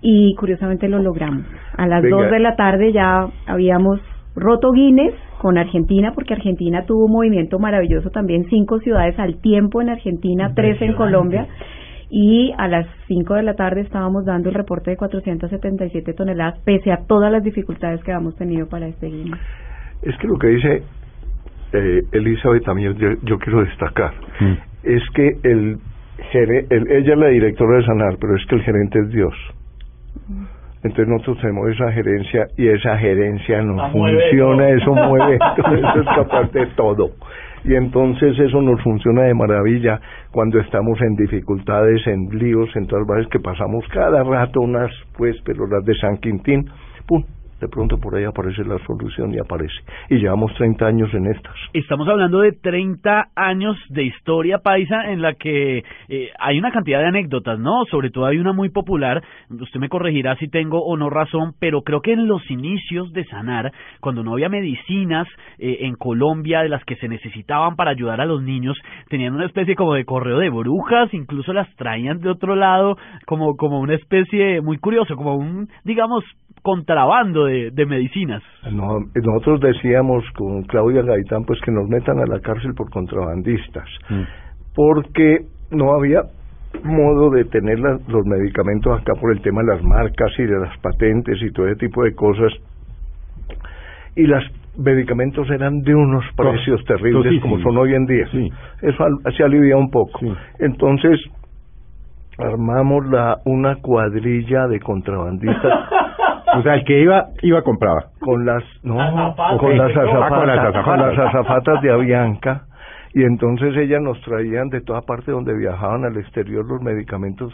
y 0.01 0.35
curiosamente 0.37 0.89
lo 0.89 0.99
logramos. 0.99 1.45
A 1.77 1.87
las 1.87 2.03
Venga. 2.03 2.17
dos 2.17 2.31
de 2.31 2.41
la 2.41 2.57
tarde 2.57 2.93
ya 2.93 3.27
habíamos 3.47 4.01
roto 4.35 4.73
Guinness 4.73 5.15
con 5.39 5.59
Argentina 5.59 6.13
porque 6.15 6.35
Argentina 6.35 6.85
tuvo 6.87 7.07
un 7.07 7.13
movimiento 7.13 7.59
maravilloso 7.59 8.11
también, 8.11 8.47
cinco 8.49 8.79
ciudades 8.81 9.19
al 9.19 9.41
tiempo 9.41 9.83
en 9.83 9.91
Argentina, 9.91 10.53
tres 10.55 10.81
en 10.81 10.95
Colombia 10.95 11.47
y 12.15 12.53
a 12.59 12.69
las 12.69 12.87
5 13.09 13.35
de 13.35 13.43
la 13.43 13.55
tarde 13.55 13.81
estábamos 13.81 14.27
dando 14.27 14.51
el 14.51 14.55
reporte 14.55 14.91
de 14.91 14.99
477 14.99 16.13
toneladas 16.13 16.59
pese 16.61 16.93
a 16.93 16.99
todas 17.07 17.33
las 17.33 17.43
dificultades 17.43 18.05
que 18.05 18.13
habíamos 18.13 18.37
tenido 18.37 18.69
para 18.69 18.87
este 18.87 19.07
Guinness. 19.07 19.41
Es 20.03 20.15
que 20.19 20.27
lo 20.27 20.37
que 20.37 20.49
dice 20.49 20.83
eh, 21.73 22.03
Elizabeth 22.13 22.65
también 22.65 22.95
yo, 22.97 23.09
yo 23.23 23.39
quiero 23.39 23.65
destacar 23.65 24.13
Mm. 24.41 24.55
es 24.85 25.03
que 25.15 25.29
el, 25.45 25.79
el 26.33 26.91
ella 26.91 27.13
es 27.13 27.19
la 27.19 27.29
directora 27.29 27.79
de 27.79 27.85
Sanar, 27.85 28.17
pero 28.21 28.37
es 28.37 28.45
que 28.47 28.57
el 28.57 28.63
gerente 28.63 28.99
es 28.99 29.09
Dios. 29.11 29.35
Entonces 30.85 31.09
nosotros 31.09 31.39
tenemos 31.41 31.71
esa 31.71 31.93
gerencia 31.93 32.47
y 32.57 32.69
esa 32.69 32.99
gerencia 32.99 33.63
nos 33.63 33.93
mueve 33.93 34.21
funciona, 34.31 34.69
eso 34.71 34.95
mueve, 34.95 35.39
eso 35.57 36.01
es 36.01 36.07
capaz 36.17 36.51
de 36.53 36.67
todo. 36.75 37.11
Y 37.65 37.77
entonces 37.77 38.37
eso 38.41 38.61
nos 38.61 38.83
funciona 38.83 39.23
de 39.23 39.35
maravilla 39.35 40.01
cuando 40.33 40.59
estamos 40.59 41.01
en 41.01 41.15
dificultades, 41.15 42.05
en 42.09 42.29
líos, 42.37 42.69
en 42.75 42.89
todas 42.89 43.07
las 43.07 43.29
que 43.29 43.39
pasamos 43.39 43.85
cada 43.93 44.25
rato 44.25 44.61
unas, 44.61 44.91
pues, 45.17 45.37
pero 45.45 45.69
las 45.69 45.85
de 45.85 45.95
San 45.95 46.17
Quintín, 46.17 46.69
pum, 47.07 47.23
de 47.63 47.69
pronto 47.69 47.97
por 47.99 48.17
ahí 48.17 48.25
aparece 48.25 48.65
la 48.65 48.77
solución 48.85 49.33
y 49.33 49.39
aparece. 49.39 49.73
Y 50.11 50.17
llevamos 50.17 50.53
30 50.55 50.85
años 50.85 51.15
en 51.15 51.27
estas. 51.29 51.55
Estamos 51.73 52.09
hablando 52.09 52.41
de 52.41 52.51
30 52.51 53.29
años 53.37 53.77
de 53.89 54.03
historia 54.03 54.59
paisa 54.59 55.13
en 55.13 55.23
la 55.23 55.35
que 55.35 55.85
eh, 56.09 56.31
hay 56.41 56.59
una 56.59 56.73
cantidad 56.73 56.99
de 56.99 57.07
anécdotas, 57.07 57.61
¿no? 57.61 57.85
Sobre 57.89 58.11
todo 58.11 58.27
hay 58.27 58.39
una 58.39 58.53
muy 58.53 58.71
popular, 58.71 59.23
usted 59.49 59.79
me 59.79 59.89
corregirá 59.89 60.35
si 60.37 60.49
tengo 60.49 60.83
o 60.85 60.97
no 60.97 61.09
razón, 61.09 61.53
pero 61.61 61.83
creo 61.83 62.01
que 62.01 62.13
en 62.13 62.27
los 62.27 62.43
inicios 62.51 63.13
de 63.13 63.25
Sanar, 63.27 63.73
cuando 64.01 64.25
no 64.25 64.33
había 64.33 64.49
medicinas 64.49 65.29
eh, 65.59 65.79
en 65.83 65.95
Colombia 65.95 66.63
de 66.63 66.69
las 66.69 66.85
que 66.85 66.97
se 66.97 67.07
necesitaban 67.07 67.77
para 67.77 67.93
ayudar 67.93 68.21
a 68.21 68.27
los 68.27 68.43
niños, 68.43 68.77
tenían 69.09 69.35
una 69.35 69.47
especie 69.47 69.77
como 69.77 69.95
de 69.95 70.05
correo 70.05 70.39
de 70.39 70.51
brujas, 70.51 71.15
incluso 71.15 71.53
las 71.53 71.73
traían 71.77 72.19
de 72.19 72.29
otro 72.29 72.57
lado, 72.57 72.97
como, 73.25 73.57
como 73.57 73.79
una 73.79 73.95
especie 73.95 74.61
muy 74.63 74.79
curioso, 74.79 75.15
como 75.15 75.37
un, 75.37 75.69
digamos, 75.85 76.25
contrabando 76.63 77.45
de, 77.47 77.71
de 77.73 77.87
medicinas. 77.87 78.43
No, 78.71 78.99
nosotros 79.15 79.61
decíamos 79.61 80.25
con 80.37 80.63
Claudia 80.63 81.03
Gaitán 81.03 81.45
pues 81.45 81.61
que 81.61 81.73
nos 81.73 81.89
metan 81.89 82.19
a 82.21 82.27
la 82.27 82.39
cárcel 82.41 82.73
por 82.75 82.89
contrabandistas, 82.91 83.89
porque 84.75 85.39
no 85.71 85.93
había 85.95 86.23
modo 86.85 87.31
de 87.31 87.45
tener 87.47 87.79
la- 87.81 87.99
los 88.09 88.25
medicamentos 88.27 88.99
acá 89.01 89.13
por 89.21 89.33
el 89.33 89.43
tema 89.43 89.61
de 89.63 89.75
las 89.75 89.83
marcas 89.83 90.31
y 90.39 90.45
de 90.45 90.59
las 90.59 90.77
patentes 90.79 91.37
y 91.43 91.51
todo 91.53 91.67
ese 91.67 91.77
tipo 91.81 92.03
de 92.05 92.15
cosas. 92.15 92.53
Y 94.17 94.23
los 94.27 94.43
medicamentos 94.79 95.51
eran 95.51 95.81
de 95.81 95.95
unos 95.95 96.25
precios 96.37 96.83
terribles 96.87 97.41
como 97.43 97.61
son 97.63 97.77
hoy 97.77 97.95
en 97.95 98.07
día. 98.07 98.27
Sí. 98.31 98.49
Eso 98.83 99.05
al- 99.05 99.35
se 99.37 99.43
alivia 99.43 99.77
un 99.77 99.91
poco. 99.91 100.19
Sí. 100.21 100.33
Entonces 100.61 101.21
armamos 102.39 103.07
la 103.09 103.37
una 103.45 103.77
cuadrilla 103.77 104.67
de 104.67 104.81
contrabandistas 104.81 105.73
O 106.59 106.63
sea, 106.63 106.75
el 106.75 106.85
que 106.85 107.01
iba, 107.01 107.27
iba 107.43 107.63
compraba. 107.63 108.05
con 108.21 108.45
las 108.45 108.63
no 108.83 109.01
Azafatas. 109.01 109.59
con 109.59 109.77
las 109.79 109.97
Ah, 109.97 110.29
con 110.29 110.47
las 110.47 110.59
azafatas 110.59 110.85
con 110.85 110.99
las 111.01 111.19
azafatas 111.19 111.83
de 111.83 111.91
Avianca 111.91 112.63
y 113.15 113.25
entonces 113.25 113.77
ellas 113.77 114.01
nos 114.03 114.21
traían 114.23 114.69
de 114.69 114.81
toda 114.81 115.03
parte 115.03 115.31
donde 115.33 115.55
viajaban 115.57 116.05
al 116.05 116.17
exterior 116.17 116.65
los 116.67 116.81
medicamentos 116.83 117.53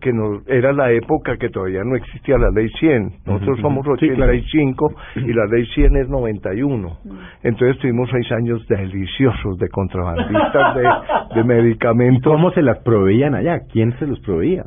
que 0.00 0.12
nos 0.12 0.46
era 0.46 0.72
la 0.72 0.92
época 0.92 1.36
que 1.38 1.48
todavía 1.48 1.82
no 1.84 1.96
existía 1.96 2.36
la 2.38 2.50
ley 2.50 2.68
100 2.78 3.10
nosotros 3.26 3.58
somos 3.60 3.86
ujú. 3.86 3.96
Sí, 3.96 4.08
claro. 4.10 4.32
85 4.32 4.92
y 5.16 5.32
la 5.32 5.46
ley 5.46 5.66
100 5.74 5.96
es 5.96 6.08
91 6.08 6.98
entonces 7.42 7.78
tuvimos 7.78 8.08
seis 8.12 8.30
años 8.32 8.64
deliciosos 8.68 9.58
de 9.58 9.68
contrabandistas 9.70 10.74
de, 10.76 10.88
de 11.34 11.44
medicamentos 11.44 12.32
¿Cómo 12.32 12.50
se 12.52 12.62
las 12.62 12.78
proveían 12.78 13.34
allá? 13.34 13.60
¿Quién 13.72 13.98
se 13.98 14.06
los 14.06 14.20
proveía? 14.20 14.64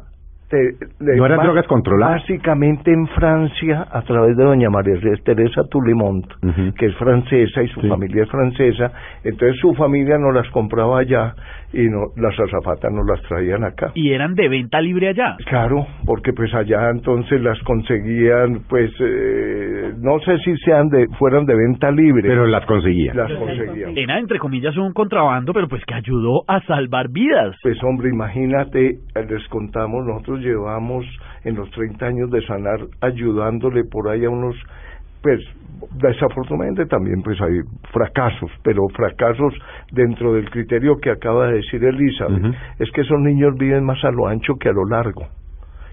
De- 0.58 0.88
de- 1.00 1.18
¿No 1.18 1.26
eran 1.26 1.40
bas- 1.40 1.44
drogas 1.46 1.68
controladas? 1.68 2.22
Básicamente 2.22 2.92
en 2.92 3.08
Francia, 3.08 3.88
a 3.92 4.02
través 4.04 4.36
de 4.38 4.44
doña 4.44 4.70
María 4.70 4.96
Teresa 5.24 5.62
Toulimont, 5.70 6.26
Ujú. 6.44 6.74
que 6.78 6.88
es 6.88 6.96
francesa 6.98 7.64
y 7.64 7.68
su 7.70 7.82
Sí. 7.82 7.88
familia 7.88 8.24
es 8.24 8.30
francesa, 8.30 8.92
entonces 9.24 9.58
su 9.60 9.74
familia 9.76 10.18
no 10.18 10.32
las 10.32 10.50
compraba 10.50 11.00
allá 11.00 11.34
y 11.74 11.88
no 11.88 12.08
las 12.18 12.38
azafatas 12.40 12.92
nos 12.92 13.06
las 13.08 13.22
traían 13.30 13.64
acá. 13.64 13.92
Y 13.96 14.12
eran 14.12 14.34
de 14.36 14.50
venta 14.50 14.82
libre 14.82 15.08
allá. 15.10 15.38
Claro, 15.46 15.86
porque 16.06 16.34
pues 16.34 16.54
allá 16.54 16.90
entonces 16.90 17.42
las 17.42 17.58
conseguían, 17.64 18.62
pues 18.70 18.92
eh, 19.00 19.94
no 20.02 20.20
sé 20.20 20.38
si 20.40 20.56
sean 20.58 20.90
de 20.90 21.08
fueran 21.18 21.46
de 21.46 21.56
venta 21.56 21.92
libre, 21.92 22.24
Pero 22.28 22.46
las 22.48 22.66
conseguía. 22.66 23.14
las 23.14 23.32
conseguían. 23.34 23.98
Era 23.98 24.20
entre 24.20 24.40
comillas 24.40 24.76
un 24.78 24.92
contrabando, 24.94 25.54
pero 25.54 25.68
pues 25.68 25.84
que 25.86 25.94
ayudó 25.94 26.44
a 26.48 26.60
salvar 26.66 27.10
vidas. 27.10 27.56
Pues 27.62 27.82
hombre, 27.84 28.10
imagínate, 28.10 28.98
les 29.30 29.48
contamos, 29.50 30.06
nosotros 30.06 30.40
llevamos 30.41 31.06
en 31.43 31.56
los 31.56 31.69
30 31.71 32.06
años 32.06 32.32
de 32.32 32.45
sanar 32.45 32.80
ayudándole 33.01 33.84
por 33.86 34.10
ahí 34.10 34.25
a 34.25 34.30
unos, 34.30 34.56
pues 35.21 35.39
desafortunadamente 35.91 36.86
también 36.86 37.21
pues 37.21 37.39
hay 37.41 37.62
fracasos, 37.91 38.51
pero 38.63 38.88
fracasos 38.89 39.54
dentro 39.91 40.34
del 40.34 40.49
criterio 40.49 40.97
que 40.99 41.12
acaba 41.12 41.47
de 41.47 41.56
decir 41.56 41.84
Elizabeth, 41.84 42.56
es 42.80 42.91
que 42.91 43.01
esos 43.01 43.19
niños 43.19 43.56
viven 43.58 43.84
más 43.84 44.04
a 44.04 44.12
lo 44.12 44.27
ancho 44.27 44.56
que 44.56 44.69
a 44.69 44.73
lo 44.73 44.86
largo. 44.86 45.27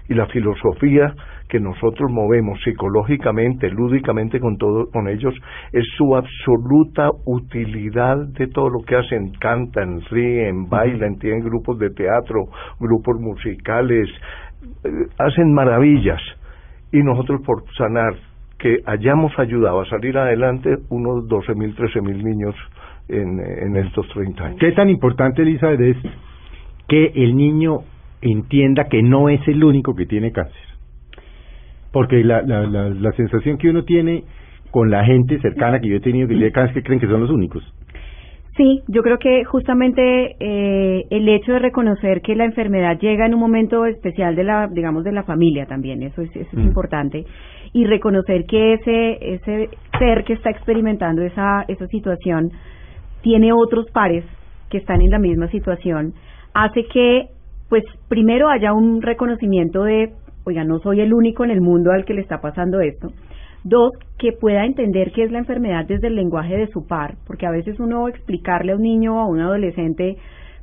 Y 0.07 0.15
la 0.15 0.25
filosofía 0.27 1.13
que 1.49 1.59
nosotros 1.59 2.11
movemos 2.11 2.61
psicológicamente, 2.63 3.69
lúdicamente 3.71 4.39
con 4.39 4.57
todo, 4.57 4.89
con 4.91 5.09
ellos, 5.09 5.33
es 5.73 5.83
su 5.97 6.15
absoluta 6.15 7.09
utilidad 7.25 8.17
de 8.37 8.47
todo 8.47 8.69
lo 8.69 8.81
que 8.81 8.95
hacen, 8.95 9.31
cantan, 9.39 9.99
ríen, 10.11 10.69
bailan, 10.69 11.17
tienen 11.17 11.41
grupos 11.41 11.79
de 11.79 11.89
teatro, 11.89 12.49
grupos 12.79 13.19
musicales, 13.19 14.07
eh, 14.83 14.89
hacen 15.17 15.51
maravillas. 15.51 16.21
Y 16.91 16.99
nosotros 16.99 17.41
por 17.43 17.63
sanar, 17.75 18.13
que 18.59 18.77
hayamos 18.85 19.31
ayudado 19.39 19.81
a 19.81 19.89
salir 19.89 20.17
adelante 20.17 20.77
unos 20.89 21.27
12 21.27 21.55
mil, 21.55 21.73
13 21.75 22.01
mil 22.01 22.23
niños 22.23 22.55
en, 23.07 23.39
en 23.39 23.75
estos 23.77 24.07
30 24.09 24.43
años. 24.43 24.59
¿Qué 24.59 24.71
tan 24.73 24.89
importante, 24.89 25.41
Elizabeth, 25.41 25.79
es 25.79 25.97
que 26.87 27.11
el 27.15 27.35
niño 27.35 27.79
entienda 28.21 28.83
que 28.87 29.01
no 29.01 29.29
es 29.29 29.39
el 29.47 29.63
único 29.63 29.95
que 29.95 30.05
tiene 30.05 30.31
cáncer? 30.31 30.69
Porque 31.91 32.23
la, 32.23 32.41
la, 32.43 32.61
la, 32.67 32.89
la 32.89 33.11
sensación 33.13 33.57
que 33.57 33.69
uno 33.69 33.83
tiene 33.83 34.23
con 34.71 34.89
la 34.91 35.03
gente 35.03 35.39
cercana 35.41 35.79
que 35.79 35.87
yo 35.89 35.95
he 35.97 36.01
tenido 36.01 36.27
que 36.27 36.35
tiene 36.35 36.51
cáncer, 36.51 36.75
que 36.75 36.83
creen 36.83 36.99
que 36.99 37.07
son 37.07 37.21
los 37.21 37.31
únicos. 37.31 37.63
Sí, 38.55 38.81
yo 38.89 39.01
creo 39.03 39.17
que 39.19 39.45
justamente 39.45 40.35
eh, 40.39 41.05
el 41.09 41.29
hecho 41.29 41.53
de 41.53 41.59
reconocer 41.59 42.21
que 42.21 42.35
la 42.35 42.43
enfermedad 42.43 42.99
llega 42.99 43.25
en 43.25 43.33
un 43.33 43.39
momento 43.39 43.85
especial 43.85 44.35
de 44.35 44.43
la, 44.43 44.67
digamos, 44.67 45.05
de 45.05 45.13
la 45.13 45.23
familia 45.23 45.65
también, 45.65 46.03
eso 46.03 46.21
es, 46.21 46.29
eso 46.35 46.49
es 46.51 46.57
Mm. 46.57 46.67
importante, 46.67 47.25
y 47.71 47.85
reconocer 47.85 48.43
que 48.45 48.73
ese, 48.73 49.17
ese 49.35 49.69
ser 49.97 50.25
que 50.25 50.33
está 50.33 50.49
experimentando 50.49 51.21
esa, 51.21 51.63
esa 51.69 51.87
situación 51.87 52.51
tiene 53.21 53.53
otros 53.53 53.89
pares 53.91 54.25
que 54.69 54.77
están 54.79 55.01
en 55.01 55.09
la 55.11 55.19
misma 55.19 55.47
situación, 55.47 56.13
hace 56.53 56.83
que, 56.91 57.27
pues, 57.69 57.83
primero 58.09 58.49
haya 58.49 58.73
un 58.73 59.01
reconocimiento 59.01 59.83
de, 59.83 60.09
oiga, 60.45 60.63
no 60.63 60.79
soy 60.79 61.01
el 61.01 61.13
único 61.13 61.43
en 61.43 61.51
el 61.51 61.61
mundo 61.61 61.91
al 61.91 62.05
que 62.05 62.13
le 62.13 62.21
está 62.21 62.41
pasando 62.41 62.81
esto, 62.81 63.11
Dos, 63.63 63.91
que 64.17 64.31
pueda 64.31 64.65
entender 64.65 65.11
qué 65.11 65.23
es 65.23 65.31
la 65.31 65.39
enfermedad 65.39 65.85
desde 65.85 66.07
el 66.07 66.15
lenguaje 66.15 66.55
de 66.55 66.67
su 66.67 66.87
par, 66.87 67.15
porque 67.27 67.45
a 67.45 67.51
veces 67.51 67.77
uno 67.79 68.07
explicarle 68.07 68.71
a 68.71 68.75
un 68.75 68.83
niño 68.83 69.17
o 69.17 69.19
a 69.19 69.27
un 69.27 69.41
adolescente 69.41 70.15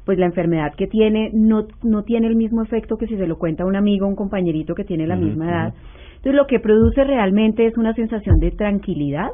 pues 0.06 0.18
la 0.18 0.26
enfermedad 0.26 0.72
que 0.76 0.86
tiene 0.86 1.30
no, 1.34 1.66
no 1.82 2.04
tiene 2.04 2.28
el 2.28 2.36
mismo 2.36 2.62
efecto 2.62 2.96
que 2.96 3.08
si 3.08 3.16
se 3.16 3.26
lo 3.26 3.38
cuenta 3.38 3.64
a 3.64 3.66
un 3.66 3.74
amigo 3.74 4.06
o 4.06 4.08
un 4.08 4.14
compañerito 4.14 4.74
que 4.74 4.84
tiene 4.84 5.06
la 5.06 5.16
misma 5.16 5.48
edad. 5.50 5.74
Entonces 6.10 6.34
lo 6.34 6.46
que 6.46 6.60
produce 6.60 7.02
realmente 7.02 7.66
es 7.66 7.76
una 7.76 7.92
sensación 7.92 8.38
de 8.38 8.52
tranquilidad 8.52 9.30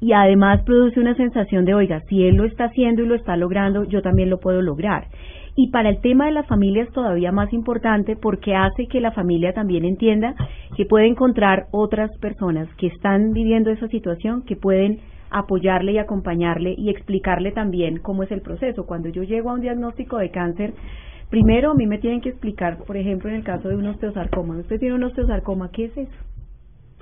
y 0.00 0.12
además 0.12 0.62
produce 0.62 1.00
una 1.00 1.16
sensación 1.16 1.64
de, 1.64 1.74
oiga, 1.74 2.00
si 2.08 2.22
él 2.22 2.36
lo 2.36 2.44
está 2.44 2.66
haciendo 2.66 3.02
y 3.02 3.06
lo 3.06 3.16
está 3.16 3.36
logrando, 3.36 3.82
yo 3.84 4.00
también 4.00 4.30
lo 4.30 4.38
puedo 4.38 4.62
lograr. 4.62 5.08
Y 5.54 5.70
para 5.70 5.90
el 5.90 6.00
tema 6.00 6.26
de 6.26 6.32
la 6.32 6.44
familia 6.44 6.82
es 6.82 6.92
todavía 6.92 7.30
más 7.30 7.52
importante 7.52 8.16
porque 8.16 8.54
hace 8.54 8.86
que 8.86 9.00
la 9.00 9.12
familia 9.12 9.52
también 9.52 9.84
entienda 9.84 10.34
que 10.76 10.86
puede 10.86 11.06
encontrar 11.06 11.66
otras 11.72 12.10
personas 12.18 12.68
que 12.76 12.86
están 12.86 13.32
viviendo 13.32 13.70
esa 13.70 13.88
situación, 13.88 14.42
que 14.46 14.56
pueden 14.56 15.00
apoyarle 15.30 15.92
y 15.92 15.98
acompañarle 15.98 16.74
y 16.76 16.90
explicarle 16.90 17.52
también 17.52 17.98
cómo 17.98 18.22
es 18.22 18.30
el 18.30 18.40
proceso. 18.40 18.86
Cuando 18.86 19.08
yo 19.08 19.22
llego 19.24 19.50
a 19.50 19.54
un 19.54 19.60
diagnóstico 19.60 20.18
de 20.18 20.30
cáncer, 20.30 20.72
primero 21.30 21.72
a 21.72 21.74
mí 21.74 21.86
me 21.86 21.98
tienen 21.98 22.20
que 22.20 22.30
explicar, 22.30 22.78
por 22.86 22.96
ejemplo, 22.96 23.28
en 23.28 23.36
el 23.36 23.44
caso 23.44 23.68
de 23.68 23.76
un 23.76 23.86
osteosarcoma, 23.86 24.58
usted 24.58 24.78
tiene 24.78 24.94
un 24.94 25.04
osteosarcoma, 25.04 25.70
¿qué 25.70 25.86
es 25.86 25.96
eso? 25.96 26.12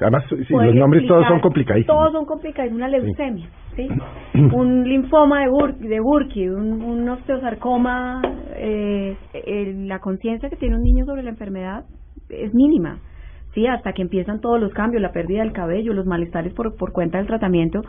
Además, 0.01 0.25
los 0.31 0.75
nombres 0.75 1.07
todos 1.07 1.27
son 1.29 1.41
complicadísimos. 1.41 1.95
Todos 1.95 2.13
son 2.13 2.25
complicados, 2.25 2.73
una 2.73 2.89
leucemia, 2.89 3.47
¿sí? 3.70 3.70
un 4.35 4.89
linfoma 4.89 5.41
de, 5.41 5.49
Bur 5.49 5.77
de 5.77 6.01
Burkitt, 6.01 6.51
un, 6.51 7.09
osteosarcoma, 7.09 8.23
eh, 8.57 9.17
la 9.87 9.99
conciencia 9.99 10.49
que 10.49 10.57
tiene 10.57 10.77
un 10.77 10.83
niño 10.83 11.05
sobre 11.05 11.23
la 11.23 11.31
enfermedad 11.31 11.85
es 12.29 12.55
mínima. 12.55 12.99
Sí, 13.55 13.67
hasta 13.67 13.93
que 13.93 14.03
empiezan 14.03 14.41
todos 14.41 14.61
los 14.61 14.73
cambios, 14.73 15.03
la 15.03 15.13
pérdida 15.13 15.43
del 15.43 15.53
cabello, 15.53 15.93
los 15.93 16.07
malestares 16.07 16.55
por, 16.55 16.77
por 16.77 16.93
cuenta 16.93 17.19
del 17.19 17.27
tratamiento, 17.27 17.81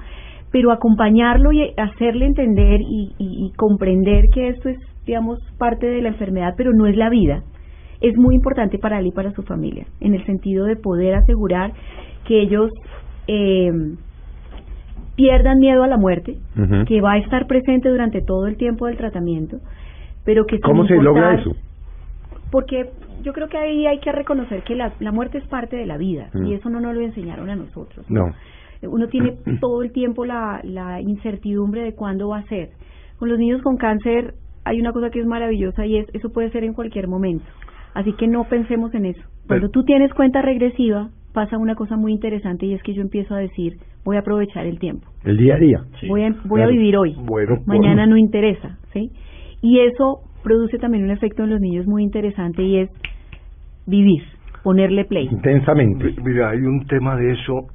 pero 0.51 0.71
acompañarlo 0.71 1.51
y 1.51 1.71
hacerle 1.77 2.25
entender 2.25 2.81
y, 2.81 3.13
y, 3.17 3.51
comprender 3.55 4.25
que 4.33 4.49
esto 4.49 4.69
es, 4.69 4.77
digamos, 5.05 5.39
parte 5.57 5.87
de 5.87 6.01
la 6.01 6.09
enfermedad, 6.09 6.55
pero 6.57 6.71
no 6.73 6.87
es 6.87 6.97
la 6.97 7.09
vida, 7.09 7.43
es 8.01 8.17
muy 8.17 8.35
importante 8.35 8.79
para 8.79 8.99
él 8.99 9.07
y 9.07 9.11
para 9.11 9.31
su 9.31 9.43
familia, 9.43 9.85
en 9.99 10.15
el 10.15 10.25
sentido 10.25 10.65
de 10.65 10.75
poder 10.75 11.13
asegurar 11.13 11.71
que 12.25 12.41
ellos 12.41 12.71
eh, 13.27 13.71
pierdan 15.15 15.59
miedo 15.59 15.83
a 15.83 15.87
la 15.87 15.97
muerte, 15.97 16.37
que 16.87 17.01
va 17.01 17.13
a 17.13 17.17
estar 17.17 17.47
presente 17.47 17.89
durante 17.89 18.21
todo 18.21 18.47
el 18.47 18.57
tiempo 18.57 18.87
del 18.87 18.97
tratamiento, 18.97 19.57
pero 20.25 20.45
que... 20.45 20.59
¿Cómo 20.59 20.85
se 20.85 20.95
logra 20.95 21.35
eso? 21.35 21.55
Porque 22.51 22.89
yo 23.23 23.33
creo 23.33 23.47
que 23.47 23.57
ahí 23.57 23.87
hay 23.87 23.99
que 23.99 24.11
reconocer 24.11 24.63
que 24.63 24.75
la, 24.75 24.93
la 24.99 25.11
muerte 25.11 25.37
es 25.37 25.47
parte 25.47 25.75
de 25.75 25.85
la 25.85 25.97
vida 25.97 26.29
y 26.33 26.53
eso 26.53 26.69
no 26.69 26.81
nos 26.81 26.95
lo 26.95 27.01
enseñaron 27.01 27.49
a 27.49 27.55
nosotros. 27.55 28.09
No. 28.09 28.33
Uno 28.83 29.07
tiene 29.07 29.37
todo 29.61 29.83
el 29.83 29.91
tiempo 29.91 30.25
la, 30.25 30.59
la 30.63 31.01
incertidumbre 31.01 31.83
de 31.83 31.93
cuándo 31.93 32.29
va 32.29 32.39
a 32.39 32.43
ser. 32.43 32.69
Con 33.17 33.29
los 33.29 33.37
niños 33.37 33.61
con 33.61 33.77
cáncer 33.77 34.33
hay 34.63 34.79
una 34.79 34.91
cosa 34.91 35.09
que 35.09 35.19
es 35.19 35.25
maravillosa 35.25 35.85
y 35.85 35.97
es 35.97 36.07
eso 36.13 36.31
puede 36.31 36.51
ser 36.51 36.63
en 36.63 36.73
cualquier 36.73 37.07
momento. 37.07 37.45
Así 37.93 38.13
que 38.13 38.27
no 38.27 38.45
pensemos 38.45 38.93
en 38.93 39.05
eso. 39.05 39.21
Cuando 39.47 39.69
tú 39.69 39.83
tienes 39.83 40.13
cuenta 40.13 40.41
regresiva, 40.41 41.09
pasa 41.33 41.57
una 41.57 41.75
cosa 41.75 41.97
muy 41.97 42.13
interesante 42.13 42.65
y 42.65 42.73
es 42.73 42.83
que 42.83 42.93
yo 42.93 43.01
empiezo 43.01 43.35
a 43.35 43.39
decir, 43.39 43.77
voy 44.03 44.17
a 44.17 44.19
aprovechar 44.19 44.65
el 44.65 44.79
tiempo. 44.79 45.07
El 45.23 45.37
día 45.37 45.55
a 45.55 45.57
día. 45.57 45.81
voy 46.07 46.23
a, 46.23 46.35
voy 46.45 46.61
a 46.61 46.67
vivir 46.67 46.97
hoy. 46.97 47.15
Bueno, 47.17 47.57
Mañana 47.65 48.05
no 48.05 48.17
interesa, 48.17 48.77
¿sí? 48.93 49.11
Y 49.61 49.79
eso 49.79 50.21
produce 50.43 50.77
también 50.77 51.03
un 51.03 51.11
efecto 51.11 51.43
en 51.43 51.51
los 51.51 51.61
niños 51.61 51.85
muy 51.85 52.03
interesante 52.03 52.63
y 52.63 52.79
es 52.79 52.89
vivir, 53.85 54.23
ponerle 54.63 55.05
play. 55.05 55.27
Intensamente. 55.31 56.15
Mira, 56.23 56.49
hay 56.49 56.59
un 56.59 56.85
tema 56.87 57.15
de 57.15 57.33
eso. 57.33 57.67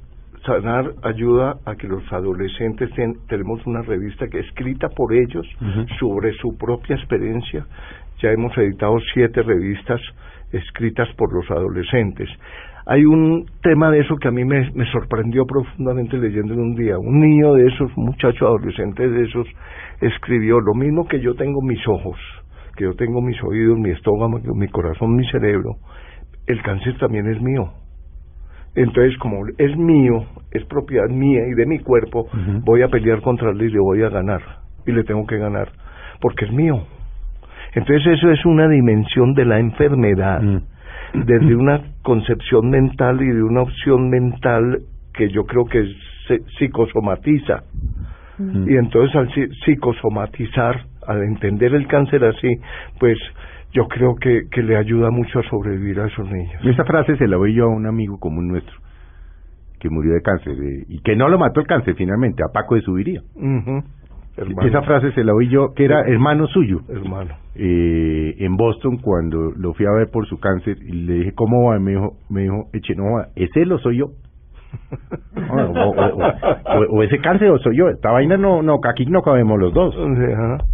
Sanar 0.45 0.93
ayuda 1.03 1.57
a 1.65 1.75
que 1.75 1.87
los 1.87 2.03
adolescentes 2.11 2.89
tenemos 3.27 3.65
una 3.65 3.81
revista 3.81 4.27
que 4.27 4.39
escrita 4.39 4.87
por 4.87 5.13
ellos 5.13 5.45
sobre 5.99 6.31
su 6.33 6.57
propia 6.57 6.95
experiencia. 6.95 7.65
Ya 8.21 8.31
hemos 8.31 8.57
editado 8.57 8.97
siete 9.13 9.41
revistas 9.41 9.99
escritas 10.51 11.09
por 11.17 11.33
los 11.33 11.49
adolescentes. 11.51 12.29
Hay 12.89 13.03
un 13.03 13.45
tema 13.61 13.91
de 13.91 13.99
eso 13.99 14.15
que 14.15 14.29
a 14.29 14.31
mí 14.31 14.45
me, 14.45 14.71
me 14.71 14.85
sorprendió 14.91 15.45
profundamente 15.45 16.17
leyendo 16.17 16.53
en 16.53 16.61
un 16.61 16.75
día. 16.75 16.97
Un 16.97 17.19
niño 17.19 17.53
de 17.53 17.67
esos, 17.67 17.91
muchachos 17.97 18.41
adolescentes 18.43 19.11
de 19.11 19.23
esos, 19.25 19.45
escribió 19.99 20.61
lo 20.61 20.73
mismo 20.73 21.05
que 21.05 21.19
yo 21.19 21.35
tengo 21.35 21.61
mis 21.61 21.85
ojos, 21.85 22.17
que 22.77 22.85
yo 22.85 22.93
tengo 22.93 23.21
mis 23.21 23.35
oídos, 23.43 23.77
mi 23.77 23.89
estómago, 23.89 24.39
mi 24.55 24.69
corazón, 24.69 25.17
mi 25.17 25.27
cerebro, 25.27 25.75
el 26.45 26.61
cáncer 26.61 26.97
también 26.97 27.27
es 27.27 27.41
mío. 27.41 27.73
Entonces, 28.73 29.17
como 29.17 29.45
es 29.57 29.75
mío, 29.75 30.23
es 30.51 30.63
propiedad 30.65 31.09
mía 31.09 31.41
y 31.45 31.55
de 31.55 31.65
mi 31.65 31.79
cuerpo, 31.79 32.27
voy 32.63 32.83
a 32.83 32.87
pelear 32.87 33.21
contra 33.21 33.49
él 33.49 33.61
y 33.63 33.69
le 33.69 33.79
voy 33.79 34.03
a 34.03 34.09
ganar. 34.09 34.41
Y 34.85 34.93
le 34.93 35.03
tengo 35.03 35.25
que 35.25 35.37
ganar, 35.37 35.69
porque 36.21 36.45
es 36.45 36.53
mío. 36.53 36.85
Entonces, 37.73 38.07
eso 38.13 38.31
es 38.31 38.45
una 38.45 38.69
dimensión 38.69 39.33
de 39.33 39.43
la 39.43 39.59
enfermedad, 39.59 40.41
desde 41.25 41.55
una 41.55 41.81
concepción 42.01 42.69
mental 42.69 43.21
y 43.21 43.27
de 43.27 43.43
una 43.43 43.61
opción 43.61 44.09
mental 44.09 44.79
que 45.13 45.29
yo 45.29 45.45
creo 45.45 45.65
que 45.65 45.85
se 46.27 46.39
psicosomatiza. 46.57 47.63
Y 48.39 48.75
entonces, 48.75 49.15
al 49.15 49.29
psicosomatizar, 49.65 50.85
al 51.07 51.23
entender 51.23 51.73
el 51.73 51.87
cáncer 51.87 52.23
así, 52.23 52.47
pues 52.99 53.17
yo 53.73 53.87
creo 53.87 54.15
que, 54.15 54.43
que 54.51 54.61
le 54.61 54.77
ayuda 54.77 55.09
mucho 55.09 55.39
a 55.39 55.43
sobrevivir 55.43 55.99
a 55.99 56.07
esos 56.07 56.29
niños. 56.29 56.63
Y 56.63 56.69
esa 56.69 56.85
frase 56.85 57.17
se 57.17 57.27
la 57.27 57.37
oí 57.37 57.55
yo 57.55 57.65
a 57.65 57.69
un 57.69 57.87
amigo 57.87 58.19
común 58.19 58.49
nuestro 58.49 58.75
que 59.79 59.89
murió 59.89 60.13
de 60.13 60.21
cáncer 60.21 60.55
y 60.87 60.99
que 61.01 61.15
no 61.15 61.29
lo 61.29 61.37
mató 61.37 61.59
el 61.59 61.67
cáncer 61.67 61.95
finalmente, 61.95 62.43
a 62.43 62.51
Paco 62.51 62.75
de 62.75 62.81
Subiría. 62.81 63.21
Esa 64.37 64.81
frase 64.83 65.11
se 65.13 65.23
la 65.23 65.33
oí 65.33 65.49
yo, 65.49 65.73
que 65.75 65.85
era 65.85 66.01
hermano 66.01 66.47
suyo. 66.47 66.81
Hermano. 66.89 67.35
Eh, 67.55 68.35
en 68.37 68.55
Boston, 68.55 68.97
cuando 68.97 69.51
lo 69.57 69.73
fui 69.73 69.85
a 69.85 69.91
ver 69.91 70.09
por 70.11 70.27
su 70.27 70.39
cáncer, 70.39 70.77
y 70.81 70.91
le 70.91 71.13
dije, 71.13 71.31
¿cómo 71.33 71.69
va? 71.69 71.79
Me 71.79 71.91
dijo, 71.91 72.17
me 72.29 72.43
dijo 72.43 72.67
Eche, 72.73 72.95
no, 72.95 73.03
ese 73.35 73.65
lo 73.65 73.79
soy 73.79 73.97
yo. 73.97 74.11
o, 76.91 77.03
ese 77.03 77.19
cáncer 77.19 77.49
o 77.49 77.57
soy 77.57 77.77
yo. 77.77 77.89
Esta 77.89 78.11
vaina 78.11 78.37
no, 78.37 78.61
no, 78.61 78.79
aquí 78.87 79.05
no 79.05 79.21
cabemos 79.21 79.59
los 79.59 79.73
dos. 79.73 79.95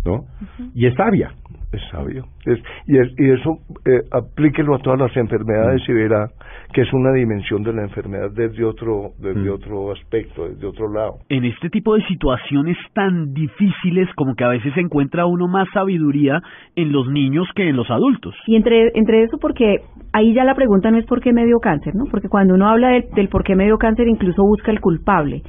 ¿no? 0.04 0.26
Y 0.74 0.88
es 0.88 0.96
sabia 0.96 1.32
es 1.74 1.82
sabio. 1.92 2.26
Es, 2.46 2.60
y, 2.88 2.98
es, 2.98 3.08
y 3.18 3.32
eso 3.32 3.58
eh, 3.86 4.02
aplíquelo 4.12 4.76
a 4.76 4.80
todas 4.80 5.00
las 5.00 5.16
enfermedades 5.18 5.82
mm. 5.88 5.92
y 5.92 5.94
verá 5.96 6.30
que 6.74 6.82
es 6.82 6.92
una 6.92 7.14
dimensión 7.14 7.62
de 7.64 7.72
la 7.72 7.84
enfermedad 7.84 8.32
desde 8.32 8.66
otro, 8.66 9.12
desde 9.20 9.50
mm. 9.50 9.54
otro 9.54 9.92
aspecto, 9.92 10.50
desde 10.50 10.66
otro 10.66 10.92
lado. 10.92 11.20
En 11.30 11.46
este 11.46 11.70
tipo 11.70 11.96
de 11.96 12.04
situaciones 12.08 12.78
tan 12.94 13.34
difíciles 13.34 14.10
como 14.16 14.36
que 14.36 14.44
a 14.44 14.50
veces 14.50 14.74
se 14.74 14.82
encuentra 14.82 15.26
uno 15.28 15.48
más 15.48 15.68
sabiduría 15.74 16.42
en 16.76 16.92
los 16.92 17.08
niños 17.08 17.48
que 17.56 17.70
en 17.70 17.76
los 17.76 17.90
adultos. 17.92 18.36
Y 18.48 18.56
entre, 18.56 18.92
entre 18.96 19.24
eso 19.24 19.38
porque 19.40 19.82
ahí 20.14 20.34
ya 20.34 20.44
la 20.44 20.56
pregunta 20.56 20.90
no 20.90 20.98
es 20.98 21.06
por 21.06 21.22
qué 21.22 21.32
me 21.32 21.46
dio 21.46 21.60
cáncer, 21.60 21.94
¿no? 21.96 22.06
Porque 22.10 22.28
cuando 22.28 22.56
uno 22.56 22.68
habla 22.68 22.90
del, 22.90 23.06
del 23.16 23.30
por 23.30 23.44
qué 23.44 23.56
me 23.56 23.66
dio 23.66 23.78
cáncer 23.78 24.08
incluso 24.08 24.44
busca 24.44 24.72
el 24.72 24.82
culpable, 24.82 25.44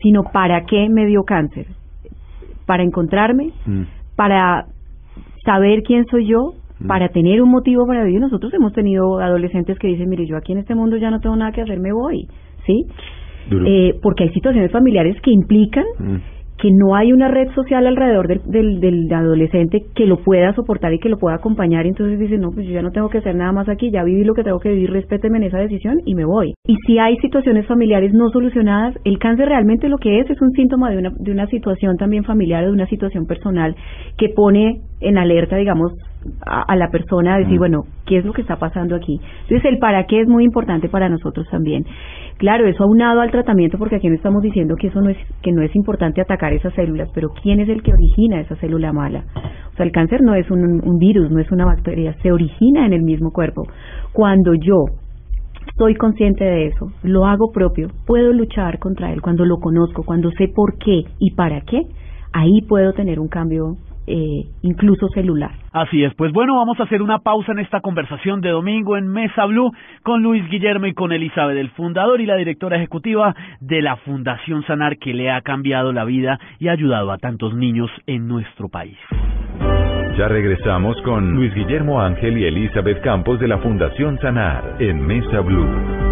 sino 0.00 0.22
para 0.32 0.64
qué 0.64 0.88
me 0.88 1.06
dio 1.06 1.24
cáncer. 1.24 1.66
Para 2.66 2.82
encontrarme, 2.82 3.50
mm. 3.66 3.82
para 4.16 4.64
saber 5.44 5.82
quién 5.82 6.06
soy 6.06 6.26
yo 6.26 6.54
mm. 6.80 6.86
para 6.86 7.08
tener 7.08 7.42
un 7.42 7.50
motivo 7.50 7.86
para 7.86 8.04
vivir. 8.04 8.20
Nosotros 8.20 8.52
hemos 8.54 8.72
tenido 8.72 9.18
adolescentes 9.20 9.78
que 9.78 9.88
dicen, 9.88 10.08
mire, 10.08 10.26
yo 10.26 10.36
aquí 10.36 10.52
en 10.52 10.58
este 10.58 10.74
mundo 10.74 10.96
ya 10.96 11.10
no 11.10 11.20
tengo 11.20 11.36
nada 11.36 11.52
que 11.52 11.62
hacer, 11.62 11.78
me 11.80 11.92
voy, 11.92 12.28
¿sí? 12.66 12.86
Eh, 13.66 13.98
porque 14.02 14.24
hay 14.24 14.30
situaciones 14.30 14.70
familiares 14.70 15.16
que 15.22 15.32
implican 15.32 15.84
mm 15.98 16.16
que 16.60 16.70
no 16.70 16.94
hay 16.94 17.12
una 17.12 17.28
red 17.28 17.48
social 17.54 17.86
alrededor 17.86 18.28
del, 18.28 18.42
del, 18.44 18.80
del, 18.80 19.12
adolescente 19.12 19.82
que 19.94 20.04
lo 20.04 20.18
pueda 20.18 20.54
soportar 20.54 20.92
y 20.92 20.98
que 20.98 21.08
lo 21.08 21.18
pueda 21.18 21.36
acompañar, 21.36 21.86
entonces 21.86 22.18
dice, 22.18 22.36
no, 22.36 22.50
pues 22.50 22.66
yo 22.66 22.72
ya 22.72 22.82
no 22.82 22.90
tengo 22.90 23.08
que 23.08 23.18
hacer 23.18 23.34
nada 23.34 23.52
más 23.52 23.68
aquí, 23.68 23.90
ya 23.90 24.04
viví 24.04 24.24
lo 24.24 24.34
que 24.34 24.44
tengo 24.44 24.60
que 24.60 24.68
vivir, 24.68 24.90
respéteme 24.90 25.38
en 25.38 25.44
esa 25.44 25.58
decisión 25.58 26.00
y 26.04 26.14
me 26.14 26.26
voy. 26.26 26.52
Y 26.66 26.76
si 26.86 26.98
hay 26.98 27.16
situaciones 27.18 27.66
familiares 27.66 28.12
no 28.12 28.28
solucionadas, 28.28 28.94
el 29.04 29.18
cáncer 29.18 29.48
realmente 29.48 29.88
lo 29.88 29.96
que 29.96 30.20
es 30.20 30.28
es 30.28 30.40
un 30.42 30.50
síntoma 30.50 30.90
de 30.90 30.98
una, 30.98 31.10
de 31.18 31.32
una 31.32 31.46
situación 31.46 31.96
también 31.96 32.24
familiar 32.24 32.64
o 32.64 32.66
de 32.66 32.72
una 32.74 32.86
situación 32.86 33.26
personal 33.26 33.74
que 34.18 34.28
pone 34.28 34.82
en 35.00 35.18
alerta, 35.18 35.56
digamos, 35.56 35.92
a, 36.46 36.76
la 36.76 36.90
persona 36.90 37.34
a 37.34 37.38
decir, 37.38 37.56
mm. 37.56 37.58
bueno, 37.58 37.82
¿qué 38.06 38.18
es 38.18 38.24
lo 38.24 38.32
que 38.32 38.42
está 38.42 38.56
pasando 38.56 38.94
aquí? 38.94 39.20
Entonces, 39.42 39.64
el 39.64 39.78
para 39.78 40.04
qué 40.04 40.20
es 40.20 40.28
muy 40.28 40.44
importante 40.44 40.88
para 40.88 41.08
nosotros 41.08 41.46
también. 41.50 41.84
Claro, 42.36 42.66
eso 42.66 42.84
aunado 42.84 43.20
al 43.20 43.30
tratamiento, 43.30 43.78
porque 43.78 43.96
aquí 43.96 44.08
no 44.08 44.14
estamos 44.14 44.42
diciendo 44.42 44.74
que 44.76 44.88
eso 44.88 45.00
no 45.00 45.10
es, 45.10 45.18
que 45.42 45.52
no 45.52 45.62
es 45.62 45.74
importante 45.74 46.20
atacar 46.20 46.52
esas 46.52 46.74
células, 46.74 47.08
pero 47.14 47.28
¿quién 47.42 47.60
es 47.60 47.68
el 47.68 47.82
que 47.82 47.92
origina 47.92 48.40
esa 48.40 48.56
célula 48.56 48.92
mala? 48.92 49.24
O 49.72 49.76
sea, 49.76 49.86
el 49.86 49.92
cáncer 49.92 50.20
no 50.22 50.34
es 50.34 50.50
un, 50.50 50.80
un 50.84 50.98
virus, 50.98 51.30
no 51.30 51.40
es 51.40 51.50
una 51.50 51.64
bacteria, 51.64 52.14
se 52.22 52.32
origina 52.32 52.86
en 52.86 52.92
el 52.92 53.02
mismo 53.02 53.30
cuerpo. 53.30 53.62
Cuando 54.12 54.54
yo 54.54 54.84
estoy 55.66 55.94
consciente 55.94 56.44
de 56.44 56.66
eso, 56.66 56.86
lo 57.02 57.26
hago 57.26 57.52
propio, 57.52 57.88
puedo 58.06 58.32
luchar 58.32 58.78
contra 58.78 59.12
él 59.12 59.22
cuando 59.22 59.44
lo 59.44 59.56
conozco, 59.58 60.02
cuando 60.04 60.30
sé 60.32 60.48
por 60.54 60.76
qué 60.78 61.02
y 61.18 61.34
para 61.34 61.62
qué, 61.62 61.80
ahí 62.32 62.62
puedo 62.68 62.92
tener 62.92 63.18
un 63.18 63.28
cambio 63.28 63.76
eh, 64.06 64.46
incluso 64.62 65.08
celular. 65.08 65.52
Así 65.72 66.02
es, 66.02 66.14
pues 66.14 66.32
bueno, 66.32 66.56
vamos 66.56 66.80
a 66.80 66.84
hacer 66.84 67.02
una 67.02 67.18
pausa 67.18 67.52
en 67.52 67.60
esta 67.60 67.80
conversación 67.80 68.40
de 68.40 68.50
domingo 68.50 68.96
en 68.96 69.08
Mesa 69.08 69.46
Blue 69.46 69.72
con 70.02 70.22
Luis 70.22 70.48
Guillermo 70.48 70.86
y 70.86 70.94
con 70.94 71.12
Elizabeth, 71.12 71.56
el 71.56 71.70
fundador 71.70 72.20
y 72.20 72.26
la 72.26 72.36
directora 72.36 72.76
ejecutiva 72.76 73.34
de 73.60 73.82
la 73.82 73.96
Fundación 73.96 74.64
Sanar 74.64 74.98
que 74.98 75.14
le 75.14 75.30
ha 75.30 75.40
cambiado 75.42 75.92
la 75.92 76.04
vida 76.04 76.38
y 76.58 76.68
ha 76.68 76.72
ayudado 76.72 77.12
a 77.12 77.18
tantos 77.18 77.54
niños 77.54 77.90
en 78.06 78.26
nuestro 78.26 78.68
país. 78.68 78.98
Ya 80.18 80.28
regresamos 80.28 81.00
con 81.02 81.34
Luis 81.34 81.54
Guillermo 81.54 82.00
Ángel 82.00 82.36
y 82.36 82.44
Elizabeth 82.44 83.00
Campos 83.02 83.38
de 83.38 83.48
la 83.48 83.58
Fundación 83.58 84.18
Sanar 84.18 84.76
en 84.80 85.00
Mesa 85.06 85.40
Blue. 85.40 86.09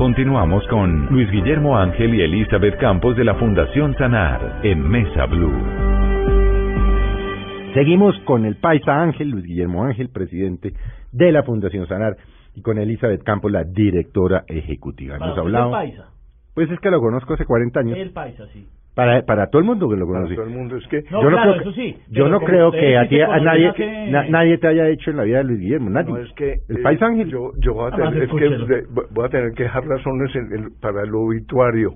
Continuamos 0.00 0.66
con 0.68 1.08
Luis 1.10 1.30
Guillermo 1.30 1.76
Ángel 1.76 2.14
y 2.14 2.22
Elizabeth 2.22 2.78
Campos 2.78 3.14
de 3.18 3.22
la 3.22 3.34
Fundación 3.34 3.94
Sanar 3.98 4.60
en 4.64 4.80
Mesa 4.80 5.26
Blue. 5.26 5.52
Seguimos 7.74 8.18
con 8.24 8.46
el 8.46 8.56
Paisa 8.56 8.98
Ángel, 8.98 9.28
Luis 9.28 9.44
Guillermo 9.44 9.84
Ángel, 9.84 10.08
presidente 10.08 10.72
de 11.12 11.32
la 11.32 11.42
Fundación 11.42 11.86
Sanar, 11.86 12.16
y 12.54 12.62
con 12.62 12.78
Elizabeth 12.78 13.22
Campos, 13.24 13.52
la 13.52 13.64
directora 13.64 14.44
ejecutiva. 14.48 15.16
Hemos 15.16 15.36
hablado. 15.36 15.66
El 15.66 15.72
paisa. 15.72 16.08
Pues 16.54 16.70
es 16.70 16.80
que 16.80 16.90
lo 16.90 16.98
conozco 16.98 17.34
hace 17.34 17.44
40 17.44 17.80
años. 17.80 17.98
El 17.98 18.12
paisa, 18.12 18.46
sí. 18.54 18.66
Para, 18.94 19.22
para 19.22 19.46
todo 19.50 19.60
el 19.60 19.66
mundo 19.66 19.88
que 19.88 19.96
lo 19.96 20.06
Para 20.06 20.18
conoce. 20.20 20.34
todo 20.34 20.44
el 20.46 20.50
mundo 20.50 20.76
es 20.76 20.86
que 20.88 21.02
No, 21.10 21.22
yo 21.22 21.30
no 21.30 21.36
claro, 21.36 21.52
creo 21.52 21.54
que, 21.62 21.68
eso 21.70 21.72
sí, 21.72 21.96
yo 22.10 22.28
no 22.28 22.40
creo 22.40 22.70
que 22.72 22.96
a, 22.98 23.08
ti- 23.08 23.20
a 23.20 23.38
nadie, 23.38 23.72
na- 24.10 24.24
nadie 24.28 24.58
te 24.58 24.66
haya 24.66 24.88
hecho 24.88 25.10
en 25.12 25.16
la 25.16 25.22
vida 25.22 25.38
de 25.38 25.44
Luis 25.44 25.60
Guillermo, 25.60 25.90
nadie. 25.90 26.12
no 26.12 26.18
es 26.18 26.32
que 26.32 26.58
el 26.68 26.78
eh, 26.78 26.82
Paisa 26.82 27.06
Ángel. 27.06 27.28
yo 27.30 27.52
yo 27.58 27.74
voy 27.74 27.84
a 27.84 27.94
Además, 27.94 28.12
tener, 28.12 28.24
es 28.28 28.30
que 28.34 28.84
voy 29.10 29.24
a 29.24 29.28
tener 29.28 29.52
que 29.52 29.62
dejar 29.62 29.86
razones 29.86 30.34
en 30.34 30.52
el- 30.52 30.70
para 30.80 31.02
el 31.04 31.14
obituario 31.14 31.94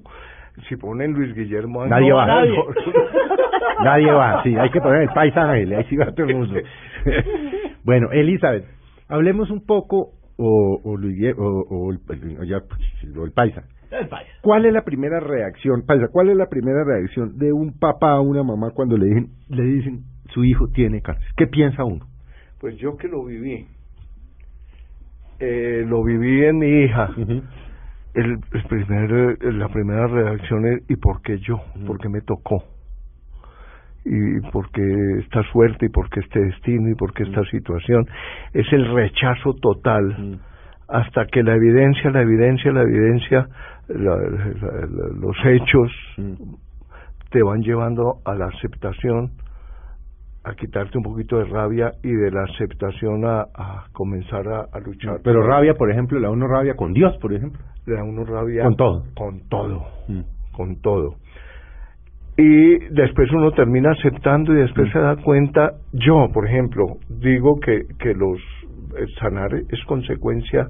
si 0.68 0.76
ponen 0.76 1.12
Luis 1.14 1.34
Guillermo 1.34 1.82
Ángel, 1.82 1.90
Nadie 1.98 2.10
no, 2.10 2.16
va. 2.16 2.26
Nadie. 2.26 2.54
Nadie 3.84 4.12
va, 4.12 4.42
sí, 4.44 4.54
hay 4.56 4.70
que 4.70 4.80
poner 4.80 5.02
el 5.02 5.08
Paisa 5.08 5.50
Ángel, 5.50 5.74
ahí 5.74 5.84
sí 5.90 5.96
va 5.96 6.12
todo 6.12 6.26
el 6.28 6.34
mundo. 6.36 6.60
bueno, 7.84 8.08
Elizabeth, 8.12 8.64
hablemos 9.08 9.50
un 9.50 9.66
poco, 9.66 10.10
o, 10.36 10.80
o, 10.84 10.96
Luis 10.96 11.34
o, 11.36 11.42
o 11.44 11.90
el, 11.92 11.98
o 12.40 12.44
ya, 12.44 12.60
pues, 12.60 13.16
o 13.16 13.24
el 13.24 13.32
Paisa. 13.32 13.64
El 14.00 14.08
paisa. 14.08 14.30
¿Cuál 14.42 14.66
es 14.66 14.72
la 14.72 14.82
primera 14.82 15.20
reacción, 15.20 15.82
Paisa, 15.86 16.08
cuál 16.08 16.30
es 16.30 16.36
la 16.36 16.48
primera 16.48 16.84
reacción 16.84 17.38
de 17.38 17.52
un 17.52 17.78
papá 17.78 18.12
a 18.12 18.20
una 18.20 18.42
mamá 18.42 18.70
cuando 18.70 18.96
le 18.96 19.06
dicen, 19.06 19.28
le 19.48 19.62
dicen 19.62 20.04
su 20.32 20.44
hijo 20.44 20.68
tiene 20.68 21.00
cáncer? 21.00 21.24
¿Qué 21.36 21.46
piensa 21.46 21.84
uno? 21.84 22.06
pues 22.64 22.78
yo 22.78 22.96
que 22.96 23.08
lo 23.08 23.22
viví. 23.22 23.66
Eh, 25.38 25.84
lo 25.86 26.02
viví 26.02 26.46
en 26.46 26.58
mi 26.58 26.66
hija. 26.82 27.10
El, 28.14 28.38
el 28.52 28.64
primer, 28.70 29.36
eh, 29.42 29.52
la 29.52 29.68
primera 29.68 30.06
reacción 30.06 30.64
es 30.66 30.88
¿y 30.88 30.96
por 30.96 31.20
qué 31.20 31.38
yo? 31.40 31.60
¿por 31.86 31.98
qué 31.98 32.08
me 32.08 32.22
tocó? 32.22 32.64
y 34.06 34.40
por 34.50 34.70
qué 34.70 34.82
esta 35.18 35.42
suerte 35.52 35.86
y 35.86 35.88
por 35.88 36.08
qué 36.10 36.20
este 36.20 36.40
destino 36.40 36.90
y 36.90 36.94
por 36.94 37.12
qué 37.12 37.24
esta 37.24 37.42
situación 37.50 38.06
es 38.52 38.70
el 38.72 38.94
rechazo 38.94 39.54
total 39.54 40.40
hasta 40.88 41.26
que 41.26 41.42
la 41.42 41.54
evidencia, 41.54 42.10
la 42.10 42.22
evidencia, 42.22 42.72
la 42.72 42.82
evidencia, 42.82 43.48
la- 43.88 44.16
la- 44.16 44.86
la- 44.86 45.08
los 45.20 45.36
hechos 45.44 45.90
te 47.30 47.42
van 47.42 47.62
llevando 47.62 48.18
a 48.24 48.34
la 48.34 48.46
aceptación, 48.46 49.30
a 50.44 50.54
quitarte 50.54 50.98
un 50.98 51.04
poquito 51.04 51.38
de 51.38 51.44
rabia 51.46 51.92
y 52.02 52.12
de 52.12 52.30
la 52.30 52.44
aceptación 52.44 53.24
a, 53.24 53.46
a 53.54 53.86
comenzar 53.92 54.46
a, 54.46 54.66
a 54.72 54.78
luchar. 54.80 55.20
Pero 55.24 55.42
rabia, 55.42 55.74
por 55.74 55.90
ejemplo, 55.90 56.18
le 56.18 56.26
da 56.26 56.30
uno 56.30 56.46
rabia 56.46 56.74
con 56.74 56.92
Dios, 56.92 57.16
por 57.20 57.32
ejemplo. 57.32 57.60
Le 57.86 57.94
da 57.96 58.04
uno 58.04 58.24
rabia 58.24 58.62
Con 58.64 58.76
todo. 58.76 59.04
Con 59.16 59.48
todo, 59.48 59.86
con 60.52 60.76
todo. 60.82 61.16
Y 62.36 62.78
después 62.92 63.30
uno 63.32 63.52
termina 63.52 63.92
aceptando 63.92 64.52
y 64.52 64.56
después 64.56 64.90
se 64.92 64.98
da 64.98 65.16
cuenta, 65.16 65.72
yo, 65.92 66.28
por 66.32 66.46
ejemplo, 66.46 66.84
digo 67.08 67.58
que, 67.60 67.86
que 67.98 68.12
los 68.12 68.38
sanar 69.20 69.50
es 69.54 69.84
consecuencia, 69.86 70.68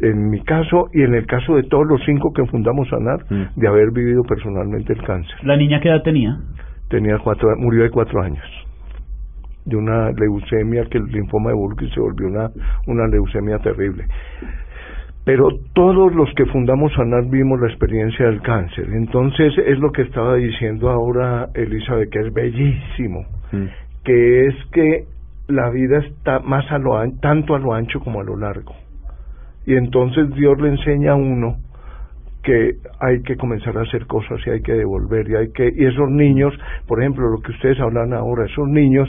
en 0.00 0.30
mi 0.30 0.40
caso 0.42 0.86
y 0.92 1.02
en 1.02 1.14
el 1.14 1.26
caso 1.26 1.56
de 1.56 1.64
todos 1.64 1.86
los 1.86 2.00
cinco 2.06 2.32
que 2.32 2.44
fundamos 2.46 2.88
Sanar, 2.88 3.18
Mm. 3.30 3.60
de 3.60 3.68
haber 3.68 3.90
vivido 3.92 4.22
personalmente 4.22 4.92
el 4.92 5.02
cáncer. 5.02 5.36
¿La 5.42 5.56
niña 5.56 5.80
qué 5.80 5.88
edad 5.88 6.02
tenía? 6.02 6.38
Tenía 6.88 7.18
cuatro, 7.18 7.48
murió 7.58 7.82
de 7.82 7.90
cuatro 7.90 8.22
años 8.22 8.44
de 9.66 9.76
una 9.76 10.12
leucemia 10.12 10.84
que 10.84 10.98
el 10.98 11.06
linfoma 11.06 11.50
de 11.50 11.56
Burkitt 11.56 11.92
se 11.92 12.00
volvió 12.00 12.28
una, 12.28 12.50
una 12.86 13.08
leucemia 13.08 13.58
terrible. 13.58 14.04
Pero 15.24 15.48
todos 15.74 16.14
los 16.14 16.32
que 16.36 16.46
fundamos 16.46 16.92
Sanar 16.94 17.24
vimos 17.28 17.60
la 17.60 17.66
experiencia 17.66 18.26
del 18.26 18.40
cáncer. 18.42 18.86
Entonces 18.92 19.52
es 19.66 19.76
lo 19.80 19.90
que 19.90 20.02
estaba 20.02 20.36
diciendo 20.36 20.88
ahora 20.88 21.48
Elizabeth, 21.54 22.10
que 22.10 22.20
es 22.20 22.32
bellísimo, 22.32 23.26
que 24.04 24.46
es 24.46 24.54
que 24.70 25.04
la 25.48 25.70
vida 25.70 25.98
está 25.98 26.40
más 26.40 26.70
a 26.72 26.78
lo 26.78 26.96
an- 26.98 27.18
tanto 27.20 27.54
a 27.54 27.58
lo 27.58 27.72
ancho 27.74 28.00
como 28.00 28.20
a 28.20 28.24
lo 28.24 28.36
largo. 28.36 28.74
Y 29.66 29.74
entonces 29.76 30.30
Dios 30.34 30.60
le 30.60 30.68
enseña 30.70 31.12
a 31.12 31.16
uno 31.16 31.56
que 32.42 32.74
hay 33.00 33.22
que 33.22 33.36
comenzar 33.36 33.76
a 33.76 33.82
hacer 33.82 34.06
cosas 34.06 34.40
y 34.46 34.50
hay 34.50 34.62
que 34.62 34.72
devolver 34.72 35.28
y 35.28 35.34
hay 35.36 35.52
que 35.52 35.68
y 35.74 35.84
esos 35.84 36.08
niños, 36.10 36.54
por 36.86 37.00
ejemplo, 37.00 37.28
lo 37.28 37.40
que 37.40 37.50
ustedes 37.52 37.80
hablan 37.80 38.12
ahora, 38.12 38.46
esos 38.46 38.68
niños 38.68 39.08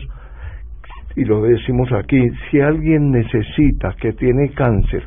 y 1.15 1.23
lo 1.26 1.41
decimos 1.43 1.91
aquí, 1.93 2.21
si 2.50 2.60
alguien 2.62 3.12
necesita 3.12 3.95
que 4.00 4.13
tiene 4.13 4.50
cáncer, 4.52 5.04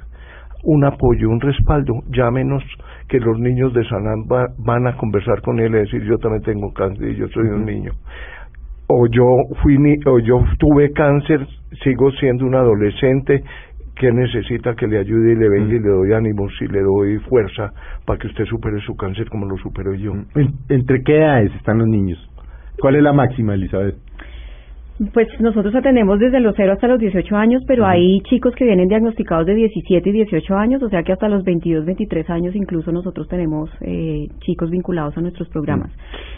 un 0.65 0.85
apoyo, 0.85 1.29
un 1.29 1.41
respaldo, 1.41 1.95
llámenos 2.09 2.63
que 3.09 3.19
los 3.19 3.39
niños 3.39 3.73
de 3.75 3.85
Sanán 3.85 4.23
va- 4.31 4.49
van 4.59 4.87
a 4.87 4.97
conversar 4.97 5.41
con 5.43 5.59
él 5.61 5.73
y 5.75 5.79
decir 5.79 6.03
yo 6.05 6.19
también 6.19 6.43
tengo 6.43 6.73
cáncer 6.73 7.11
y 7.11 7.17
yo 7.17 7.29
soy 7.29 7.45
un 7.49 7.65
niño. 7.65 7.93
O 8.93 9.07
yo 9.07 9.25
fui 9.63 9.79
ni, 9.79 9.97
o 10.05 10.19
yo 10.19 10.43
tuve 10.59 10.91
cáncer, 10.93 11.47
sigo 11.85 12.11
siendo 12.13 12.45
un 12.45 12.57
adolescente 12.57 13.43
que 13.95 14.11
necesita 14.11 14.75
que 14.75 14.89
le 14.89 14.99
ayude 14.99 15.33
y 15.33 15.37
le 15.37 15.49
venga 15.49 15.75
y 15.75 15.79
le 15.79 15.89
doy 15.89 16.13
ánimos 16.13 16.53
y 16.61 16.67
le 16.67 16.81
doy 16.81 17.19
fuerza 17.29 17.73
para 18.05 18.19
que 18.19 18.27
usted 18.27 18.47
supere 18.47 18.81
su 18.81 18.97
cáncer 18.97 19.29
como 19.29 19.47
lo 19.47 19.57
supero 19.59 19.95
yo. 19.95 20.13
En- 20.35 20.55
¿Entre 20.69 21.03
qué 21.05 21.19
edades 21.19 21.55
están 21.55 21.79
los 21.79 21.87
niños? 21.89 22.19
¿Cuál 22.81 22.97
es 22.97 23.03
la 23.03 23.13
máxima, 23.13 23.55
Elizabeth? 23.55 23.95
Pues 25.15 25.29
nosotros 25.41 25.75
atendemos 25.75 26.19
desde 26.19 26.41
los 26.41 26.55
0 26.55 26.75
hasta 26.75 26.87
los 26.87 27.01
18 27.01 27.35
años, 27.35 27.63
pero 27.67 27.87
hay 27.87 28.21
chicos 28.29 28.55
que 28.55 28.67
vienen 28.67 28.87
diagnosticados 28.87 29.47
de 29.47 29.55
17 29.55 30.11
y 30.11 30.13
18 30.13 30.55
años, 30.55 30.83
o 30.83 30.91
sea 30.91 31.03
que 31.03 31.13
hasta 31.13 31.27
los 31.27 31.43
22, 31.43 31.87
23 31.87 32.29
años 32.29 32.55
incluso 32.55 32.93
nosotros 32.93 33.27
tenemos 33.27 33.71
eh, 33.81 34.29
chicos 34.41 34.69
vinculados 34.69 35.17
a 35.17 35.23
nuestros 35.23 35.49
programas. 35.49 35.91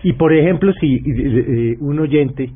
Y 0.04 0.12
por 0.12 0.32
ejemplo, 0.32 0.72
si 0.80 0.94
eh, 0.94 1.02
eh, 1.06 1.76
un 1.80 1.98
oyente 1.98 2.50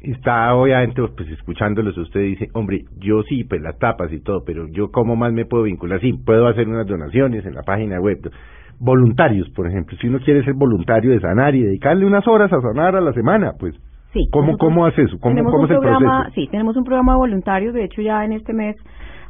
está 0.00 0.54
obviamente 0.54 1.02
pues 1.16 1.28
escuchándolos, 1.30 1.98
usted 1.98 2.20
dice, 2.20 2.46
hombre, 2.52 2.84
yo 3.00 3.24
sí, 3.24 3.42
pues 3.42 3.60
las 3.60 3.76
tapas 3.80 4.12
y 4.12 4.20
todo, 4.20 4.44
pero 4.46 4.68
yo 4.68 4.92
cómo 4.92 5.16
más 5.16 5.32
me 5.32 5.44
puedo 5.44 5.64
vincular, 5.64 6.00
sí, 6.00 6.12
puedo 6.12 6.46
hacer 6.46 6.68
unas 6.68 6.86
donaciones 6.86 7.44
en 7.44 7.54
la 7.54 7.62
página 7.62 8.00
web. 8.00 8.30
Voluntarios, 8.78 9.48
por 9.50 9.66
ejemplo, 9.66 9.98
si 10.00 10.06
uno 10.06 10.20
quiere 10.20 10.44
ser 10.44 10.54
voluntario 10.54 11.10
de 11.10 11.18
sanar 11.18 11.56
y 11.56 11.62
dedicarle 11.62 12.06
unas 12.06 12.28
horas 12.28 12.52
a 12.52 12.60
sanar 12.60 12.94
a 12.94 13.00
la 13.00 13.12
semana, 13.12 13.54
pues, 13.58 13.74
Sí. 14.16 14.28
¿cómo, 14.32 14.46
nosotros 14.46 14.68
cómo 14.68 14.86
hace 14.86 15.02
eso? 15.02 15.18
¿Cómo, 15.20 15.34
tenemos 15.34 15.52
cómo 15.52 15.64
un 15.64 15.70
es 15.70 15.74
el 15.74 15.80
programa, 15.80 16.22
proceso? 16.22 16.34
Sí, 16.34 16.48
tenemos 16.50 16.76
un 16.76 16.84
programa 16.84 17.12
de 17.12 17.18
voluntarios, 17.18 17.74
de 17.74 17.84
hecho 17.84 18.02
ya 18.02 18.24
en 18.24 18.32
este 18.32 18.52
mes 18.52 18.76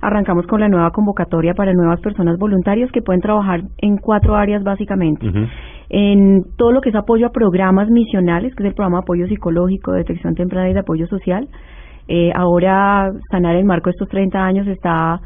arrancamos 0.00 0.46
con 0.46 0.60
la 0.60 0.68
nueva 0.68 0.90
convocatoria 0.90 1.54
para 1.54 1.72
nuevas 1.72 2.00
personas 2.00 2.38
voluntarias 2.38 2.90
que 2.92 3.02
pueden 3.02 3.20
trabajar 3.20 3.62
en 3.78 3.96
cuatro 3.96 4.36
áreas 4.36 4.62
básicamente. 4.62 5.26
En 5.88 6.42
todo 6.56 6.72
lo 6.72 6.80
que 6.80 6.90
es 6.90 6.94
apoyo 6.94 7.26
a 7.26 7.30
programas 7.30 7.88
misionales, 7.90 8.54
que 8.54 8.62
es 8.62 8.68
el 8.68 8.74
programa 8.74 8.98
de 8.98 9.02
apoyo 9.02 9.26
psicológico, 9.26 9.92
de 9.92 9.98
detección 9.98 10.34
temprana 10.34 10.68
y 10.68 10.74
de 10.74 10.80
apoyo 10.80 11.06
social. 11.06 11.48
Eh, 12.08 12.30
ahora, 12.34 13.10
Sanar 13.30 13.56
en 13.56 13.66
marco 13.66 13.90
de 13.90 13.92
estos 13.92 14.08
30 14.08 14.38
años 14.38 14.66
está 14.68 15.20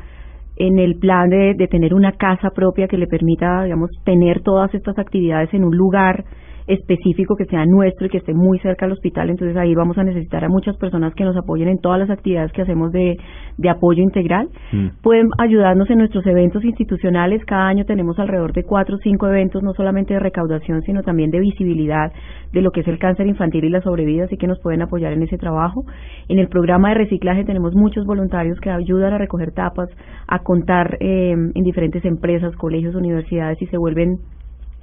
en 0.57 0.79
el 0.79 0.99
plan 0.99 1.29
de, 1.29 1.55
de 1.55 1.67
tener 1.67 1.95
una 1.95 2.13
casa 2.13 2.51
propia 2.51 2.87
que 2.87 2.97
le 2.97 3.07
permita, 3.07 3.65
digamos, 3.65 3.91
tener 4.05 4.43
todas 4.43 4.73
estas 4.75 4.99
actividades 4.99 5.53
en 5.53 5.65
un 5.65 5.77
lugar 5.77 6.25
específico 6.73 7.37
que 7.37 7.45
sea 7.47 7.65
nuestro 7.67 8.07
y 8.07 8.11
que 8.11 8.19
esté 8.19 8.33
muy 8.33 8.59
cerca 8.61 8.87
al 8.87 8.93
hospital. 8.93 9.31
Entonces 9.31 9.57
ahí 9.57 9.75
vamos 9.75 9.99
a 9.99 10.05
necesitar 10.05 10.45
a 10.45 10.49
muchas 10.49 10.77
personas 10.77 11.15
que 11.15 11.25
nos 11.25 11.37
apoyen 11.37 11.69
en 11.69 11.81
todas 11.81 11.99
las 11.99 12.11
actividades 12.11 12.53
que 12.53 12.63
hacemos 12.63 12.93
de, 12.93 13.17
de 13.59 13.69
apoyo 13.69 14.03
integral. 14.03 14.49
Mm. 14.73 15.03
Pueden 15.03 15.29
ayudarnos 15.39 15.91
en 15.91 15.99
nuestros 15.99 16.25
eventos 16.27 16.65
institucionales. 16.65 17.45
Cada 17.45 17.69
año 17.69 17.85
tenemos 17.85 18.19
alrededor 18.19 18.53
de 18.53 18.63
cuatro 18.65 18.97
o 18.97 18.99
cinco 18.99 19.27
eventos, 19.29 19.63
no 19.63 19.73
solamente 19.75 20.15
de 20.15 20.21
recaudación, 20.21 20.83
sino 20.83 21.03
también 21.03 21.31
de 21.31 21.41
visibilidad 21.41 22.13
de 22.53 22.63
lo 22.63 22.71
que 22.71 22.81
es 22.81 22.89
el 22.89 22.99
cáncer 22.99 23.27
infantil 23.27 23.65
y 23.65 23.71
la 23.71 23.81
sobrevida, 23.81 24.25
así 24.25 24.37
que 24.37 24.47
nos 24.47 24.61
pueden 24.61 24.83
apoyar 24.83 25.13
en 25.13 25.23
ese 25.23 25.39
trabajo. 25.39 25.85
En 26.29 26.39
el 26.39 26.49
programa 26.49 26.91
de 26.91 26.97
reciclaje 26.97 27.45
tenemos 27.45 27.75
muchos 27.75 28.07
voluntarios 28.07 28.59
que 28.61 28.71
ayudan 28.71 29.13
a 29.13 29.19
recoger 29.19 29.53
tapas, 29.53 29.89
a 30.27 30.39
contar 30.41 30.97
eh, 31.01 31.33
en 31.33 31.65
diferentes 31.65 32.05
empresas, 32.05 32.55
colegios, 32.57 32.95
universidades 32.95 33.61
y 33.61 33.67
se 33.67 33.77
vuelven 33.77 34.19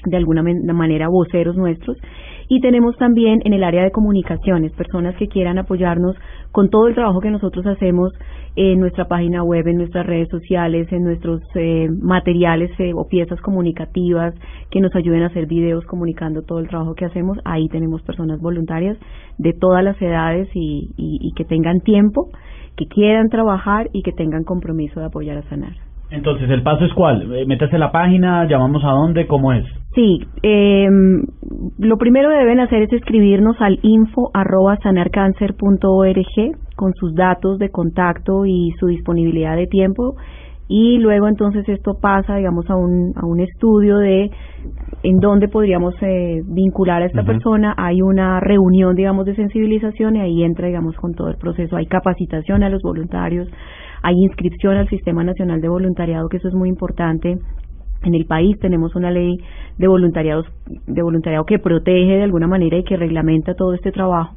de 0.10 0.18
alguna 0.18 0.44
manera 0.44 1.08
voceros 1.10 1.56
nuestros. 1.56 1.98
Y 2.50 2.62
tenemos 2.62 2.96
también 2.98 3.42
en 3.44 3.54
el 3.54 3.64
área 3.64 3.84
de 3.84 3.92
comunicaciones 3.92 4.72
personas 4.72 5.16
que 5.18 5.28
quieran 5.28 5.58
apoyarnos 5.58 6.16
con 6.52 6.70
todo 6.70 6.88
el 6.88 6.96
trabajo 6.96 7.20
que 7.20 7.30
nosotros 7.30 7.66
hacemos 7.66 8.14
en 8.56 8.80
nuestra 8.80 9.06
página 9.06 9.44
web, 9.44 9.68
en 9.68 9.78
nuestras 9.78 10.06
redes 10.06 10.30
sociales, 10.30 10.88
en 10.92 11.04
nuestros 11.04 11.42
eh, 11.56 11.90
materiales 12.02 12.72
eh, 12.80 12.94
o 12.96 13.08
piezas 13.08 13.42
comunicativas 13.42 14.34
que 14.72 14.80
nos 14.80 14.96
ayuden 14.96 15.24
a 15.24 15.28
hacer 15.28 15.46
videos 15.46 15.86
comunicando 15.86 16.42
todo 16.42 16.60
el 16.60 16.70
trabajo 16.70 16.96
que 16.96 17.06
hacemos. 17.06 17.38
Ahí 17.44 17.68
tenemos 17.68 18.02
personas 18.02 18.40
voluntarias 18.40 18.98
de 19.38 19.54
todas 19.54 19.84
las 19.84 20.02
edades 20.02 20.48
y, 20.54 20.90
y 20.98 21.32
que 21.36 21.44
tengan 21.44 21.82
tiempo, 21.82 22.30
que 22.78 22.88
quieran 22.88 23.28
trabajar 23.30 23.90
y 23.92 24.04
que 24.04 24.14
tengan 24.14 24.44
compromiso 24.44 25.02
de 25.02 25.08
apoyar 25.08 25.38
a 25.38 25.50
sanar. 25.50 25.87
Entonces, 26.10 26.50
¿el 26.50 26.64
paso 26.64 26.86
es 26.86 26.94
cuál? 26.94 27.34
Eh, 27.34 27.46
¿Métese 27.46 27.76
en 27.76 27.82
la 27.82 27.92
página? 27.92 28.46
¿Llamamos 28.46 28.84
a 28.84 28.92
dónde? 28.92 29.28
¿Cómo 29.28 29.52
es? 29.52 29.66
Sí, 29.94 30.20
eh, 30.44 30.88
lo 31.80 31.98
primero 31.98 32.30
que 32.30 32.36
deben 32.36 32.60
hacer 32.60 32.84
es 32.84 32.94
escribirnos 32.94 33.60
al 33.60 33.80
info 33.82 34.30
arroba 34.34 34.78
sanarcancer.org 34.78 36.56
con 36.76 36.94
sus 36.94 37.16
datos 37.16 37.58
de 37.58 37.72
contacto 37.72 38.46
y 38.46 38.72
su 38.80 38.88
disponibilidad 38.88 39.56
de 39.56 39.68
tiempo 39.68 40.16
y 40.70 40.98
luego 40.98 41.28
entonces 41.30 41.68
esto 41.70 41.98
pasa, 42.02 42.36
digamos, 42.36 42.70
a 42.70 42.76
un, 42.76 43.14
a 43.16 43.26
un 43.26 43.40
estudio 43.40 43.98
de 43.98 44.30
en 45.04 45.20
dónde 45.20 45.48
podríamos 45.48 45.96
eh, 46.02 46.42
vincular 46.46 47.02
a 47.02 47.06
esta 47.06 47.24
persona. 47.24 47.74
Hay 47.78 48.02
una 48.02 48.42
reunión, 48.42 48.96
digamos, 48.96 49.26
de 49.26 49.36
sensibilización 49.36 50.18
y 50.18 50.22
ahí 50.22 50.44
entra, 50.44 50.68
digamos, 50.68 50.96
con 50.98 51.14
todo 51.14 51.30
el 51.30 51.38
proceso. 51.38 51.78
Hay 51.78 51.86
capacitación 51.86 52.64
a 52.64 52.70
los 52.70 52.82
voluntarios, 52.82 53.48
hay 54.04 54.16
inscripción 54.16 54.78
al 54.78 54.90
Sistema 54.90 55.24
Nacional 55.24 55.62
de 55.62 55.70
Voluntariado, 55.70 56.30
que 56.30 56.38
eso 56.38 56.48
es 56.48 56.54
muy 56.54 56.70
importante. 56.70 57.38
En 58.04 58.14
el 58.14 58.26
país 58.26 58.58
tenemos 58.60 58.96
una 58.96 59.12
ley 59.12 59.38
de 59.78 59.88
voluntariados, 59.88 60.46
de 60.86 61.02
voluntariado 61.02 61.46
que 61.46 61.60
protege 61.60 62.18
de 62.18 62.24
alguna 62.24 62.48
manera 62.48 62.78
y 62.78 62.84
que 62.84 62.96
reglamenta 62.96 63.56
todo 63.56 63.74
este 63.74 63.92
trabajo 63.92 64.37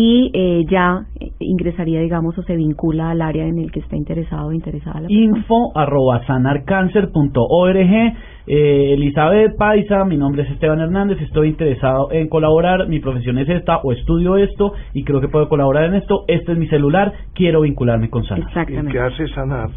y 0.00 0.30
eh, 0.32 0.64
ya 0.70 1.06
ingresaría, 1.40 1.98
digamos, 1.98 2.38
o 2.38 2.44
se 2.44 2.54
vincula 2.54 3.10
al 3.10 3.20
área 3.20 3.44
en 3.44 3.58
el 3.58 3.72
que 3.72 3.80
está 3.80 3.96
interesado 3.96 4.46
o 4.46 4.52
interesada 4.52 5.00
la 5.00 5.10
Info 5.10 5.76
arroba 5.76 6.24
sanarcancer.org. 6.24 8.14
Eh, 8.46 8.94
Elizabeth 8.94 9.56
Paisa, 9.56 10.04
mi 10.04 10.16
nombre 10.16 10.44
es 10.44 10.52
Esteban 10.52 10.78
Hernández, 10.78 11.20
estoy 11.20 11.48
interesado 11.48 12.12
en 12.12 12.28
colaborar, 12.28 12.88
mi 12.88 13.00
profesión 13.00 13.38
es 13.38 13.48
esta 13.48 13.78
o 13.78 13.90
estudio 13.90 14.36
esto 14.36 14.72
y 14.94 15.02
creo 15.02 15.20
que 15.20 15.26
puedo 15.26 15.48
colaborar 15.48 15.86
en 15.86 15.96
esto, 15.96 16.22
este 16.28 16.52
es 16.52 16.58
mi 16.58 16.68
celular, 16.68 17.12
quiero 17.34 17.62
vincularme 17.62 18.08
con 18.08 18.22
Sanar. 18.22 18.46
Exactamente. 18.46 18.90
¿Y 18.90 18.92
qué 18.92 19.00
hace 19.00 19.26
Sanar? 19.34 19.70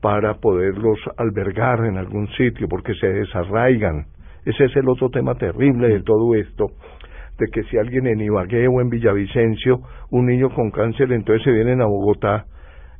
para 0.00 0.40
poderlos 0.40 0.98
albergar 1.18 1.84
en 1.84 1.98
algún 1.98 2.26
sitio 2.28 2.66
porque 2.66 2.94
se 2.94 3.08
desarraigan. 3.08 4.06
Ese 4.46 4.64
es 4.64 4.76
el 4.76 4.88
otro 4.88 5.10
tema 5.10 5.34
terrible 5.34 5.88
de 5.88 6.02
todo 6.02 6.34
esto, 6.34 6.68
de 7.38 7.46
que 7.52 7.62
si 7.64 7.76
alguien 7.76 8.06
en 8.06 8.22
Ibagué 8.22 8.68
o 8.68 8.80
en 8.80 8.88
Villavicencio, 8.88 9.80
un 10.10 10.24
niño 10.24 10.48
con 10.48 10.70
cáncer, 10.70 11.12
entonces 11.12 11.44
se 11.44 11.52
vienen 11.52 11.82
a 11.82 11.84
Bogotá 11.84 12.46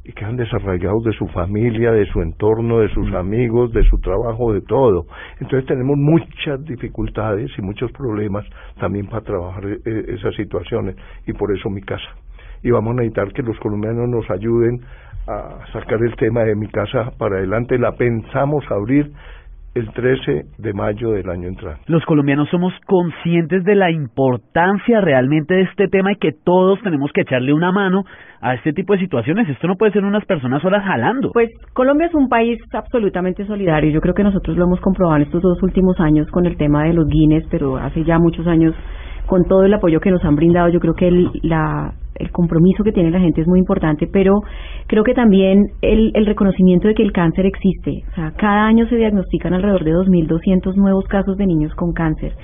y 0.04 0.12
quedan 0.12 0.36
desarraigados 0.36 1.04
de 1.04 1.12
su 1.12 1.28
familia, 1.28 1.92
de 1.92 2.06
su 2.06 2.20
entorno, 2.22 2.80
de 2.80 2.88
sus 2.88 3.12
amigos, 3.14 3.72
de 3.72 3.84
su 3.84 3.98
trabajo, 3.98 4.52
de 4.52 4.60
todo. 4.62 5.06
Entonces 5.40 5.66
tenemos 5.66 5.96
muchas 5.96 6.64
dificultades 6.64 7.50
y 7.56 7.62
muchos 7.62 7.92
problemas 7.92 8.44
también 8.80 9.06
para 9.06 9.22
trabajar 9.22 9.64
eh, 9.66 10.04
esas 10.08 10.34
situaciones 10.34 10.96
y 11.26 11.32
por 11.32 11.56
eso 11.56 11.70
mi 11.70 11.82
casa 11.82 12.08
y 12.62 12.70
vamos 12.70 12.92
a 12.92 12.94
necesitar 13.00 13.32
que 13.32 13.42
los 13.42 13.58
colombianos 13.58 14.08
nos 14.08 14.30
ayuden 14.30 14.80
a 15.26 15.66
sacar 15.72 16.02
el 16.02 16.14
tema 16.16 16.42
de 16.42 16.54
mi 16.54 16.68
casa 16.68 17.12
para 17.18 17.36
adelante. 17.36 17.78
La 17.78 17.92
pensamos 17.92 18.64
abrir 18.70 19.12
el 19.74 19.90
13 19.90 20.44
de 20.58 20.72
mayo 20.74 21.12
del 21.12 21.28
año 21.30 21.48
entrante. 21.48 21.82
Los 21.87 22.04
colombianos 22.04 22.48
somos 22.50 22.74
conscientes 22.87 23.64
de 23.64 23.74
la 23.74 23.90
importancia 23.90 25.00
realmente 25.00 25.54
de 25.54 25.62
este 25.62 25.88
tema 25.88 26.12
y 26.12 26.16
que 26.16 26.32
todos 26.32 26.80
tenemos 26.82 27.11
que 27.12 27.22
echarle 27.22 27.54
una 27.54 27.72
mano 27.72 28.04
a 28.40 28.54
este 28.54 28.72
tipo 28.72 28.92
de 28.92 28.98
situaciones. 28.98 29.48
Esto 29.48 29.66
no 29.68 29.76
puede 29.76 29.92
ser 29.92 30.04
unas 30.04 30.24
personas 30.26 30.61
solas 30.61 30.85
jalando. 30.85 31.30
Pues 31.32 31.50
Colombia 31.72 32.08
es 32.08 32.14
un 32.14 32.28
país 32.28 32.58
absolutamente 32.72 33.46
solidario. 33.46 33.90
Yo 33.90 34.00
creo 34.00 34.14
que 34.14 34.24
nosotros 34.24 34.56
lo 34.56 34.64
hemos 34.64 34.80
comprobado 34.80 35.16
en 35.16 35.22
estos 35.22 35.40
dos 35.40 35.62
últimos 35.62 35.98
años 36.00 36.28
con 36.30 36.44
el 36.44 36.56
tema 36.56 36.85
de 36.85 36.92
los 36.92 37.06
Guinness, 37.06 37.46
pero 37.50 37.76
hace 37.76 38.04
ya 38.04 38.18
muchos 38.18 38.46
años 38.46 38.74
con 39.32 39.44
todo 39.44 39.64
el 39.64 39.72
apoyo 39.72 39.98
que 39.98 40.10
nos 40.10 40.22
han 40.26 40.36
brindado, 40.36 40.68
yo 40.68 40.78
creo 40.78 40.92
que 40.92 41.08
el, 41.08 41.30
la, 41.42 41.94
el 42.16 42.30
compromiso 42.30 42.84
que 42.84 42.92
tiene 42.92 43.10
la 43.10 43.18
gente 43.18 43.40
es 43.40 43.48
muy 43.48 43.60
importante, 43.60 44.06
pero 44.06 44.34
creo 44.86 45.04
que 45.04 45.14
también 45.14 45.68
el, 45.80 46.10
el 46.12 46.26
reconocimiento 46.26 46.86
de 46.86 46.92
que 46.92 47.02
el 47.02 47.12
cáncer 47.12 47.46
existe. 47.46 48.02
O 48.10 48.14
sea, 48.14 48.32
cada 48.32 48.66
año 48.66 48.86
se 48.90 48.96
diagnostican 48.96 49.54
alrededor 49.54 49.84
de 49.84 49.94
2.200 49.94 50.74
nuevos 50.74 51.06
casos 51.06 51.38
de 51.38 51.46
niños 51.46 51.74
con 51.76 51.94
cáncer. 51.94 52.34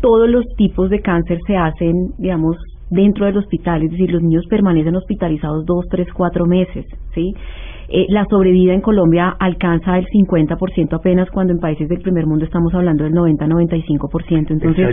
Todos 0.00 0.26
los 0.30 0.46
tipos 0.56 0.88
de 0.88 1.00
cáncer 1.00 1.40
se 1.46 1.58
hacen, 1.58 1.92
digamos, 2.16 2.56
dentro 2.88 3.26
del 3.26 3.36
hospital, 3.36 3.82
es 3.82 3.90
decir, 3.90 4.10
los 4.10 4.22
niños 4.22 4.46
permanecen 4.48 4.96
hospitalizados 4.96 5.66
dos, 5.66 5.84
tres, 5.90 6.06
cuatro 6.14 6.46
meses, 6.46 6.86
¿sí? 7.14 7.34
Eh, 7.96 8.06
la 8.08 8.24
sobrevida 8.28 8.74
en 8.74 8.80
Colombia 8.80 9.36
alcanza 9.38 9.96
el 9.96 10.04
50% 10.06 10.94
apenas 10.94 11.30
cuando 11.30 11.52
en 11.52 11.60
países 11.60 11.88
del 11.88 12.00
primer 12.00 12.26
mundo 12.26 12.44
estamos 12.44 12.74
hablando 12.74 13.04
del 13.04 13.12
90-95%. 13.12 14.50
Entonces, 14.50 14.88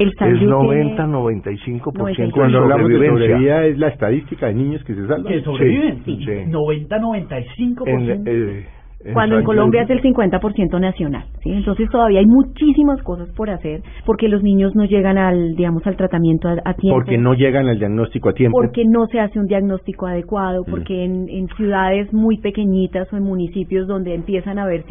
el 0.00 0.12
San 0.14 0.34
es 0.34 0.42
90-95%. 0.42 2.32
Cuando 2.32 2.58
hablamos 2.58 2.88
de 2.88 3.08
sobrevida 3.08 3.66
es 3.66 3.78
la 3.78 3.86
estadística 3.86 4.48
de 4.48 4.54
niños 4.54 4.82
que 4.82 4.96
se 4.96 5.06
salvan. 5.06 5.32
Que 5.32 5.42
sobreviven, 5.42 6.02
sí. 6.04 6.18
90-95%. 6.26 8.64
Cuando 9.12 9.38
en 9.38 9.44
Colombia 9.44 9.82
es 9.82 9.90
el 9.90 10.02
50% 10.02 10.80
nacional, 10.80 11.24
¿sí? 11.44 11.50
Entonces 11.52 11.88
todavía 11.88 12.18
hay 12.18 12.26
muchísimas 12.26 13.00
cosas 13.02 13.28
por 13.36 13.48
hacer 13.48 13.80
porque 14.04 14.28
los 14.28 14.42
niños 14.42 14.74
no 14.74 14.84
llegan 14.86 15.16
al, 15.18 15.54
digamos, 15.54 15.86
al 15.86 15.96
tratamiento 15.96 16.48
a, 16.48 16.74
tiempo. 16.74 16.98
Porque 16.98 17.16
no 17.16 17.34
llegan 17.34 17.68
al 17.68 17.78
diagnóstico 17.78 18.30
a 18.30 18.32
tiempo. 18.32 18.58
Porque 18.58 18.84
no 18.84 19.06
se 19.06 19.20
hace 19.20 19.38
un 19.38 19.46
diagnóstico 19.46 20.06
adecuado, 20.06 20.62
mm. 20.62 20.70
porque 20.70 21.04
en, 21.04 21.28
en 21.28 21.46
ciudades 21.56 22.12
muy 22.12 22.38
pequeñitas 22.38 23.12
o 23.12 23.16
en 23.16 23.22
municipios 23.22 23.86
donde 23.86 24.14
empiezan 24.14 24.58
a 24.58 24.64
haber 24.64 24.84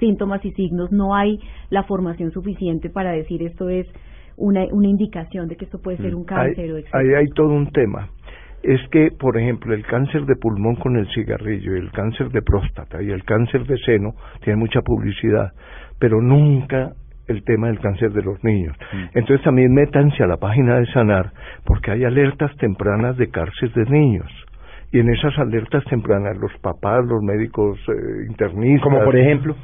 síntomas 0.00 0.44
y 0.44 0.50
signos 0.52 0.90
no 0.90 1.14
hay 1.14 1.38
la 1.70 1.84
formación 1.84 2.32
suficiente 2.32 2.90
para 2.90 3.12
decir 3.12 3.42
esto 3.42 3.68
es 3.68 3.86
una, 4.36 4.64
una 4.72 4.88
indicación 4.88 5.46
de 5.46 5.56
que 5.56 5.66
esto 5.66 5.78
puede 5.80 5.98
ser 5.98 6.14
mm. 6.14 6.18
un 6.18 6.24
cáncer. 6.24 6.72
o 6.72 6.76
ahí 6.76 7.14
hay 7.14 7.26
todo 7.28 7.54
un 7.54 7.70
tema 7.70 8.08
es 8.62 8.80
que, 8.90 9.10
por 9.10 9.36
ejemplo, 9.38 9.74
el 9.74 9.84
cáncer 9.84 10.24
de 10.24 10.36
pulmón 10.36 10.76
con 10.76 10.96
el 10.96 11.06
cigarrillo, 11.08 11.74
el 11.74 11.90
cáncer 11.90 12.30
de 12.30 12.42
próstata 12.42 13.02
y 13.02 13.10
el 13.10 13.24
cáncer 13.24 13.66
de 13.66 13.76
seno 13.78 14.14
tiene 14.42 14.58
mucha 14.58 14.80
publicidad, 14.82 15.52
pero 15.98 16.20
nunca 16.20 16.92
el 17.28 17.44
tema 17.44 17.68
del 17.68 17.80
cáncer 17.80 18.12
de 18.12 18.22
los 18.22 18.42
niños. 18.44 18.76
Mm. 18.92 19.18
Entonces 19.18 19.42
también 19.44 19.72
métanse 19.72 20.22
a 20.22 20.26
la 20.26 20.36
página 20.36 20.76
de 20.76 20.86
Sanar 20.86 21.32
porque 21.64 21.92
hay 21.92 22.04
alertas 22.04 22.54
tempranas 22.56 23.16
de 23.16 23.30
cáncer 23.30 23.72
de 23.72 23.84
niños 23.90 24.30
y 24.92 25.00
en 25.00 25.08
esas 25.08 25.36
alertas 25.38 25.82
tempranas 25.84 26.36
los 26.36 26.52
papás, 26.60 27.04
los 27.06 27.22
médicos 27.22 27.78
eh, 27.88 28.26
internistas, 28.28 28.82
como 28.82 29.02
por 29.02 29.16
ejemplo, 29.16 29.56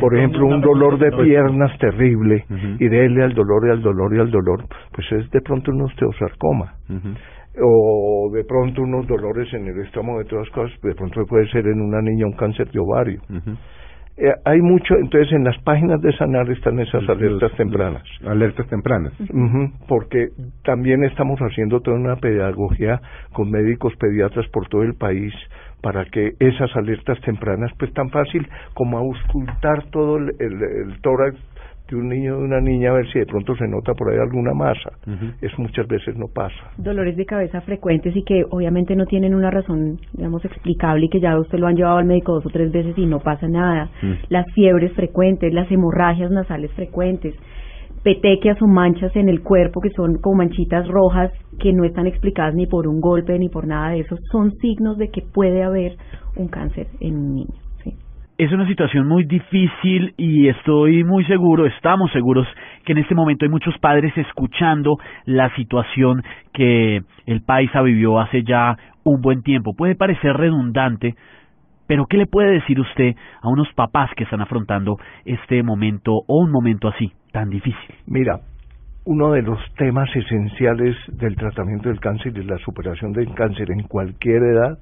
por 0.00 0.16
ejemplo, 0.16 0.46
un 0.46 0.60
dolor 0.60 0.98
de 0.98 1.12
piernas 1.12 1.78
terrible 1.78 2.44
y 2.80 2.88
déle 2.88 3.22
al 3.22 3.32
dolor 3.32 3.68
y 3.68 3.70
al 3.70 3.80
dolor 3.80 4.14
y 4.14 4.18
al 4.18 4.30
dolor, 4.30 4.64
pues 4.92 5.10
es 5.12 5.30
de 5.30 5.40
pronto 5.40 5.70
un 5.70 5.82
osteosarcoma. 5.82 6.74
O 7.60 8.30
de 8.32 8.44
pronto 8.44 8.82
unos 8.82 9.06
dolores 9.06 9.52
en 9.52 9.66
el 9.66 9.80
estómago 9.80 10.20
de 10.20 10.24
todas 10.24 10.48
cosas, 10.50 10.78
de 10.80 10.94
pronto 10.94 11.24
puede 11.26 11.46
ser 11.50 11.66
en 11.66 11.80
una 11.80 12.00
niña 12.00 12.26
un 12.26 12.32
cáncer 12.32 12.70
de 12.70 12.78
ovario. 12.78 13.20
Eh, 14.16 14.30
hay 14.44 14.60
mucho, 14.60 14.94
entonces 14.96 15.32
en 15.32 15.44
las 15.44 15.58
páginas 15.62 16.00
de 16.02 16.12
Sanar 16.16 16.48
están 16.50 16.78
esas 16.78 17.08
alertas 17.08 17.50
tempranas. 17.56 18.02
Alertas 18.26 18.66
tempranas. 18.68 19.12
porque 19.88 20.28
también 20.64 21.02
estamos 21.04 21.40
haciendo 21.40 21.80
toda 21.80 21.96
una 21.96 22.16
pedagogía 22.16 23.00
con 23.32 23.50
médicos 23.50 23.94
pediatras 23.96 24.46
por 24.48 24.68
todo 24.68 24.82
el 24.82 24.94
país 24.94 25.32
para 25.80 26.04
que 26.04 26.32
esas 26.38 26.74
alertas 26.76 27.20
tempranas, 27.22 27.72
pues 27.78 27.92
tan 27.94 28.10
fácil 28.10 28.46
como 28.74 28.98
auscultar 28.98 29.84
todo 29.90 30.18
el, 30.18 30.30
el 30.40 31.00
tórax 31.00 31.36
un 31.96 32.08
niño 32.08 32.38
de 32.38 32.44
una 32.44 32.60
niña 32.60 32.90
a 32.90 32.94
ver 32.94 33.06
si 33.12 33.18
de 33.18 33.26
pronto 33.26 33.54
se 33.56 33.66
nota 33.68 33.94
por 33.94 34.10
ahí 34.10 34.18
alguna 34.18 34.52
masa. 34.52 34.90
Eso 35.40 35.56
muchas 35.58 35.86
veces 35.86 36.16
no 36.16 36.26
pasa. 36.28 36.54
Dolores 36.76 37.16
de 37.16 37.26
cabeza 37.26 37.60
frecuentes 37.62 38.14
y 38.16 38.22
que 38.24 38.44
obviamente 38.50 38.96
no 38.96 39.06
tienen 39.06 39.34
una 39.34 39.50
razón, 39.50 39.98
digamos, 40.12 40.44
explicable 40.44 41.06
y 41.06 41.08
que 41.08 41.20
ya 41.20 41.38
usted 41.38 41.58
lo 41.58 41.66
han 41.66 41.76
llevado 41.76 41.98
al 41.98 42.06
médico 42.06 42.34
dos 42.34 42.46
o 42.46 42.50
tres 42.50 42.72
veces 42.72 42.96
y 42.96 43.06
no 43.06 43.20
pasa 43.20 43.48
nada. 43.48 43.90
Las 44.28 44.46
fiebres 44.54 44.92
frecuentes, 44.92 45.52
las 45.52 45.70
hemorragias 45.70 46.30
nasales 46.30 46.70
frecuentes, 46.72 47.34
petequias 48.02 48.60
o 48.60 48.66
manchas 48.66 49.14
en 49.14 49.28
el 49.28 49.42
cuerpo 49.42 49.80
que 49.80 49.90
son 49.90 50.18
como 50.18 50.36
manchitas 50.36 50.88
rojas 50.88 51.30
que 51.60 51.72
no 51.72 51.84
están 51.84 52.06
explicadas 52.06 52.54
ni 52.54 52.66
por 52.66 52.88
un 52.88 53.00
golpe 53.00 53.38
ni 53.38 53.48
por 53.48 53.66
nada 53.66 53.90
de 53.90 54.00
eso, 54.00 54.16
son 54.30 54.52
signos 54.56 54.98
de 54.98 55.08
que 55.10 55.22
puede 55.22 55.62
haber 55.62 55.96
un 56.36 56.48
cáncer 56.48 56.88
en 57.00 57.16
un 57.16 57.34
niño 57.34 57.61
es 58.44 58.50
una 58.50 58.66
situación 58.66 59.06
muy 59.06 59.24
difícil 59.24 60.14
y 60.16 60.48
estoy 60.48 61.04
muy 61.04 61.24
seguro, 61.26 61.64
estamos 61.64 62.10
seguros 62.10 62.44
que 62.84 62.90
en 62.90 62.98
este 62.98 63.14
momento 63.14 63.44
hay 63.44 63.50
muchos 63.50 63.78
padres 63.78 64.12
escuchando 64.16 64.96
la 65.26 65.54
situación 65.54 66.24
que 66.52 67.02
el 67.26 67.42
país 67.42 67.70
vivió 67.84 68.18
hace 68.18 68.42
ya 68.42 68.76
un 69.04 69.20
buen 69.20 69.42
tiempo. 69.42 69.74
Puede 69.76 69.94
parecer 69.94 70.36
redundante, 70.36 71.14
pero 71.86 72.06
¿qué 72.06 72.16
le 72.16 72.26
puede 72.26 72.50
decir 72.54 72.80
usted 72.80 73.14
a 73.42 73.48
unos 73.48 73.72
papás 73.74 74.10
que 74.16 74.24
están 74.24 74.40
afrontando 74.40 74.96
este 75.24 75.62
momento 75.62 76.12
o 76.26 76.42
un 76.42 76.50
momento 76.50 76.88
así 76.88 77.12
tan 77.30 77.48
difícil? 77.48 77.94
Mira, 78.06 78.40
uno 79.04 79.30
de 79.30 79.42
los 79.42 79.60
temas 79.76 80.08
esenciales 80.16 80.96
del 81.12 81.36
tratamiento 81.36 81.90
del 81.90 82.00
cáncer 82.00 82.36
y 82.36 82.42
la 82.42 82.58
superación 82.58 83.12
del 83.12 83.32
cáncer 83.34 83.70
en 83.70 83.84
cualquier 83.84 84.42
edad 84.42 84.78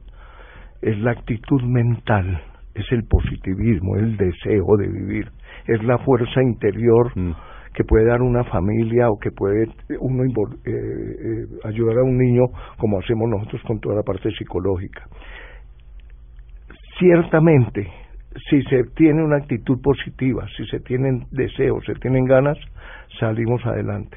es 0.80 0.98
la 1.00 1.10
actitud 1.10 1.62
mental 1.62 2.40
es 2.74 2.84
el 2.92 3.04
positivismo, 3.04 3.96
el 3.96 4.16
deseo 4.16 4.76
de 4.76 4.88
vivir, 4.88 5.30
es 5.66 5.82
la 5.84 5.98
fuerza 5.98 6.42
interior 6.42 7.10
mm. 7.14 7.32
que 7.74 7.84
puede 7.84 8.06
dar 8.06 8.22
una 8.22 8.44
familia 8.44 9.10
o 9.10 9.18
que 9.18 9.30
puede 9.30 9.68
uno 9.98 10.24
eh, 10.24 10.30
eh, 10.66 11.46
ayudar 11.64 11.98
a 11.98 12.04
un 12.04 12.16
niño 12.16 12.44
como 12.78 12.98
hacemos 12.98 13.28
nosotros 13.28 13.62
con 13.66 13.80
toda 13.80 13.96
la 13.96 14.02
parte 14.02 14.30
psicológica. 14.30 15.02
Ciertamente, 16.98 17.88
si 18.48 18.62
se 18.64 18.84
tiene 18.94 19.24
una 19.24 19.36
actitud 19.36 19.80
positiva, 19.82 20.46
si 20.56 20.66
se 20.66 20.80
tienen 20.80 21.24
deseos, 21.30 21.84
se 21.84 21.94
tienen 21.94 22.24
ganas, 22.24 22.58
salimos 23.18 23.64
adelante. 23.64 24.16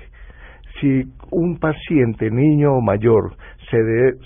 Si 0.80 1.04
un 1.32 1.60
paciente, 1.60 2.30
niño 2.30 2.74
o 2.74 2.82
mayor, 2.82 3.36
se, 3.70 3.78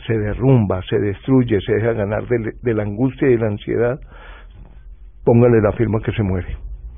se 0.07 0.17
derrumba, 0.17 0.81
se 0.89 0.97
destruye, 0.97 1.59
se 1.61 1.73
deja 1.73 1.93
ganar 1.93 2.23
de 2.27 2.73
la 2.73 2.83
angustia 2.83 3.27
y 3.27 3.31
de 3.31 3.37
la 3.37 3.47
ansiedad, 3.47 3.99
póngale 5.27 5.59
la 5.61 5.73
firma 5.73 5.99
que 5.99 6.13
se 6.13 6.23
muere. 6.23 6.47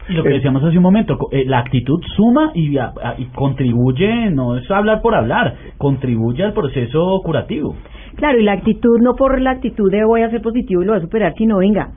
Y 0.08 0.14
lo 0.14 0.24
que 0.24 0.30
decíamos 0.30 0.64
hace 0.64 0.78
un 0.78 0.84
momento, 0.84 1.18
eh, 1.32 1.46
la 1.46 1.60
actitud 1.60 2.00
suma 2.16 2.52
y, 2.54 2.78
y, 2.78 3.26
contribuye, 3.34 4.30
no 4.30 4.56
es 4.58 4.70
hablar 4.70 5.02
por 5.02 5.16
hablar, 5.16 5.56
contribuye 5.80 6.44
al 6.44 6.54
proceso 6.54 7.20
curativo. 7.24 7.76
Claro, 8.18 8.40
y 8.40 8.44
la 8.44 8.54
actitud 8.54 9.00
no 9.02 9.16
por 9.16 9.42
la 9.42 9.52
actitud 9.52 9.92
de 9.92 10.04
voy 10.06 10.22
a 10.22 10.30
ser 10.30 10.42
positivo 10.42 10.84
y 10.84 10.86
lo 10.86 10.92
voy 10.92 11.00
a 11.00 11.02
superar, 11.02 11.34
sino 11.38 11.58
venga, 11.58 11.90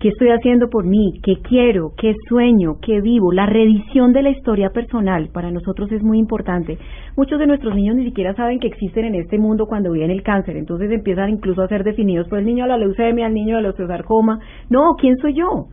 ¿Qué 0.00 0.08
estoy 0.08 0.28
haciendo 0.30 0.68
por 0.68 0.86
mí? 0.86 1.20
¿Qué 1.22 1.36
quiero? 1.42 1.92
¿Qué 1.96 2.14
sueño? 2.28 2.76
¿Qué 2.80 3.00
vivo? 3.00 3.32
La 3.32 3.46
revisión 3.46 4.12
de 4.12 4.22
la 4.22 4.30
historia 4.30 4.70
personal 4.70 5.28
para 5.32 5.50
nosotros 5.50 5.92
es 5.92 6.02
muy 6.02 6.18
importante. 6.18 6.78
Muchos 7.16 7.38
de 7.38 7.46
nuestros 7.46 7.74
niños 7.74 7.96
ni 7.96 8.04
siquiera 8.04 8.34
saben 8.34 8.60
que 8.60 8.68
existen 8.68 9.04
en 9.04 9.16
este 9.16 9.38
mundo 9.38 9.66
cuando 9.66 9.92
viene 9.92 10.14
el 10.14 10.22
cáncer, 10.22 10.56
entonces 10.56 10.90
empiezan 10.90 11.30
incluso 11.30 11.62
a 11.62 11.68
ser 11.68 11.84
definidos 11.84 12.28
por 12.28 12.38
el 12.38 12.46
niño 12.46 12.64
de 12.64 12.70
la 12.70 12.78
leucemia, 12.78 13.26
el 13.26 13.34
niño 13.34 13.56
de 13.56 13.62
la 13.62 13.70
osteosarcoma. 13.70 14.38
No, 14.70 14.94
¿quién 14.98 15.18
soy 15.18 15.34
yo? 15.34 15.66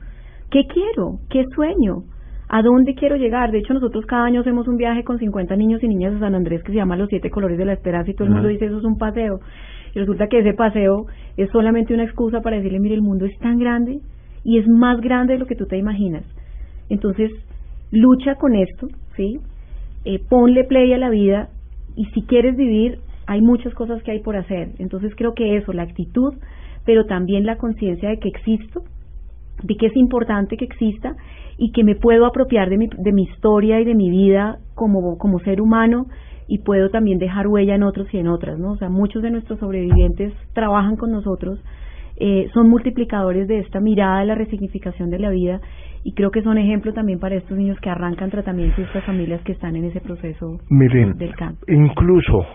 ¿Qué 0.52 0.64
quiero? 0.68 1.20
¿Qué 1.30 1.44
sueño? 1.56 2.04
¿A 2.50 2.62
dónde 2.62 2.96
quiero 2.96 3.18
llegar? 3.18 3.52
De 3.52 3.60
hecho, 3.60 3.74
nosotros 3.74 4.06
cada 4.06 4.26
año 4.26 4.42
hacemos 4.42 4.68
un 4.68 4.78
viaje 4.78 5.04
con 5.04 5.20
50 5.20 5.56
niños 5.58 5.84
y 5.84 5.88
niñas 5.88 6.14
de 6.14 6.20
San 6.20 6.36
Andrés 6.36 6.64
que 6.64 6.72
se 6.72 6.78
llama 6.78 6.96
Los 6.96 7.10
Siete 7.10 7.30
Colores 7.30 7.58
de 7.58 7.66
la 7.66 7.74
Esperanza 7.74 8.12
y 8.12 8.14
todo 8.14 8.28
el 8.28 8.34
mundo 8.34 8.48
dice 8.48 8.66
eso 8.66 8.78
es 8.78 8.86
un 8.86 8.98
paseo. 8.98 9.40
Resulta 9.98 10.28
que 10.28 10.38
ese 10.38 10.54
paseo 10.54 11.08
es 11.38 11.50
solamente 11.50 11.92
una 11.92 12.04
excusa 12.04 12.42
para 12.42 12.58
decirle, 12.58 12.80
mire, 12.80 12.94
el 12.94 13.02
mundo 13.02 13.26
es 13.26 13.36
tan 13.40 13.58
grande 13.58 14.00
y 14.44 14.60
es 14.60 14.68
más 14.68 15.02
grande 15.02 15.34
de 15.34 15.40
lo 15.40 15.48
que 15.48 15.56
tú 15.56 15.66
te 15.66 15.76
imaginas. 15.76 16.24
Entonces, 16.88 17.32
lucha 17.90 18.36
con 18.36 18.54
esto, 18.54 18.90
¿sí? 19.16 19.40
Eh, 20.06 20.20
ponle 20.30 20.66
play 20.66 20.94
a 20.94 21.00
la 21.00 21.10
vida 21.10 21.50
y 21.96 22.06
si 22.14 22.22
quieres 22.22 22.56
vivir, 22.56 23.00
hay 23.26 23.42
muchas 23.42 23.74
cosas 23.74 24.04
que 24.04 24.12
hay 24.12 24.20
por 24.20 24.36
hacer. 24.36 24.70
Entonces, 24.78 25.14
creo 25.18 25.34
que 25.34 25.58
eso, 25.58 25.74
la 25.74 25.82
actitud, 25.82 26.36
pero 26.86 27.08
también 27.08 27.48
la 27.48 27.58
conciencia 27.58 28.10
de 28.10 28.20
que 28.20 28.30
existo, 28.30 28.84
de 29.64 29.78
que 29.78 29.88
es 29.88 29.96
importante 29.96 30.58
que 30.58 30.66
exista 30.66 31.16
y 31.58 31.72
que 31.72 31.84
me 31.84 31.96
puedo 31.96 32.28
apropiar 32.28 32.70
de 32.70 32.78
mi, 32.78 32.88
de 32.88 33.12
mi 33.12 33.24
historia 33.24 33.82
y 33.82 33.86
de 33.86 33.96
mi 33.96 34.12
vida 34.12 34.60
como, 34.76 35.18
como 35.18 35.40
ser 35.40 35.60
humano 35.60 36.06
y 36.48 36.60
puedo 36.60 36.90
también 36.90 37.20
dejar 37.20 37.48
huella 37.48 37.76
en 37.76 37.84
otros 37.84 38.08
y 38.14 38.18
en 38.18 38.28
otras, 38.28 38.58
¿no? 38.58 38.72
O 38.72 38.78
sea, 38.78 38.90
muchos 38.90 39.22
de 39.22 39.32
nuestros 39.32 39.60
sobrevivientes 39.60 40.34
trabajan 40.54 40.96
con 40.96 41.12
nosotros, 41.12 41.60
eh, 42.18 42.48
son 42.54 42.70
multiplicadores 42.70 43.48
de 43.48 43.60
esta 43.60 43.80
mirada 43.80 44.22
de 44.22 44.26
la 44.26 44.36
resignificación 44.36 45.10
de 45.10 45.20
la 45.20 45.30
vida 45.30 45.62
y 46.04 46.14
creo 46.14 46.32
que 46.32 46.42
son 46.42 46.58
ejemplo 46.58 46.94
también 46.94 47.20
para 47.20 47.36
estos 47.36 47.58
niños 47.58 47.80
que 47.80 47.90
arrancan 47.90 48.32
tratamiento 48.32 48.82
y 48.82 48.86
estas 48.86 49.04
familias 49.06 49.42
que 49.44 49.52
están 49.52 49.76
en 49.76 49.86
ese 49.86 50.02
proceso 50.02 50.60
del 50.70 51.36
cáncer. 51.36 51.70
Incluso 51.70 52.46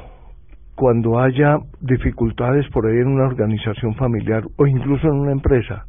cuando 0.74 1.20
haya 1.20 1.58
dificultades 1.80 2.66
por 2.70 2.86
ahí 2.86 2.96
en 2.96 3.08
una 3.08 3.26
organización 3.26 3.94
familiar 3.94 4.42
o 4.56 4.66
incluso 4.66 5.06
en 5.06 5.14
una 5.14 5.32
empresa, 5.32 5.84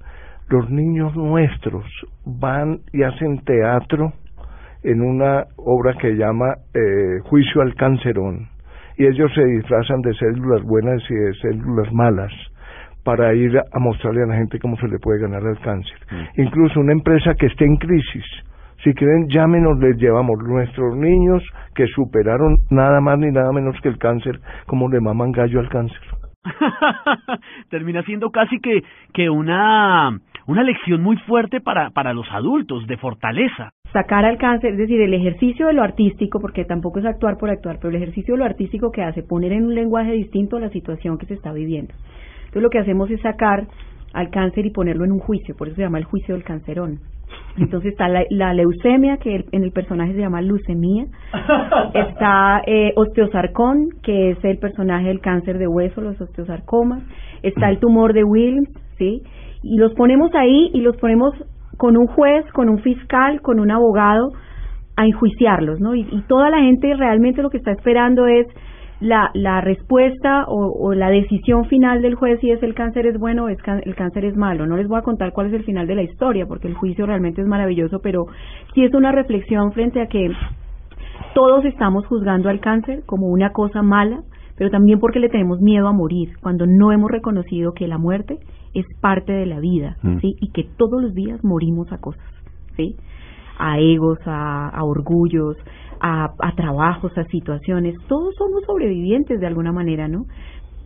los 0.49 0.69
niños 0.69 1.15
nuestros 1.15 1.85
van 2.25 2.79
y 2.91 3.03
hacen 3.03 3.39
teatro 3.43 4.13
en 4.83 5.01
una 5.01 5.45
obra 5.57 5.93
que 5.99 6.15
llama 6.15 6.55
eh, 6.73 7.19
Juicio 7.23 7.61
al 7.61 7.75
Cancerón. 7.75 8.47
Y 8.97 9.05
ellos 9.05 9.31
se 9.33 9.43
disfrazan 9.43 10.01
de 10.01 10.13
células 10.13 10.63
buenas 10.63 11.01
y 11.09 11.15
de 11.15 11.33
células 11.35 11.91
malas 11.93 12.31
para 13.03 13.33
ir 13.33 13.57
a 13.57 13.79
mostrarle 13.79 14.23
a 14.23 14.27
la 14.27 14.35
gente 14.35 14.59
cómo 14.59 14.77
se 14.77 14.87
le 14.87 14.99
puede 14.99 15.21
ganar 15.21 15.43
el 15.43 15.59
cáncer. 15.59 15.97
Mm. 16.11 16.41
Incluso 16.41 16.79
una 16.79 16.93
empresa 16.93 17.33
que 17.35 17.47
esté 17.47 17.65
en 17.65 17.77
crisis, 17.77 18.25
si 18.83 18.93
quieren, 18.93 19.27
llámenos, 19.29 19.79
les 19.79 19.97
llevamos 19.97 20.37
nuestros 20.39 20.95
niños 20.95 21.41
que 21.73 21.87
superaron 21.87 22.57
nada 22.69 22.99
más 23.01 23.17
ni 23.17 23.31
nada 23.31 23.51
menos 23.51 23.75
que 23.81 23.89
el 23.89 23.97
cáncer, 23.97 24.39
como 24.67 24.89
le 24.89 24.99
maman 24.99 25.31
gallo 25.31 25.59
al 25.59 25.69
cáncer. 25.69 26.01
Termina 27.69 28.03
siendo 28.03 28.29
casi 28.29 28.59
que, 28.59 28.83
que 29.13 29.29
una 29.29 30.19
una 30.45 30.63
lección 30.63 31.01
muy 31.01 31.17
fuerte 31.17 31.61
para, 31.61 31.91
para 31.91 32.13
los 32.13 32.29
adultos, 32.31 32.85
de 32.87 32.97
fortaleza. 32.97 33.71
Sacar 33.93 34.25
al 34.25 34.37
cáncer, 34.37 34.71
es 34.71 34.77
decir, 34.79 34.99
el 35.01 35.13
ejercicio 35.13 35.67
de 35.67 35.73
lo 35.73 35.83
artístico, 35.83 36.39
porque 36.39 36.65
tampoco 36.65 36.99
es 36.99 37.05
actuar 37.05 37.37
por 37.37 37.49
actuar, 37.49 37.77
pero 37.77 37.89
el 37.89 38.01
ejercicio 38.01 38.33
de 38.33 38.39
lo 38.39 38.45
artístico 38.45 38.91
que 38.91 39.03
hace 39.03 39.21
poner 39.21 39.53
en 39.53 39.65
un 39.65 39.75
lenguaje 39.75 40.11
distinto 40.11 40.59
la 40.59 40.69
situación 40.69 41.17
que 41.17 41.27
se 41.27 41.35
está 41.35 41.53
viviendo. 41.53 41.93
Entonces 42.39 42.63
lo 42.63 42.69
que 42.69 42.79
hacemos 42.79 43.09
es 43.11 43.21
sacar 43.21 43.67
al 44.13 44.29
cáncer 44.29 44.65
y 44.65 44.71
ponerlo 44.71 45.05
en 45.05 45.11
un 45.11 45.19
juicio, 45.19 45.55
por 45.55 45.67
eso 45.67 45.75
se 45.75 45.83
llama 45.83 45.99
el 45.99 46.05
juicio 46.05 46.33
del 46.33 46.43
cancerón. 46.43 46.99
Entonces 47.57 47.91
está 47.91 48.07
la, 48.07 48.53
leucemia, 48.53 49.17
que 49.17 49.45
en 49.51 49.63
el 49.63 49.71
personaje 49.71 50.13
se 50.13 50.19
llama 50.19 50.41
leucemia. 50.41 51.05
Está 51.93 52.61
eh, 52.65 52.93
osteosarcón, 52.95 53.89
que 54.01 54.31
es 54.31 54.43
el 54.43 54.57
personaje 54.57 55.07
del 55.07 55.19
cáncer 55.19 55.59
de 55.59 55.67
hueso, 55.67 56.01
los 56.01 56.19
osteosarcomas. 56.19 57.03
Está 57.43 57.69
el 57.69 57.79
tumor 57.79 58.13
de 58.13 58.23
Wilms, 58.23 58.69
¿sí? 58.97 59.21
y 59.63 59.77
los 59.77 59.93
ponemos 59.93 60.29
ahí 60.35 60.69
y 60.73 60.81
los 60.81 60.97
ponemos 60.97 61.33
con 61.77 61.97
un 61.97 62.07
juez, 62.07 62.45
con 62.53 62.69
un 62.69 62.79
fiscal, 62.79 63.41
con 63.41 63.59
un 63.59 63.71
abogado 63.71 64.31
a 64.95 65.05
enjuiciarlos, 65.05 65.79
¿no? 65.79 65.95
Y, 65.95 66.05
toda 66.27 66.49
la 66.49 66.59
gente 66.59 66.93
realmente 66.95 67.41
lo 67.41 67.49
que 67.49 67.57
está 67.57 67.71
esperando 67.71 68.27
es 68.27 68.47
la, 68.99 69.31
la 69.33 69.59
respuesta 69.59 70.45
o, 70.47 70.93
la 70.93 71.09
decisión 71.09 71.65
final 71.65 72.01
del 72.01 72.15
juez 72.15 72.39
si 72.39 72.51
es 72.51 72.61
el 72.63 72.73
cáncer 72.73 73.07
es 73.07 73.17
bueno 73.17 73.45
o 73.45 73.49
es 73.49 73.57
el 73.83 73.95
cáncer 73.95 74.25
es 74.25 74.37
malo. 74.37 74.65
No 74.65 74.77
les 74.77 74.87
voy 74.87 74.99
a 74.99 75.01
contar 75.01 75.33
cuál 75.33 75.47
es 75.47 75.53
el 75.53 75.65
final 75.65 75.87
de 75.87 75.95
la 75.95 76.03
historia 76.03 76.45
porque 76.45 76.67
el 76.67 76.75
juicio 76.75 77.05
realmente 77.05 77.41
es 77.41 77.47
maravilloso, 77.47 77.99
pero 78.01 78.27
sí 78.73 78.83
es 78.83 78.93
una 78.93 79.11
reflexión 79.11 79.73
frente 79.73 80.01
a 80.01 80.07
que 80.07 80.31
todos 81.33 81.65
estamos 81.65 82.05
juzgando 82.05 82.49
al 82.49 82.59
cáncer 82.59 83.03
como 83.05 83.27
una 83.27 83.51
cosa 83.51 83.81
mala, 83.81 84.21
pero 84.55 84.69
también 84.69 84.99
porque 84.99 85.19
le 85.19 85.29
tenemos 85.29 85.59
miedo 85.59 85.87
a 85.87 85.93
morir, 85.93 86.29
cuando 86.41 86.65
no 86.67 86.91
hemos 86.91 87.09
reconocido 87.09 87.73
que 87.73 87.87
la 87.87 87.97
muerte 87.97 88.37
es 88.73 88.85
parte 89.01 89.31
de 89.33 89.45
la 89.45 89.59
vida, 89.59 89.97
Mm. 90.01 90.19
¿sí? 90.19 90.35
Y 90.41 90.51
que 90.51 90.63
todos 90.77 91.01
los 91.01 91.13
días 91.13 91.43
morimos 91.43 91.91
a 91.91 91.97
cosas, 91.99 92.23
¿sí? 92.75 92.95
A 93.59 93.79
egos, 93.79 94.19
a, 94.25 94.69
a 94.69 94.83
orgullos, 94.83 95.55
a, 96.01 96.29
a 96.39 96.55
trabajos, 96.55 97.17
a 97.17 97.23
situaciones. 97.25 97.95
Todos 98.07 98.33
somos 98.35 98.63
sobrevivientes 98.65 99.39
de 99.39 99.47
alguna 99.47 99.71
manera, 99.71 100.07
¿no? 100.07 100.25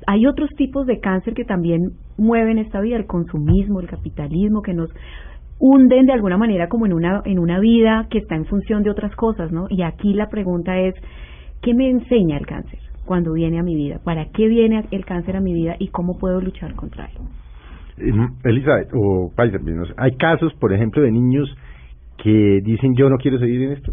Hay 0.06 0.26
otros 0.28 0.50
tipos 0.58 0.86
de 0.86 1.00
cáncer 1.00 1.34
que 1.34 1.44
también 1.44 1.92
mueven 2.18 2.60
esta 2.60 2.80
vida, 2.82 2.98
el 2.98 3.08
consumismo, 3.08 3.80
el 3.80 3.88
capitalismo, 3.88 4.62
que 4.62 4.74
nos 4.74 4.90
hunden 5.60 6.06
de 6.06 6.14
alguna 6.14 6.38
manera 6.38 6.70
como 6.70 6.86
en 6.86 6.94
una 6.94 7.22
en 7.26 7.40
una 7.40 7.60
vida 7.60 8.06
que 8.12 8.20
está 8.20 8.36
en 8.36 8.46
función 8.46 8.84
de 8.84 8.92
otras 8.92 9.16
cosas, 9.16 9.52
¿no? 9.52 9.66
Y 9.70 9.82
aquí 9.82 10.14
la 10.14 10.28
pregunta 10.28 10.78
es 10.80 10.94
¿qué 11.62 11.74
me 11.74 11.90
enseña 11.90 12.38
el 12.38 12.46
cáncer 12.46 12.80
cuando 13.06 13.34
viene 13.34 13.58
a 13.60 13.64
mi 13.64 13.76
vida? 13.76 14.00
¿Para 14.04 14.26
qué 14.26 14.48
viene 14.48 14.86
el 14.92 15.04
cáncer 15.04 15.36
a 15.36 15.42
mi 15.42 15.54
vida 15.54 15.76
y 15.80 15.88
cómo 15.88 16.18
puedo 16.20 16.40
luchar 16.42 16.76
contra 16.76 17.06
él? 17.06 17.18
Eh, 18.00 18.12
Elizabeth, 18.44 18.90
o 18.94 19.32
Paisa, 19.36 19.58
no 19.60 19.86
sé, 19.86 19.94
hay 19.98 20.16
casos, 20.18 20.54
por 20.56 20.72
ejemplo, 20.74 21.02
de 21.02 21.12
niños 21.12 21.50
que 22.18 22.60
dicen 22.64 22.96
yo 22.96 23.10
no 23.10 23.18
quiero 23.18 23.40
seguir 23.40 23.62
en 23.64 23.72
esto. 23.74 23.92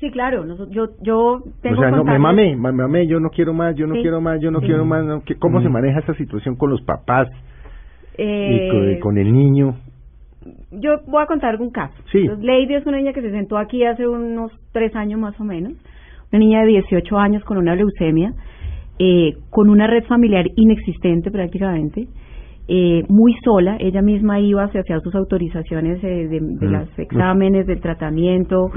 Sí, 0.00 0.10
claro, 0.10 0.46
yo 0.70 0.88
yo 1.02 1.40
tengo 1.60 1.76
o 1.78 1.80
sea, 1.82 1.90
no, 1.90 2.04
me 2.04 2.18
mamé, 2.18 2.56
me 2.56 2.72
mamé, 2.72 3.06
yo 3.06 3.20
no 3.20 3.28
quiero 3.30 3.52
más, 3.52 3.76
yo 3.76 3.86
no 3.86 3.94
Sí, 3.96 4.00
quiero 4.02 4.20
más, 4.20 4.40
yo 4.40 4.50
no 4.50 4.60
sí. 4.60 4.66
quiero 4.66 4.84
más. 4.86 5.04
no, 5.04 5.22
¿Cómo 5.38 5.60
Mm. 5.60 5.62
se 5.62 5.68
maneja 5.68 5.98
esa 6.00 6.14
situación 6.14 6.56
con 6.56 6.70
los 6.70 6.80
papás 6.82 7.28
Eh, 8.16 8.66
y 8.66 8.68
con, 9.00 9.00
con 9.00 9.18
el 9.18 9.32
niño? 9.32 9.74
yo 10.72 11.00
voy 11.06 11.22
a 11.22 11.26
contar 11.26 11.60
un 11.60 11.70
caso. 11.70 11.94
Sí. 12.10 12.18
Entonces, 12.18 12.44
Lady 12.44 12.74
es 12.74 12.86
una 12.86 12.96
niña 12.96 13.12
que 13.12 13.20
se 13.20 13.30
sentó 13.30 13.58
aquí 13.58 13.84
hace 13.84 14.06
unos 14.08 14.50
tres 14.72 14.94
años 14.96 15.20
más 15.20 15.38
o 15.38 15.44
menos, 15.44 15.72
una 16.32 16.38
niña 16.38 16.60
de 16.62 16.68
18 16.68 17.18
años 17.18 17.44
con 17.44 17.58
una 17.58 17.74
leucemia, 17.74 18.32
eh, 18.98 19.34
con 19.50 19.68
una 19.68 19.86
red 19.86 20.04
familiar 20.04 20.46
inexistente 20.56 21.30
prácticamente, 21.30 22.08
eh, 22.72 23.02
muy 23.08 23.34
sola, 23.44 23.76
ella 23.80 24.00
misma 24.00 24.38
iba, 24.38 24.68
se 24.68 24.78
hacía 24.78 25.00
sus 25.00 25.12
autorizaciones 25.16 25.98
eh, 26.04 26.28
de, 26.28 26.38
de 26.40 26.68
Mm. 26.68 26.72
los 26.72 26.98
exámenes, 27.00 27.66
del 27.66 27.80
tratamiento, 27.80 28.70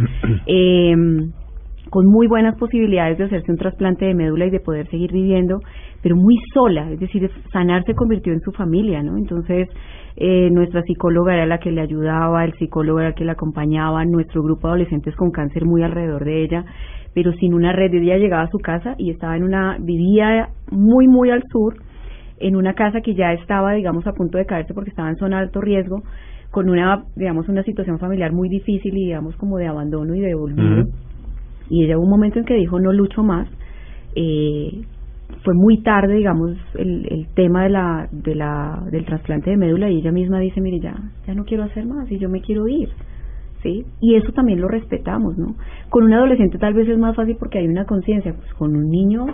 eh, 0.48 0.96
con 1.92 2.08
muy 2.08 2.26
buenas 2.26 2.58
posibilidades 2.58 3.20
de 3.20 3.26
hacerse 3.26 3.52
un 3.52 3.58
trasplante 3.58 4.06
de 4.06 4.16
médula 4.16 4.48
y 4.48 4.50
de 4.50 4.60
poder 4.62 4.88
seguir 4.90 5.12
viviendo, 5.12 5.60
pero 6.02 6.16
muy 6.16 6.36
sola, 6.56 6.90
es 6.90 7.00
decir, 7.00 7.30
sanar 7.52 7.84
se 7.86 7.94
convirtió 7.94 8.34
en 8.34 8.40
su 8.40 8.52
familia, 8.52 9.04
¿no? 9.04 9.16
Entonces, 9.16 9.70
eh, 10.16 10.50
nuestra 10.50 10.82
psicóloga 10.82 11.36
era 11.36 11.46
la 11.46 11.60
que 11.60 11.72
le 11.72 11.82
ayudaba, 11.82 12.46
el 12.46 12.54
psicólogo 12.54 13.00
era 13.00 13.10
el 13.10 13.14
que 13.16 13.26
la 13.26 13.34
acompañaba, 13.34 14.04
nuestro 14.06 14.42
grupo 14.42 14.68
de 14.68 14.72
adolescentes 14.72 15.16
con 15.16 15.30
cáncer 15.30 15.66
muy 15.66 15.84
alrededor 15.84 16.26
de 16.26 16.44
ella, 16.44 16.66
pero 17.14 17.32
sin 17.34 17.54
una 17.54 17.74
red, 17.74 17.94
ella 17.94 18.18
llegaba 18.18 18.42
a 18.42 18.50
su 18.50 18.58
casa 18.58 18.96
y 18.98 19.12
estaba 19.12 19.38
en 19.38 19.44
una, 19.44 19.78
vivía 19.80 20.50
muy, 20.72 21.08
muy 21.08 21.30
al 21.30 21.44
sur, 21.52 21.76
en 22.48 22.56
una 22.56 22.74
casa 22.74 23.02
que 23.02 23.16
ya 23.16 23.34
estaba, 23.34 23.74
digamos, 23.74 24.06
a 24.08 24.14
punto 24.14 24.38
de 24.38 24.46
caerse 24.46 24.74
porque 24.74 24.90
estaba 24.90 25.10
en 25.10 25.18
zona 25.18 25.38
de 25.38 25.44
alto 25.44 25.62
riesgo, 25.62 26.04
con 26.52 26.70
una, 26.70 27.06
digamos, 27.16 27.50
una 27.50 27.64
situación 27.64 28.00
familiar 28.00 28.32
muy 28.32 28.50
difícil 28.50 28.96
y, 28.96 29.06
digamos, 29.06 29.36
como 29.38 29.58
de 29.58 29.68
abandono 29.68 30.14
y 30.14 30.20
de 30.20 30.36
olvido. 30.36 30.82
Ujú. 30.82 30.92
Y 31.70 31.86
ella 31.86 31.98
hubo 31.98 32.04
un 32.04 32.12
momento 32.12 32.40
en 32.40 32.46
que 32.46 32.56
dijo, 32.56 32.80
no 32.80 32.92
lucho 32.92 33.24
más. 33.24 33.48
Eh, 34.16 34.84
fue 35.44 35.54
muy 35.56 35.82
tarde, 35.82 36.16
digamos, 36.16 36.56
el, 36.76 37.08
el 37.10 37.28
tema 37.34 37.64
de 37.64 37.70
la, 37.70 38.08
de 38.12 38.36
la, 38.36 38.84
del 38.92 39.06
trasplante 39.06 39.50
de 39.50 39.58
médula 39.58 39.90
y 39.90 39.98
ella 39.98 40.12
misma 40.12 40.40
dice, 40.40 40.62
mire, 40.62 40.80
ya, 40.80 40.96
ya 41.26 41.34
no 41.34 41.44
quiero 41.44 41.64
hacer 41.64 41.86
más 41.86 42.12
y 42.12 42.20
yo 42.20 42.30
me 42.30 42.42
quiero 42.42 42.68
ir. 42.68 42.90
¿Sí? 43.64 43.86
Y 44.02 44.16
eso 44.16 44.34
también 44.34 44.60
lo 44.60 44.68
respetamos, 44.68 45.38
¿no? 45.38 45.56
Con 45.90 46.04
un 46.04 46.14
adolescente 46.14 46.58
tal 46.58 46.74
vez 46.74 46.86
es 46.90 46.98
más 46.98 47.16
fácil 47.16 47.38
porque 47.40 47.60
hay 47.60 47.68
una 47.68 47.86
conciencia, 47.86 48.34
pues 48.34 48.54
con 48.56 48.76
un 48.76 48.90
niño 48.90 49.26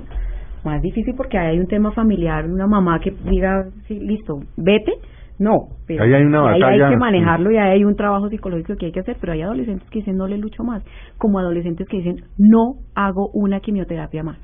más 0.64 0.82
difícil 0.82 1.14
porque 1.16 1.38
hay 1.38 1.60
un 1.60 1.68
tema 1.68 1.92
familiar, 1.92 2.46
una 2.46 2.68
mamá 2.68 3.00
que 3.00 3.12
diga, 3.12 3.66
sí, 3.88 4.00
listo, 4.00 4.40
vete, 4.58 4.94
no, 5.40 5.70
pero 5.88 6.04
Ahí 6.04 6.14
hay 6.14 6.24
una 6.24 6.52
ahí 6.52 6.62
hay 6.62 6.90
que 6.90 6.98
manejarlo 6.98 7.50
y 7.52 7.58
ahí 7.58 7.72
hay 7.72 7.86
un 7.86 7.96
trabajo 7.96 8.28
psicológico 8.30 8.76
que 8.76 8.88
hay 8.88 8.92
que 8.92 9.00
hacer, 9.00 9.16
pero 9.22 9.32
hay 9.32 9.42
adolescentes 9.42 9.90
que 9.90 10.00
dicen 10.00 10.18
no 10.18 10.28
le 10.28 10.38
lucho 10.38 10.64
más, 10.64 10.84
como 11.18 11.40
adolescentes 11.40 11.88
que 11.88 11.98
dicen 11.98 12.26
no 12.38 12.74
hago 12.94 13.30
una 13.34 13.62
quimioterapia 13.62 14.22
más. 14.22 14.38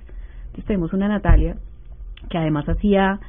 Entonces 0.45 0.65
tenemos 0.65 0.93
una 0.93 1.09
Natalia 1.09 1.55
que 2.29 2.37
además 2.37 2.65
hacía 2.69 3.19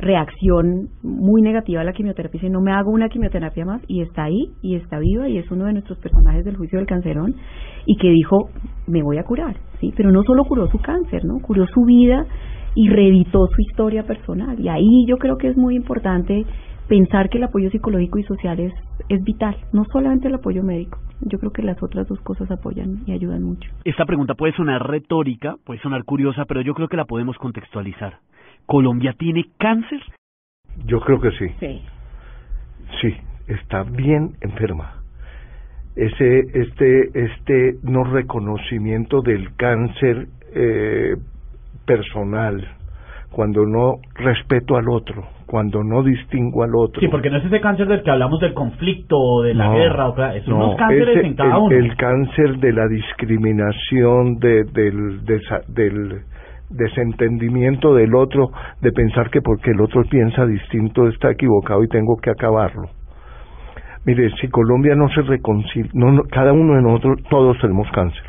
reacción 0.00 0.88
muy 1.02 1.42
negativa 1.42 1.80
a 1.80 1.84
la 1.84 1.92
quimioterapia, 1.92 2.40
dice 2.40 2.50
no 2.50 2.60
me 2.60 2.72
hago 2.72 2.90
una 2.90 3.08
quimioterapia 3.08 3.64
más 3.64 3.82
y 3.86 4.02
está 4.02 4.24
ahí 4.24 4.50
y 4.62 4.76
está 4.76 4.98
viva 4.98 5.28
y 5.28 5.38
es 5.38 5.50
uno 5.50 5.66
de 5.66 5.74
nuestros 5.74 5.98
personajes 5.98 6.44
del 6.44 6.56
juicio 6.56 6.78
del 6.78 6.86
cancerón 6.86 7.34
y 7.86 7.96
que 7.96 8.08
dijo 8.10 8.50
me 8.86 9.02
voy 9.02 9.18
a 9.18 9.24
curar, 9.24 9.56
sí, 9.80 9.92
pero 9.96 10.10
no 10.10 10.22
solo 10.22 10.44
curó 10.44 10.68
su 10.68 10.78
cáncer, 10.78 11.24
no, 11.24 11.40
curó 11.40 11.66
su 11.66 11.84
vida 11.84 12.24
y 12.74 12.88
reeditó 12.88 13.46
su 13.46 13.60
historia 13.60 14.04
personal 14.04 14.58
y 14.58 14.68
ahí 14.68 15.04
yo 15.06 15.16
creo 15.18 15.36
que 15.36 15.48
es 15.48 15.56
muy 15.56 15.76
importante 15.76 16.44
pensar 16.90 17.28
que 17.28 17.38
el 17.38 17.44
apoyo 17.44 17.70
psicológico 17.70 18.18
y 18.18 18.24
social 18.24 18.58
es, 18.58 18.72
es 19.08 19.22
vital, 19.22 19.56
no 19.72 19.84
solamente 19.92 20.26
el 20.26 20.34
apoyo 20.34 20.64
médico. 20.64 20.98
Yo 21.20 21.38
creo 21.38 21.52
que 21.52 21.62
las 21.62 21.80
otras 21.82 22.08
dos 22.08 22.18
cosas 22.20 22.50
apoyan 22.50 23.04
y 23.06 23.12
ayudan 23.12 23.44
mucho. 23.44 23.70
Esta 23.84 24.04
pregunta 24.06 24.34
puede 24.34 24.54
sonar 24.54 24.88
retórica, 24.88 25.54
puede 25.64 25.80
sonar 25.80 26.04
curiosa, 26.04 26.46
pero 26.46 26.62
yo 26.62 26.74
creo 26.74 26.88
que 26.88 26.96
la 26.96 27.04
podemos 27.04 27.36
contextualizar. 27.38 28.14
¿Colombia 28.70 29.14
tiene 29.18 29.46
cáncer? 29.58 29.98
Yo 30.86 31.00
creo 31.00 31.20
que 31.20 31.32
sí. 31.32 31.48
Sí. 31.58 31.82
Sí, 33.00 33.16
está 33.48 33.82
bien 33.82 34.36
enferma. 34.40 35.02
Ese, 35.96 36.38
este, 36.54 37.24
este 37.24 37.74
no 37.82 38.04
reconocimiento 38.04 39.22
del 39.22 39.56
cáncer 39.56 40.28
eh, 40.54 41.16
personal, 41.84 42.64
cuando 43.32 43.66
no 43.66 43.96
respeto 44.14 44.76
al 44.76 44.88
otro, 44.88 45.26
cuando 45.46 45.82
no 45.82 46.04
distingo 46.04 46.62
al 46.62 46.76
otro. 46.76 47.00
Sí, 47.00 47.08
porque 47.08 47.28
no 47.28 47.38
es 47.38 47.44
ese 47.46 47.60
cáncer 47.60 47.88
del 47.88 48.04
que 48.04 48.10
hablamos 48.12 48.38
del 48.38 48.54
conflicto 48.54 49.16
o 49.18 49.42
de 49.42 49.54
la 49.54 49.64
No, 49.66 49.74
guerra, 49.74 50.08
o 50.10 50.14
sea, 50.14 50.32
no, 50.46 50.54
unos 50.54 50.76
cánceres 50.76 51.16
ese- 51.16 51.26
en 51.26 51.34
cada 51.34 51.56
el, 51.56 51.60
uno. 51.62 51.76
el 51.76 51.96
cáncer 51.96 52.58
de 52.58 52.72
la 52.72 52.86
discriminación, 52.86 54.38
de, 54.38 54.62
del, 54.62 55.24
desa- 55.24 55.64
del 55.66 56.22
desentendimiento 56.70 57.94
del 57.94 58.14
otro, 58.14 58.50
de 58.80 58.92
pensar 58.92 59.30
que 59.30 59.42
porque 59.42 59.70
el 59.72 59.80
otro 59.80 60.02
piensa 60.04 60.46
distinto 60.46 61.08
está 61.08 61.30
equivocado 61.32 61.82
y 61.84 61.88
tengo 61.88 62.16
que 62.16 62.30
acabarlo. 62.30 62.88
Mire, 64.06 64.30
si 64.40 64.48
Colombia 64.48 64.94
no 64.94 65.08
se 65.10 65.22
reconcilia, 65.22 65.90
no, 65.94 66.12
no- 66.12 66.22
cada 66.30 66.52
uno 66.52 66.74
de 66.76 66.82
nosotros, 66.82 67.18
todos 67.28 67.58
tenemos 67.60 67.90
cáncer, 67.92 68.22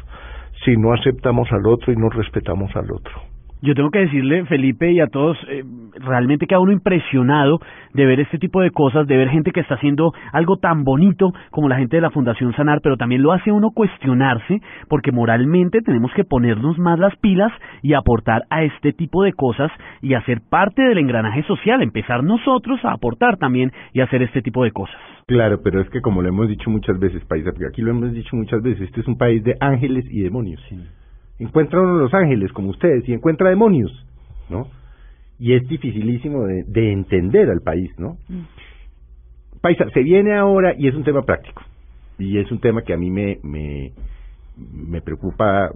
si 0.66 0.76
no 0.76 0.94
aceptamos 0.94 1.50
al 1.52 1.66
otro 1.66 1.94
y 1.94 1.96
no 1.96 2.10
respetamos 2.10 2.76
al 2.76 2.92
otro. 2.92 3.31
Yo 3.64 3.76
tengo 3.76 3.92
que 3.92 4.00
decirle, 4.00 4.44
Felipe, 4.46 4.92
y 4.92 5.02
a 5.02 5.08
todos, 5.08 5.38
eh, 5.48 5.64
realmente 6.00 6.48
queda 6.48 6.60
uno 6.60 6.72
impresionado 6.72 7.60
de 7.94 8.08
ver 8.08 8.20
este 8.20 8.40
tipo 8.40 8.60
de 8.60 8.72
cosas, 8.72 9.06
de 9.06 9.16
ver 9.16 9.30
gente 9.30 9.52
que 9.52 9.60
está 9.60 9.76
haciendo 9.76 10.14
algo 10.34 10.58
tan 10.58 10.84
bonito 10.84 11.32
como 11.52 11.70
la 11.70 11.78
gente 11.78 11.98
de 11.98 12.02
la 12.02 12.10
Fundación 12.10 12.56
Sanar, 12.56 12.80
pero 12.82 12.98
también 12.98 13.22
lo 13.22 13.34
hace 13.34 13.52
uno 13.52 13.70
cuestionarse, 13.70 14.62
porque 14.90 15.12
moralmente 15.12 15.82
tenemos 15.82 16.12
que 16.16 16.24
ponernos 16.24 16.80
más 16.80 16.98
las 16.98 17.16
pilas 17.18 17.52
y 17.84 17.94
aportar 17.94 18.46
a 18.50 18.64
este 18.64 18.94
tipo 18.94 19.22
de 19.22 19.34
cosas 19.34 19.72
y 20.02 20.16
hacer 20.16 20.42
parte 20.50 20.82
del 20.82 20.98
engranaje 20.98 21.44
social, 21.44 21.84
empezar 21.84 22.24
nosotros 22.24 22.84
a 22.84 22.94
aportar 22.94 23.38
también 23.38 23.72
y 23.94 24.02
hacer 24.02 24.24
este 24.24 24.42
tipo 24.42 24.64
de 24.64 24.72
cosas. 24.72 25.00
Claro, 25.28 25.62
pero 25.64 25.82
es 25.82 25.90
que 25.92 26.02
como 26.02 26.24
lo 26.24 26.30
hemos 26.30 26.50
dicho 26.50 26.72
muchas 26.72 27.00
veces, 27.00 27.24
Paisa, 27.26 27.52
porque 27.52 27.68
aquí 27.68 27.84
lo 27.84 27.92
hemos 27.92 28.12
dicho 28.12 28.36
muchas 28.36 28.64
veces, 28.64 28.82
este 28.88 29.02
es 29.02 29.08
un 29.08 29.20
país 29.20 29.44
de 29.44 29.56
ángeles 29.60 30.06
y 30.10 30.22
demonios. 30.22 30.62
Encuentra 31.42 31.82
uno 31.82 31.96
los 31.98 32.14
ángeles, 32.14 32.52
como 32.54 32.70
ustedes, 32.70 33.08
y 33.10 33.14
encuentra 33.14 33.50
demonios, 33.50 33.92
¿no? 34.48 34.68
Y 35.40 35.54
es 35.54 35.68
dificilísimo 35.68 36.46
de, 36.46 36.64
de 36.68 36.92
entender 36.92 37.50
al 37.50 37.62
país, 37.62 37.92
¿no? 37.98 38.18
Paisa, 39.60 39.86
se 39.92 40.04
viene 40.04 40.36
ahora 40.36 40.76
y 40.78 40.88
es 40.88 40.94
un 40.94 41.04
tema 41.04 41.24
práctico. 41.24 41.64
Y 42.20 42.38
es 42.38 42.52
un 42.52 42.60
tema 42.60 42.84
que 42.84 42.94
a 42.94 42.98
mí 42.98 43.10
me, 43.10 43.40
me, 43.42 43.92
me 44.56 45.02
preocupa, 45.02 45.72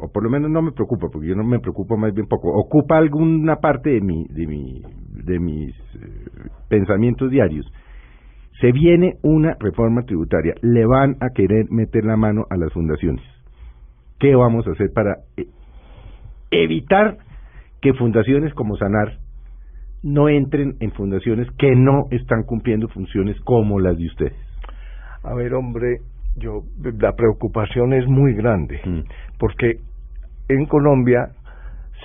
o 0.00 0.10
por 0.12 0.24
lo 0.24 0.30
menos 0.30 0.50
no 0.50 0.62
me 0.62 0.72
preocupa, 0.72 1.06
porque 1.12 1.28
yo 1.28 1.36
no 1.36 1.44
me 1.44 1.60
preocupo 1.60 1.96
más 1.96 2.12
bien 2.12 2.26
poco. 2.26 2.50
Ocupa 2.50 2.98
alguna 2.98 3.56
parte 3.56 3.90
de 3.90 4.00
mi, 4.00 4.26
de 4.30 4.46
mi, 4.48 4.82
de 5.12 5.38
mis 5.38 5.70
eh, 5.70 6.50
pensamientos 6.68 7.30
diarios. 7.30 7.72
Se 8.60 8.72
viene 8.72 9.14
una 9.22 9.56
reforma 9.60 10.02
tributaria. 10.02 10.54
Le 10.62 10.84
van 10.86 11.16
a 11.20 11.28
querer 11.32 11.66
meter 11.70 12.04
la 12.04 12.16
mano 12.16 12.46
a 12.50 12.56
las 12.56 12.72
fundaciones. 12.72 13.22
¿Qué 14.18 14.34
vamos 14.34 14.66
a 14.66 14.72
hacer 14.72 14.90
para 14.92 15.18
eh, 15.36 15.46
evitar 16.50 17.18
que 17.80 17.94
fundaciones 17.94 18.52
como 18.54 18.76
Sanar 18.76 19.18
no 20.02 20.28
entren 20.28 20.74
en 20.80 20.92
fundaciones 20.92 21.48
que 21.58 21.74
no 21.74 22.06
están 22.10 22.42
cumpliendo 22.44 22.88
funciones 22.88 23.38
como 23.42 23.80
las 23.80 23.96
de 23.96 24.06
ustedes? 24.06 24.36
A 25.22 25.34
ver, 25.34 25.54
hombre, 25.54 26.00
yo 26.36 26.62
la 27.00 27.12
preocupación 27.14 27.92
es 27.92 28.06
muy 28.06 28.34
grande, 28.34 28.80
Mm. 28.84 29.00
porque 29.38 29.78
en 30.48 30.66
Colombia, 30.66 31.30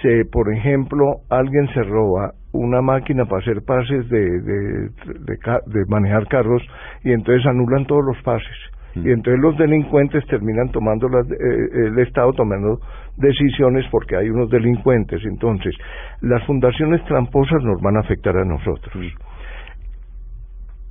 se, 0.02 0.26
por 0.26 0.52
ejemplo, 0.54 1.22
alguien 1.30 1.68
se 1.74 1.84
roba 1.84 2.34
una 2.52 2.82
máquina 2.82 3.26
para 3.26 3.42
hacer 3.42 3.62
pases 3.64 4.10
de, 4.10 4.20
de, 4.20 4.90
de, 4.90 5.38
de 5.68 5.86
manejar 5.88 6.28
carros 6.28 6.62
y 7.04 7.12
entonces 7.12 7.46
anulan 7.46 7.86
todos 7.86 8.04
los 8.06 8.22
pases 8.24 8.56
Y 8.96 9.10
entonces 9.10 9.42
los 9.42 9.58
delincuentes 9.58 10.24
terminan 10.28 10.70
tomando 10.70 11.10
las, 11.10 11.26
eh, 11.32 11.88
el 11.88 11.98
Estado 12.00 12.32
tomando 12.34 12.80
decisiones 13.18 13.86
porque 13.90 14.16
hay 14.16 14.30
unos 14.30 14.50
delincuentes. 14.50 15.22
Entonces, 15.26 15.76
las 16.22 16.46
fundaciones 16.46 17.04
tramposas 17.06 17.64
nos 17.64 17.82
van 17.82 17.98
a 17.98 18.02
afectar 18.02 18.38
a 18.38 18.46
nosotros. 18.46 18.94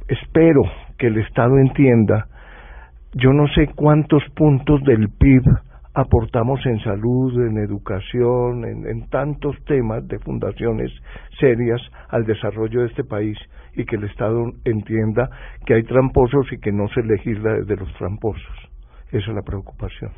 Espero 0.08 0.62
que 0.98 1.06
el 1.06 1.18
Estado 1.18 1.56
entienda, 1.58 2.26
yo 3.14 3.32
no 3.32 3.46
sé 3.48 3.68
cuántos 3.74 4.22
puntos 4.34 4.82
del 4.82 5.08
PIB 5.08 5.44
aportamos 5.94 6.64
en 6.66 6.80
salud, 6.80 7.46
en 7.46 7.58
educación, 7.58 8.64
en, 8.64 8.86
en 8.86 9.08
tantos 9.10 9.56
temas 9.64 10.06
de 10.08 10.18
fundaciones 10.18 10.90
serias 11.38 11.80
al 12.08 12.24
desarrollo 12.24 12.80
de 12.80 12.86
este 12.86 13.04
país 13.04 13.38
y 13.74 13.84
que 13.84 13.96
el 13.96 14.04
Estado 14.04 14.44
entienda 14.64 15.28
que 15.66 15.74
hay 15.74 15.82
tramposos 15.84 16.52
y 16.52 16.58
que 16.58 16.72
no 16.72 16.88
se 16.88 17.02
legisla 17.02 17.54
desde 17.54 17.76
los 17.76 17.92
tramposos. 17.94 18.52
Esa 19.10 19.30
es 19.30 19.34
la 19.34 19.42
preocupación. 19.42 20.10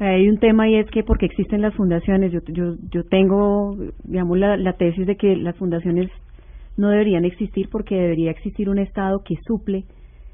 Hay 0.00 0.28
un 0.28 0.38
tema 0.38 0.68
y 0.68 0.76
es 0.76 0.90
que 0.90 1.04
porque 1.04 1.26
existen 1.26 1.62
las 1.62 1.74
fundaciones, 1.74 2.32
yo, 2.32 2.40
yo, 2.48 2.74
yo 2.90 3.04
tengo, 3.04 3.76
digamos, 4.02 4.38
la, 4.38 4.56
la 4.56 4.72
tesis 4.72 5.06
de 5.06 5.16
que 5.16 5.36
las 5.36 5.56
fundaciones 5.56 6.10
no 6.76 6.88
deberían 6.88 7.24
existir 7.24 7.68
porque 7.70 7.94
debería 7.94 8.32
existir 8.32 8.68
un 8.68 8.78
Estado 8.78 9.22
que 9.24 9.36
suple 9.46 9.84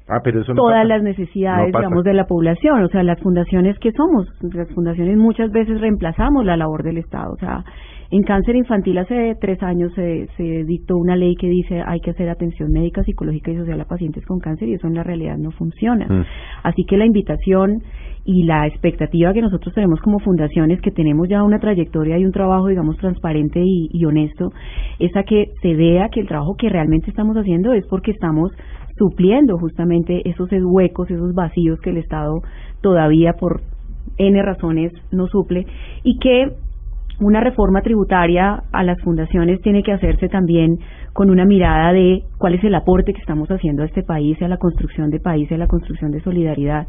Ah, 0.07 0.19
pero 0.23 0.41
eso 0.41 0.53
no 0.53 0.63
todas 0.63 0.81
pasa. 0.81 0.87
las 0.95 1.03
necesidades, 1.03 1.71
No 1.71 1.79
digamos, 1.79 2.03
de 2.03 2.13
la 2.13 2.25
población. 2.25 2.83
O 2.83 2.89
sea, 2.89 3.01
las 3.01 3.19
fundaciones 3.21 3.79
que 3.79 3.91
somos, 3.93 4.27
las 4.53 4.69
fundaciones 4.73 5.15
muchas 5.17 5.51
veces 5.51 5.79
reemplazamos 5.79 6.43
la 6.43 6.57
labor 6.57 6.83
del 6.83 6.97
Estado. 6.97 7.31
O 7.33 7.37
sea, 7.37 7.63
en 8.11 8.23
cáncer 8.23 8.57
infantil 8.57 8.97
hace 8.97 9.35
tres 9.39 9.63
años 9.63 9.93
se, 9.95 10.27
se 10.35 10.65
dictó 10.65 10.97
una 10.97 11.15
ley 11.15 11.35
que 11.35 11.47
dice 11.47 11.81
hay 11.85 12.01
que 12.01 12.11
hacer 12.11 12.29
atención 12.29 12.69
médica, 12.71 13.03
psicológica 13.03 13.51
y 13.51 13.55
social 13.55 13.79
a 13.79 13.85
pacientes 13.85 14.25
con 14.25 14.39
cáncer 14.39 14.67
y 14.67 14.73
eso 14.73 14.87
en 14.87 14.95
la 14.95 15.03
realidad 15.03 15.37
no 15.37 15.51
funciona. 15.51 16.05
Mm. 16.07 16.25
Así 16.63 16.83
que 16.83 16.97
la 16.97 17.05
invitación 17.05 17.81
y 18.25 18.43
la 18.43 18.67
expectativa 18.67 19.33
que 19.33 19.41
nosotros 19.41 19.73
tenemos 19.73 19.99
como 20.01 20.19
fundaciones, 20.19 20.81
que 20.81 20.91
tenemos 20.91 21.27
ya 21.29 21.41
una 21.41 21.59
trayectoria 21.59 22.17
y 22.19 22.25
un 22.25 22.31
trabajo, 22.31 22.67
digamos, 22.67 22.97
transparente 22.97 23.61
y, 23.63 23.89
y 23.91 24.05
honesto, 24.05 24.51
es 24.99 25.15
a 25.15 25.23
que 25.23 25.53
se 25.61 25.73
vea 25.73 26.09
que 26.09 26.19
el 26.19 26.27
trabajo 26.27 26.55
que 26.57 26.69
realmente 26.69 27.09
estamos 27.09 27.35
haciendo 27.37 27.71
es 27.71 27.87
porque 27.87 28.11
estamos 28.11 28.51
supliendo 28.97 29.57
justamente 29.57 30.29
esos 30.29 30.49
huecos, 30.51 31.09
esos 31.09 31.33
vacíos 31.33 31.79
que 31.79 31.91
el 31.91 31.97
Estado 31.97 32.41
todavía 32.81 33.33
por 33.39 33.61
N 34.17 34.41
razones 34.43 34.91
no 35.11 35.27
suple 35.27 35.65
y 36.03 36.19
que 36.19 36.51
una 37.21 37.39
reforma 37.39 37.81
tributaria 37.81 38.63
a 38.71 38.83
las 38.83 38.99
fundaciones 39.01 39.61
tiene 39.61 39.83
que 39.83 39.91
hacerse 39.91 40.27
también 40.27 40.79
con 41.13 41.29
una 41.29 41.45
mirada 41.45 41.93
de 41.93 42.23
cuál 42.37 42.55
es 42.55 42.63
el 42.63 42.73
aporte 42.73 43.13
que 43.13 43.19
estamos 43.19 43.47
haciendo 43.49 43.83
a 43.83 43.85
este 43.85 44.01
país, 44.01 44.41
a 44.41 44.47
la 44.47 44.57
construcción 44.57 45.11
de 45.11 45.19
país, 45.19 45.51
a 45.51 45.57
la 45.57 45.67
construcción 45.67 46.11
de 46.11 46.21
solidaridad. 46.21 46.87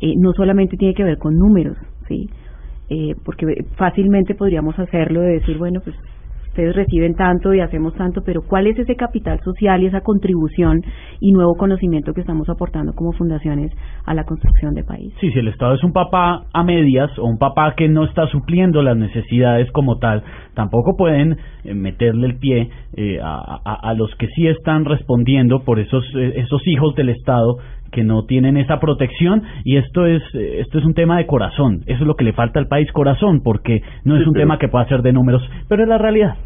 Eh, 0.00 0.14
no 0.16 0.32
solamente 0.34 0.76
tiene 0.76 0.94
que 0.94 1.02
ver 1.02 1.18
con 1.18 1.36
números, 1.36 1.76
¿sí? 2.06 2.30
Eh, 2.90 3.14
porque 3.24 3.46
fácilmente 3.76 4.34
podríamos 4.34 4.78
hacerlo 4.78 5.20
de 5.20 5.32
decir, 5.34 5.58
bueno, 5.58 5.80
pues 5.82 5.96
ustedes 6.52 6.76
reciben 6.76 7.14
tanto 7.14 7.54
y 7.54 7.60
hacemos 7.60 7.94
tanto, 7.94 8.20
pero 8.24 8.42
¿cuál 8.42 8.66
es 8.66 8.78
ese 8.78 8.94
capital 8.94 9.40
social 9.42 9.82
y 9.82 9.86
esa 9.86 10.02
contribución 10.02 10.82
y 11.18 11.32
nuevo 11.32 11.54
conocimiento 11.54 12.12
que 12.12 12.20
estamos 12.20 12.46
aportando 12.50 12.92
como 12.92 13.12
fundaciones 13.12 13.72
a 14.04 14.12
la 14.12 14.24
construcción 14.24 14.74
de 14.74 14.84
país? 14.84 15.14
Sí, 15.20 15.30
si 15.32 15.38
el 15.38 15.48
Estado 15.48 15.74
es 15.74 15.82
un 15.82 15.92
papá 15.94 16.44
a 16.52 16.62
medias 16.62 17.10
o 17.18 17.24
un 17.24 17.38
papá 17.38 17.74
que 17.74 17.88
no 17.88 18.04
está 18.04 18.26
supliendo 18.26 18.82
las 18.82 18.98
necesidades 18.98 19.70
como 19.72 19.96
tal, 19.98 20.22
tampoco 20.54 20.94
pueden 20.96 21.38
eh, 21.64 21.72
meterle 21.74 22.26
el 22.26 22.36
pie 22.36 22.68
eh, 22.96 23.18
a, 23.22 23.60
a- 23.64 23.90
a 23.90 23.94
los 23.94 24.14
que 24.16 24.26
sí 24.28 24.46
están 24.46 24.84
respondiendo 24.84 25.60
por 25.64 25.78
esos 25.78 26.04
eh, 26.14 26.34
esos 26.36 26.66
hijos 26.66 26.94
del 26.96 27.08
Estado 27.08 27.56
que 27.92 28.02
no 28.02 28.24
tienen 28.24 28.56
esa 28.56 28.80
protección 28.80 29.42
y 29.64 29.76
esto 29.76 30.06
es 30.06 30.22
esto 30.34 30.78
es 30.78 30.84
un 30.84 30.94
tema 30.94 31.18
de 31.18 31.26
corazón, 31.26 31.82
eso 31.86 32.00
es 32.00 32.06
lo 32.06 32.16
que 32.16 32.24
le 32.24 32.32
falta 32.32 32.58
al 32.58 32.66
país 32.66 32.90
corazón 32.92 33.42
porque 33.44 33.82
no 34.04 34.16
es 34.16 34.22
Sí, 34.22 34.28
un 34.28 34.32
pero- 34.34 34.42
tema 34.44 34.58
que 34.58 34.68
pueda 34.68 34.86
ser 34.88 35.02
de 35.02 35.12
números, 35.12 35.48
pero 35.68 35.82
es 35.84 35.88
la 35.88 35.98
realidad. 35.98 36.36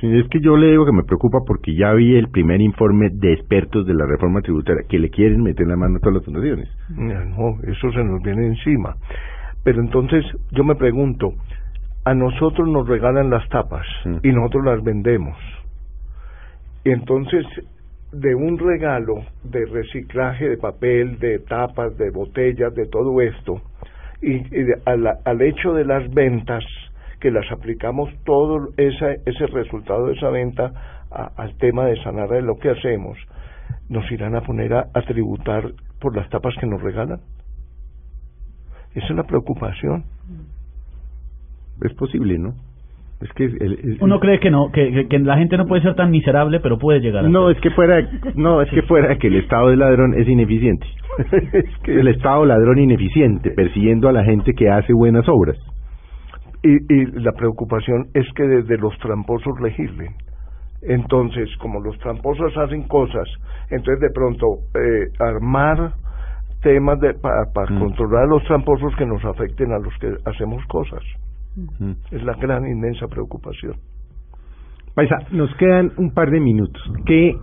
Sí, 0.00 0.06
es 0.18 0.28
que 0.28 0.40
yo 0.40 0.56
le 0.58 0.70
digo 0.72 0.84
que 0.84 0.92
me 0.92 1.04
preocupa 1.04 1.38
porque 1.46 1.74
ya 1.74 1.92
vi 1.94 2.16
el 2.16 2.28
primer 2.28 2.60
informe 2.60 3.08
de 3.12 3.32
expertos 3.32 3.86
de 3.86 3.94
la 3.94 4.04
reforma 4.06 4.40
tributaria 4.42 4.82
que 4.88 4.98
le 4.98 5.08
quieren 5.08 5.42
meter 5.42 5.66
la 5.66 5.76
mano 5.76 5.96
a 5.96 6.00
todas 6.00 6.16
las 6.16 6.24
fundaciones. 6.24 6.68
No, 6.90 7.56
eso 7.66 7.90
se 7.92 8.04
nos 8.04 8.20
viene 8.22 8.46
encima. 8.48 8.94
Pero 9.64 9.80
entonces 9.80 10.24
yo 10.50 10.64
me 10.64 10.74
pregunto, 10.74 11.32
a 12.04 12.14
nosotros 12.14 12.68
nos 12.68 12.86
regalan 12.86 13.30
las 13.30 13.48
tapas 13.48 13.86
Mm. 14.04 14.16
y 14.22 14.32
nosotros 14.32 14.64
las 14.66 14.82
vendemos. 14.84 15.36
Y 16.84 16.90
entonces, 16.90 17.44
de 18.20 18.34
un 18.34 18.58
regalo 18.58 19.14
de 19.44 19.66
reciclaje 19.66 20.48
de 20.48 20.56
papel, 20.56 21.18
de 21.18 21.38
tapas, 21.40 21.96
de 21.98 22.10
botellas, 22.10 22.74
de 22.74 22.86
todo 22.86 23.20
esto, 23.20 23.60
y, 24.22 24.32
y 24.36 24.62
de- 24.64 24.80
al 25.24 25.42
hecho 25.42 25.74
de 25.74 25.84
las 25.84 26.08
ventas, 26.12 26.64
que 27.20 27.30
las 27.30 27.50
aplicamos 27.52 28.10
todo 28.24 28.68
esa, 28.76 29.12
ese 29.24 29.46
resultado 29.46 30.06
de 30.06 30.14
esa 30.14 30.30
venta 30.30 30.72
al 31.36 31.56
tema 31.58 31.86
de 31.86 31.96
sanar 32.02 32.28
de 32.28 32.42
lo 32.42 32.56
que 32.56 32.70
hacemos, 32.70 33.18
nos 33.88 34.10
irán 34.10 34.34
a 34.34 34.40
poner 34.42 34.72
a, 34.74 34.86
a 34.92 35.02
tributar 35.02 35.70
por 36.00 36.16
las 36.16 36.28
tapas 36.30 36.54
que 36.60 36.66
nos 36.66 36.82
regalan. 36.82 37.20
Esa 38.94 39.06
es 39.06 39.16
la 39.16 39.24
preocupación. 39.24 40.04
Es 41.82 41.92
posible, 41.94 42.38
¿no? 42.38 42.54
Es 43.20 43.32
que 43.32 43.44
el- 43.44 43.62
el- 43.62 43.98
Uno 44.00 44.20
cree 44.20 44.38
que 44.40 44.50
no, 44.50 44.70
que, 44.70 44.92
que- 44.92 45.08
que 45.08 45.18
la 45.20 45.38
gente 45.38 45.56
no 45.56 45.64
puede 45.66 45.80
ser 45.82 45.94
tan 45.94 46.10
miserable, 46.10 46.60
pero 46.60 46.76
puede 46.78 47.00
llegar 47.00 47.24
a 47.24 47.28
no 47.28 47.46
ser. 47.48 47.56
es 47.56 47.62
que 47.62 47.70
fuera 47.70 48.06
no 48.34 48.60
es 48.60 48.70
que 48.70 48.82
fuera 48.82 49.16
que 49.16 49.28
el 49.28 49.36
Estado 49.36 49.70
de 49.70 49.76
ladrón 49.76 50.12
es 50.14 50.28
ineficiente. 50.28 50.86
es 51.52 51.78
que 51.82 51.98
El 51.98 52.08
Estado 52.08 52.44
ladrón 52.44 52.78
ineficiente 52.78 53.50
persiguiendo 53.52 54.08
a 54.08 54.12
la 54.12 54.22
gente 54.24 54.52
que 54.52 54.68
hace 54.68 54.92
buenas 54.92 55.26
obras. 55.28 55.56
y, 56.62 56.74
y 56.92 57.06
la 57.22 57.32
preocupación 57.32 58.06
es 58.12 58.26
que 58.34 58.42
desde 58.42 58.76
los 58.76 58.96
tramposos 58.98 59.58
legislen. 59.62 60.12
Entonces, 60.82 61.48
como 61.58 61.80
los 61.80 61.98
tramposos 61.98 62.56
hacen 62.58 62.82
cosas, 62.86 63.26
entonces 63.70 64.00
de 64.00 64.10
pronto 64.10 64.46
eh, 64.74 65.08
armar 65.20 65.92
temas 66.62 67.00
de, 67.00 67.14
para, 67.14 67.44
para 67.54 67.70
Mm. 67.74 67.78
controlar 67.80 68.24
a 68.24 68.26
los 68.26 68.44
tramposos 68.44 68.94
que 68.96 69.06
nos 69.06 69.24
afecten 69.24 69.72
a 69.72 69.78
los 69.78 69.94
que 69.98 70.12
hacemos 70.28 70.64
cosas. 70.66 71.00
Es 72.10 72.22
la 72.22 72.34
gran, 72.34 72.66
inmensa 72.66 73.06
preocupación. 73.08 73.74
Paisa, 74.94 75.16
nos 75.30 75.54
quedan 75.56 75.92
un 75.96 76.12
par 76.12 76.30
de 76.30 76.40
minutos. 76.40 76.82
¿Qué 77.04 77.34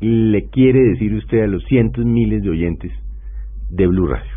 le 0.00 0.48
quiere 0.50 0.80
decir 0.90 1.14
usted 1.14 1.42
a 1.42 1.46
los 1.46 1.64
cientos 1.64 2.04
miles 2.04 2.42
de 2.42 2.50
oyentes 2.50 2.92
de 3.70 3.86
Blue 3.86 4.06
Radio? 4.06 4.32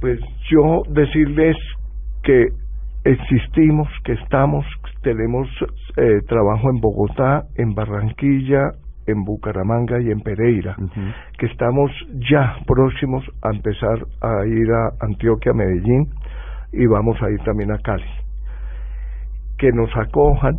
Pues 0.00 0.20
yo 0.50 0.82
decirles 0.88 1.56
que 2.22 2.48
existimos, 3.04 3.88
que 4.04 4.12
estamos, 4.12 4.64
tenemos 5.02 5.48
eh, 5.96 6.20
trabajo 6.28 6.70
en 6.70 6.80
Bogotá, 6.80 7.44
en 7.56 7.74
Barranquilla, 7.74 8.72
en 9.06 9.24
Bucaramanga 9.24 10.00
y 10.00 10.10
en 10.10 10.20
Pereira, 10.20 10.76
que 11.36 11.46
estamos 11.46 11.90
ya 12.30 12.56
próximos 12.66 13.24
a 13.42 13.54
empezar 13.54 14.06
a 14.20 14.46
ir 14.46 14.70
a 14.70 15.04
Antioquia, 15.04 15.52
Medellín 15.52 16.08
y 16.72 16.86
vamos 16.86 17.20
a 17.22 17.30
ir 17.30 17.38
también 17.44 17.70
a 17.72 17.78
Cali. 17.78 18.04
Que 19.58 19.70
nos 19.72 19.90
acojan, 19.96 20.58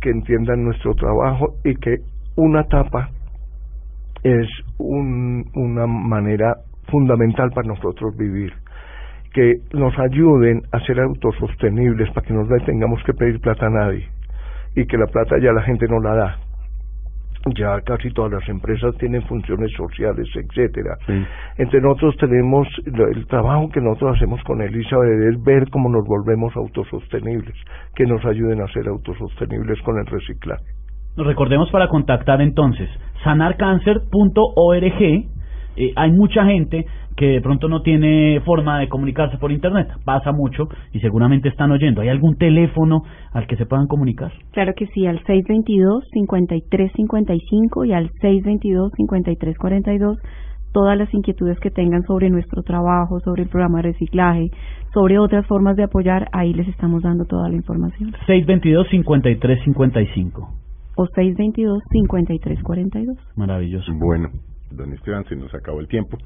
que 0.00 0.10
entiendan 0.10 0.64
nuestro 0.64 0.94
trabajo 0.94 1.54
y 1.64 1.74
que 1.76 1.96
una 2.36 2.64
tapa 2.64 3.08
es 4.22 4.48
un- 4.78 5.44
una 5.54 5.86
manera 5.86 6.54
fundamental 6.90 7.50
para 7.50 7.68
nosotros 7.68 8.16
vivir 8.16 8.52
que 9.32 9.54
nos 9.72 9.96
ayuden 9.98 10.62
a 10.72 10.80
ser 10.80 11.00
autosostenibles 11.00 12.10
para 12.12 12.26
que 12.26 12.34
no 12.34 12.42
le 12.42 12.64
tengamos 12.64 13.02
que 13.04 13.14
pedir 13.14 13.40
plata 13.40 13.66
a 13.66 13.70
nadie 13.70 14.08
y 14.74 14.86
que 14.86 14.96
la 14.98 15.06
plata 15.06 15.38
ya 15.38 15.52
la 15.52 15.62
gente 15.62 15.86
no 15.88 16.00
la 16.00 16.14
da 16.14 16.36
ya 17.56 17.80
casi 17.82 18.10
todas 18.12 18.32
las 18.32 18.48
empresas 18.48 18.94
tienen 18.98 19.22
funciones 19.22 19.72
sociales 19.76 20.28
etcétera 20.34 20.96
Sí. 21.06 21.24
entre 21.58 21.80
nosotros 21.80 22.16
tenemos 22.18 22.68
el 22.86 23.26
trabajo 23.26 23.70
que 23.70 23.80
nosotros 23.80 24.16
hacemos 24.16 24.42
con 24.44 24.60
Elizabeth 24.60 25.32
es 25.34 25.42
ver 25.42 25.68
cómo 25.70 25.88
nos 25.88 26.04
volvemos 26.06 26.54
autosostenibles 26.56 27.54
que 27.94 28.04
nos 28.04 28.24
ayuden 28.26 28.60
a 28.60 28.66
ser 28.68 28.88
autosostenibles 28.88 29.80
con 29.82 29.98
el 29.98 30.06
reciclaje 30.06 30.64
Nos 31.16 31.26
recordemos 31.26 31.70
para 31.70 31.88
contactar 31.88 32.40
entonces 32.40 32.88
sanarcancer.org. 33.24 35.02
Eh, 35.76 35.92
hay 35.96 36.10
mucha 36.12 36.44
gente 36.44 36.84
que 37.16 37.26
de 37.26 37.40
pronto 37.40 37.68
no 37.68 37.82
tiene 37.82 38.40
forma 38.44 38.78
de 38.78 38.88
comunicarse 38.88 39.36
por 39.38 39.50
internet, 39.52 39.88
pasa 40.04 40.32
mucho 40.32 40.68
y 40.92 41.00
seguramente 41.00 41.48
están 41.48 41.70
oyendo. 41.70 42.00
¿Hay 42.00 42.08
algún 42.08 42.36
teléfono 42.36 43.02
al 43.32 43.46
que 43.46 43.56
se 43.56 43.66
puedan 43.66 43.86
comunicar? 43.86 44.32
Claro 44.52 44.72
que 44.76 44.86
sí, 44.86 45.06
al 45.06 45.22
622-5355 45.24 47.86
y 47.86 47.92
al 47.92 48.10
622-5342 48.10 50.18
todas 50.72 50.96
las 50.96 51.12
inquietudes 51.12 51.58
que 51.60 51.70
tengan 51.70 52.02
sobre 52.04 52.30
nuestro 52.30 52.62
trabajo, 52.62 53.20
sobre 53.20 53.42
el 53.42 53.48
programa 53.48 53.78
de 53.78 53.90
reciclaje, 53.90 54.50
sobre 54.92 55.18
otras 55.18 55.44
formas 55.46 55.76
de 55.76 55.84
apoyar, 55.84 56.28
ahí 56.32 56.52
les 56.52 56.66
estamos 56.68 57.02
dando 57.02 57.24
toda 57.24 57.48
la 57.48 57.56
información. 57.56 58.12
622-5355. 58.26 60.48
O 60.96 61.06
622-5342. 61.06 63.16
Maravilloso. 63.36 63.92
Bueno, 63.98 64.28
don 64.70 64.92
Esteban, 64.92 65.24
se 65.24 65.34
nos 65.36 65.54
acabó 65.54 65.80
el 65.80 65.88
tiempo. 65.88 66.18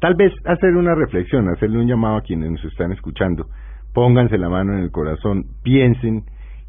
Tal 0.00 0.14
vez 0.14 0.32
hacer 0.44 0.76
una 0.76 0.94
reflexión, 0.94 1.48
hacerle 1.48 1.78
un 1.78 1.86
llamado 1.86 2.16
a 2.16 2.22
quienes 2.22 2.50
nos 2.50 2.64
están 2.64 2.92
escuchando. 2.92 3.46
Pónganse 3.92 4.38
la 4.38 4.48
mano 4.48 4.74
en 4.74 4.80
el 4.80 4.90
corazón, 4.90 5.44
piensen 5.62 6.24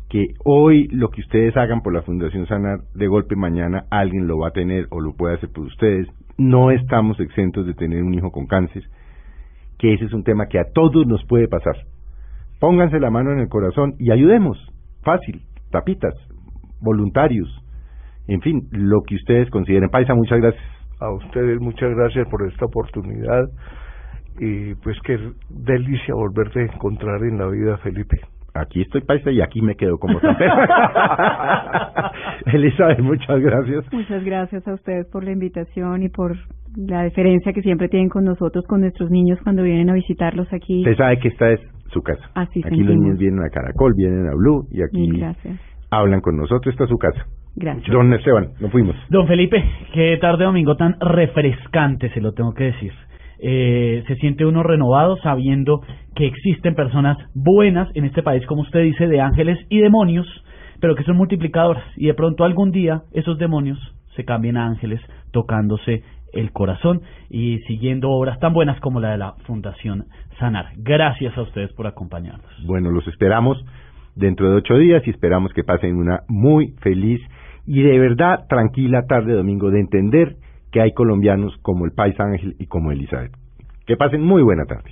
que 0.10 0.28
hoy 0.44 0.88
lo 0.90 1.10
que 1.10 1.22
ustedes 1.22 1.58
hagan 1.58 1.82
por 1.82 1.94
la 1.94 2.04
Fundación 2.04 2.46
Sanar, 2.48 2.80
de 2.94 3.08
golpe 3.08 3.36
mañana 3.36 3.86
alguien 3.90 4.28
lo 4.28 4.38
va 4.38 4.50
a 4.50 4.52
tener 4.52 4.88
o 4.92 5.02
lo 5.02 5.14
puede 5.14 5.36
hacer 5.36 5.50
por 5.50 5.66
ustedes. 5.66 6.08
No 6.38 6.72
estamos 6.72 7.20
exentos 7.20 7.66
de 7.66 7.74
tener 7.74 8.04
un 8.04 8.14
hijo 8.14 8.32
con 8.32 8.46
cáncer, 8.46 8.84
que 9.80 9.94
ese 9.94 10.06
es 10.06 10.14
un 10.14 10.24
tema 10.24 10.48
que 10.48 10.60
a 10.60 10.72
todos 10.74 11.08
nos 11.08 11.26
puede 11.26 11.48
pasar. 11.48 11.76
Pónganse 12.60 13.00
la 13.00 13.10
mano 13.10 13.32
en 13.32 13.40
el 13.40 13.50
corazón 13.50 13.96
y 14.00 14.12
ayudemos. 14.12 14.58
Fácil, 15.02 15.42
tapitas, 15.72 16.14
voluntarios, 16.82 17.50
en 18.28 18.42
fin, 18.42 18.68
lo 18.72 19.04
que 19.04 19.16
ustedes 19.16 19.50
consideren. 19.50 19.90
Paisa, 19.90 20.16
muchas 20.16 20.40
gracias. 20.40 20.75
A 21.00 21.12
ustedes 21.12 21.60
muchas 21.60 21.94
gracias 21.96 22.28
por 22.30 22.48
esta 22.48 22.66
oportunidad 22.66 23.50
y 24.40 24.76
pues 24.76 24.98
qué 25.04 25.18
delicia 25.50 26.14
volverte 26.14 26.62
a 26.62 26.64
encontrar 26.64 27.24
en 27.24 27.38
la 27.38 27.48
vida, 27.48 27.78
Felipe. 27.78 28.18
Aquí 28.54 28.82
estoy, 28.82 29.02
Paisa, 29.02 29.32
y 29.32 29.42
aquí 29.42 29.62
me 29.62 29.76
quedo 29.76 29.98
como 29.98 30.18
San 30.22 30.38
Elizabeth, 32.54 33.00
muchas 33.00 33.42
gracias. 33.42 33.92
Muchas 33.92 34.24
gracias 34.24 34.66
a 34.66 34.74
ustedes 34.74 35.08
por 35.08 35.26
la 35.26 35.32
invitación 35.32 36.04
y 36.04 36.10
por 36.10 36.38
la 36.78 37.04
deferencia 37.04 37.52
que 37.52 37.62
siempre 37.62 37.90
tienen 37.90 38.08
con 38.08 38.24
nosotros, 38.24 38.66
con 38.66 38.80
nuestros 38.82 39.12
niños 39.12 39.40
cuando 39.44 39.64
vienen 39.64 39.90
a 39.90 39.94
visitarlos 39.94 40.48
aquí. 40.54 40.80
Usted 40.80 40.96
sabe 40.96 41.20
que 41.20 41.28
esta 41.28 41.52
es 41.52 41.60
su 41.92 42.02
casa. 42.02 42.24
Así 42.36 42.62
aquí 42.66 42.82
los 42.82 42.96
niños 42.96 43.18
vienen 43.18 43.44
a 43.44 43.50
Caracol, 43.50 43.94
vienen 43.96 44.28
a 44.28 44.36
Blue 44.36 44.68
y 44.72 44.84
aquí 44.84 45.18
gracias. 45.18 45.60
Hablan 45.90 46.22
con 46.22 46.38
nosotros. 46.38 46.74
Esta 46.74 46.86
es 46.86 46.90
su 46.90 46.98
casa. 46.98 47.26
Gracias. 47.56 47.88
Don 47.88 48.14
Esteban, 48.14 48.50
nos 48.60 48.72
fuimos. 48.72 48.96
Don 49.10 49.28
Felipe, 49.28 49.64
qué 49.94 50.18
tarde 50.20 50.44
domingo 50.44 50.76
tan 50.76 50.98
refrescante, 51.00 52.10
se 52.10 52.20
lo 52.20 52.34
tengo 52.34 52.54
que 52.54 52.66
decir. 52.66 52.92
Eh, 53.40 54.04
se 54.08 54.16
siente 54.16 54.46
uno 54.46 54.64
renovado 54.64 55.18
sabiendo 55.18 55.82
que 56.16 56.26
existen 56.26 56.76
personas 56.76 57.18
buenas 57.34 57.90
en 57.96 58.06
este 58.06 58.24
país, 58.24 58.46
como 58.46 58.62
usted 58.62 58.84
dice, 58.84 59.08
de 59.08 59.22
ángeles 59.22 59.58
y 59.70 59.80
demonios, 59.80 60.28
pero 60.80 60.96
que 60.96 61.04
son 61.04 61.18
multiplicadoras. 61.18 61.84
Y 61.96 62.08
de 62.08 62.14
pronto 62.14 62.44
algún 62.44 62.72
día 62.72 63.04
esos 63.14 63.38
demonios 63.38 63.78
se 64.16 64.26
cambien 64.26 64.58
a 64.58 64.66
ángeles 64.66 65.02
tocándose 65.32 66.04
el 66.34 66.52
corazón 66.52 67.02
y 67.30 67.60
siguiendo 67.60 68.10
obras 68.12 68.40
tan 68.40 68.54
buenas 68.54 68.80
como 68.82 69.00
la 69.00 69.12
de 69.12 69.18
la 69.18 69.34
Fundación 69.46 70.06
Sanar. 70.40 70.68
Gracias 70.76 71.38
a 71.38 71.42
ustedes 71.42 71.72
por 71.74 71.88
acompañarnos. 71.88 72.52
Bueno, 72.66 72.92
los 72.92 73.08
esperamos 73.08 73.64
dentro 74.16 74.50
de 74.50 74.56
ocho 74.58 74.76
días 74.78 75.04
y 75.06 75.10
esperamos 75.10 75.54
que 75.54 75.64
pasen 75.64 75.96
una 75.96 76.24
muy 76.28 76.74
feliz 76.82 77.22
y 77.66 77.82
de 77.82 78.00
verdad 78.00 78.46
tranquila 78.48 79.06
tarde 79.08 79.34
domingo 79.34 79.72
de 79.72 79.80
entender 79.80 80.36
que 80.72 80.82
hay 80.82 80.94
colombianos 80.94 81.56
como 81.62 81.86
el 81.86 81.92
País 81.92 82.20
Ángel 82.20 82.56
y 82.60 82.68
como 82.68 82.92
Elizabeth. 82.92 83.32
Que 83.86 83.98
pasen 83.98 84.22
muy 84.22 84.42
buena 84.42 84.66
tarde. 84.66 84.92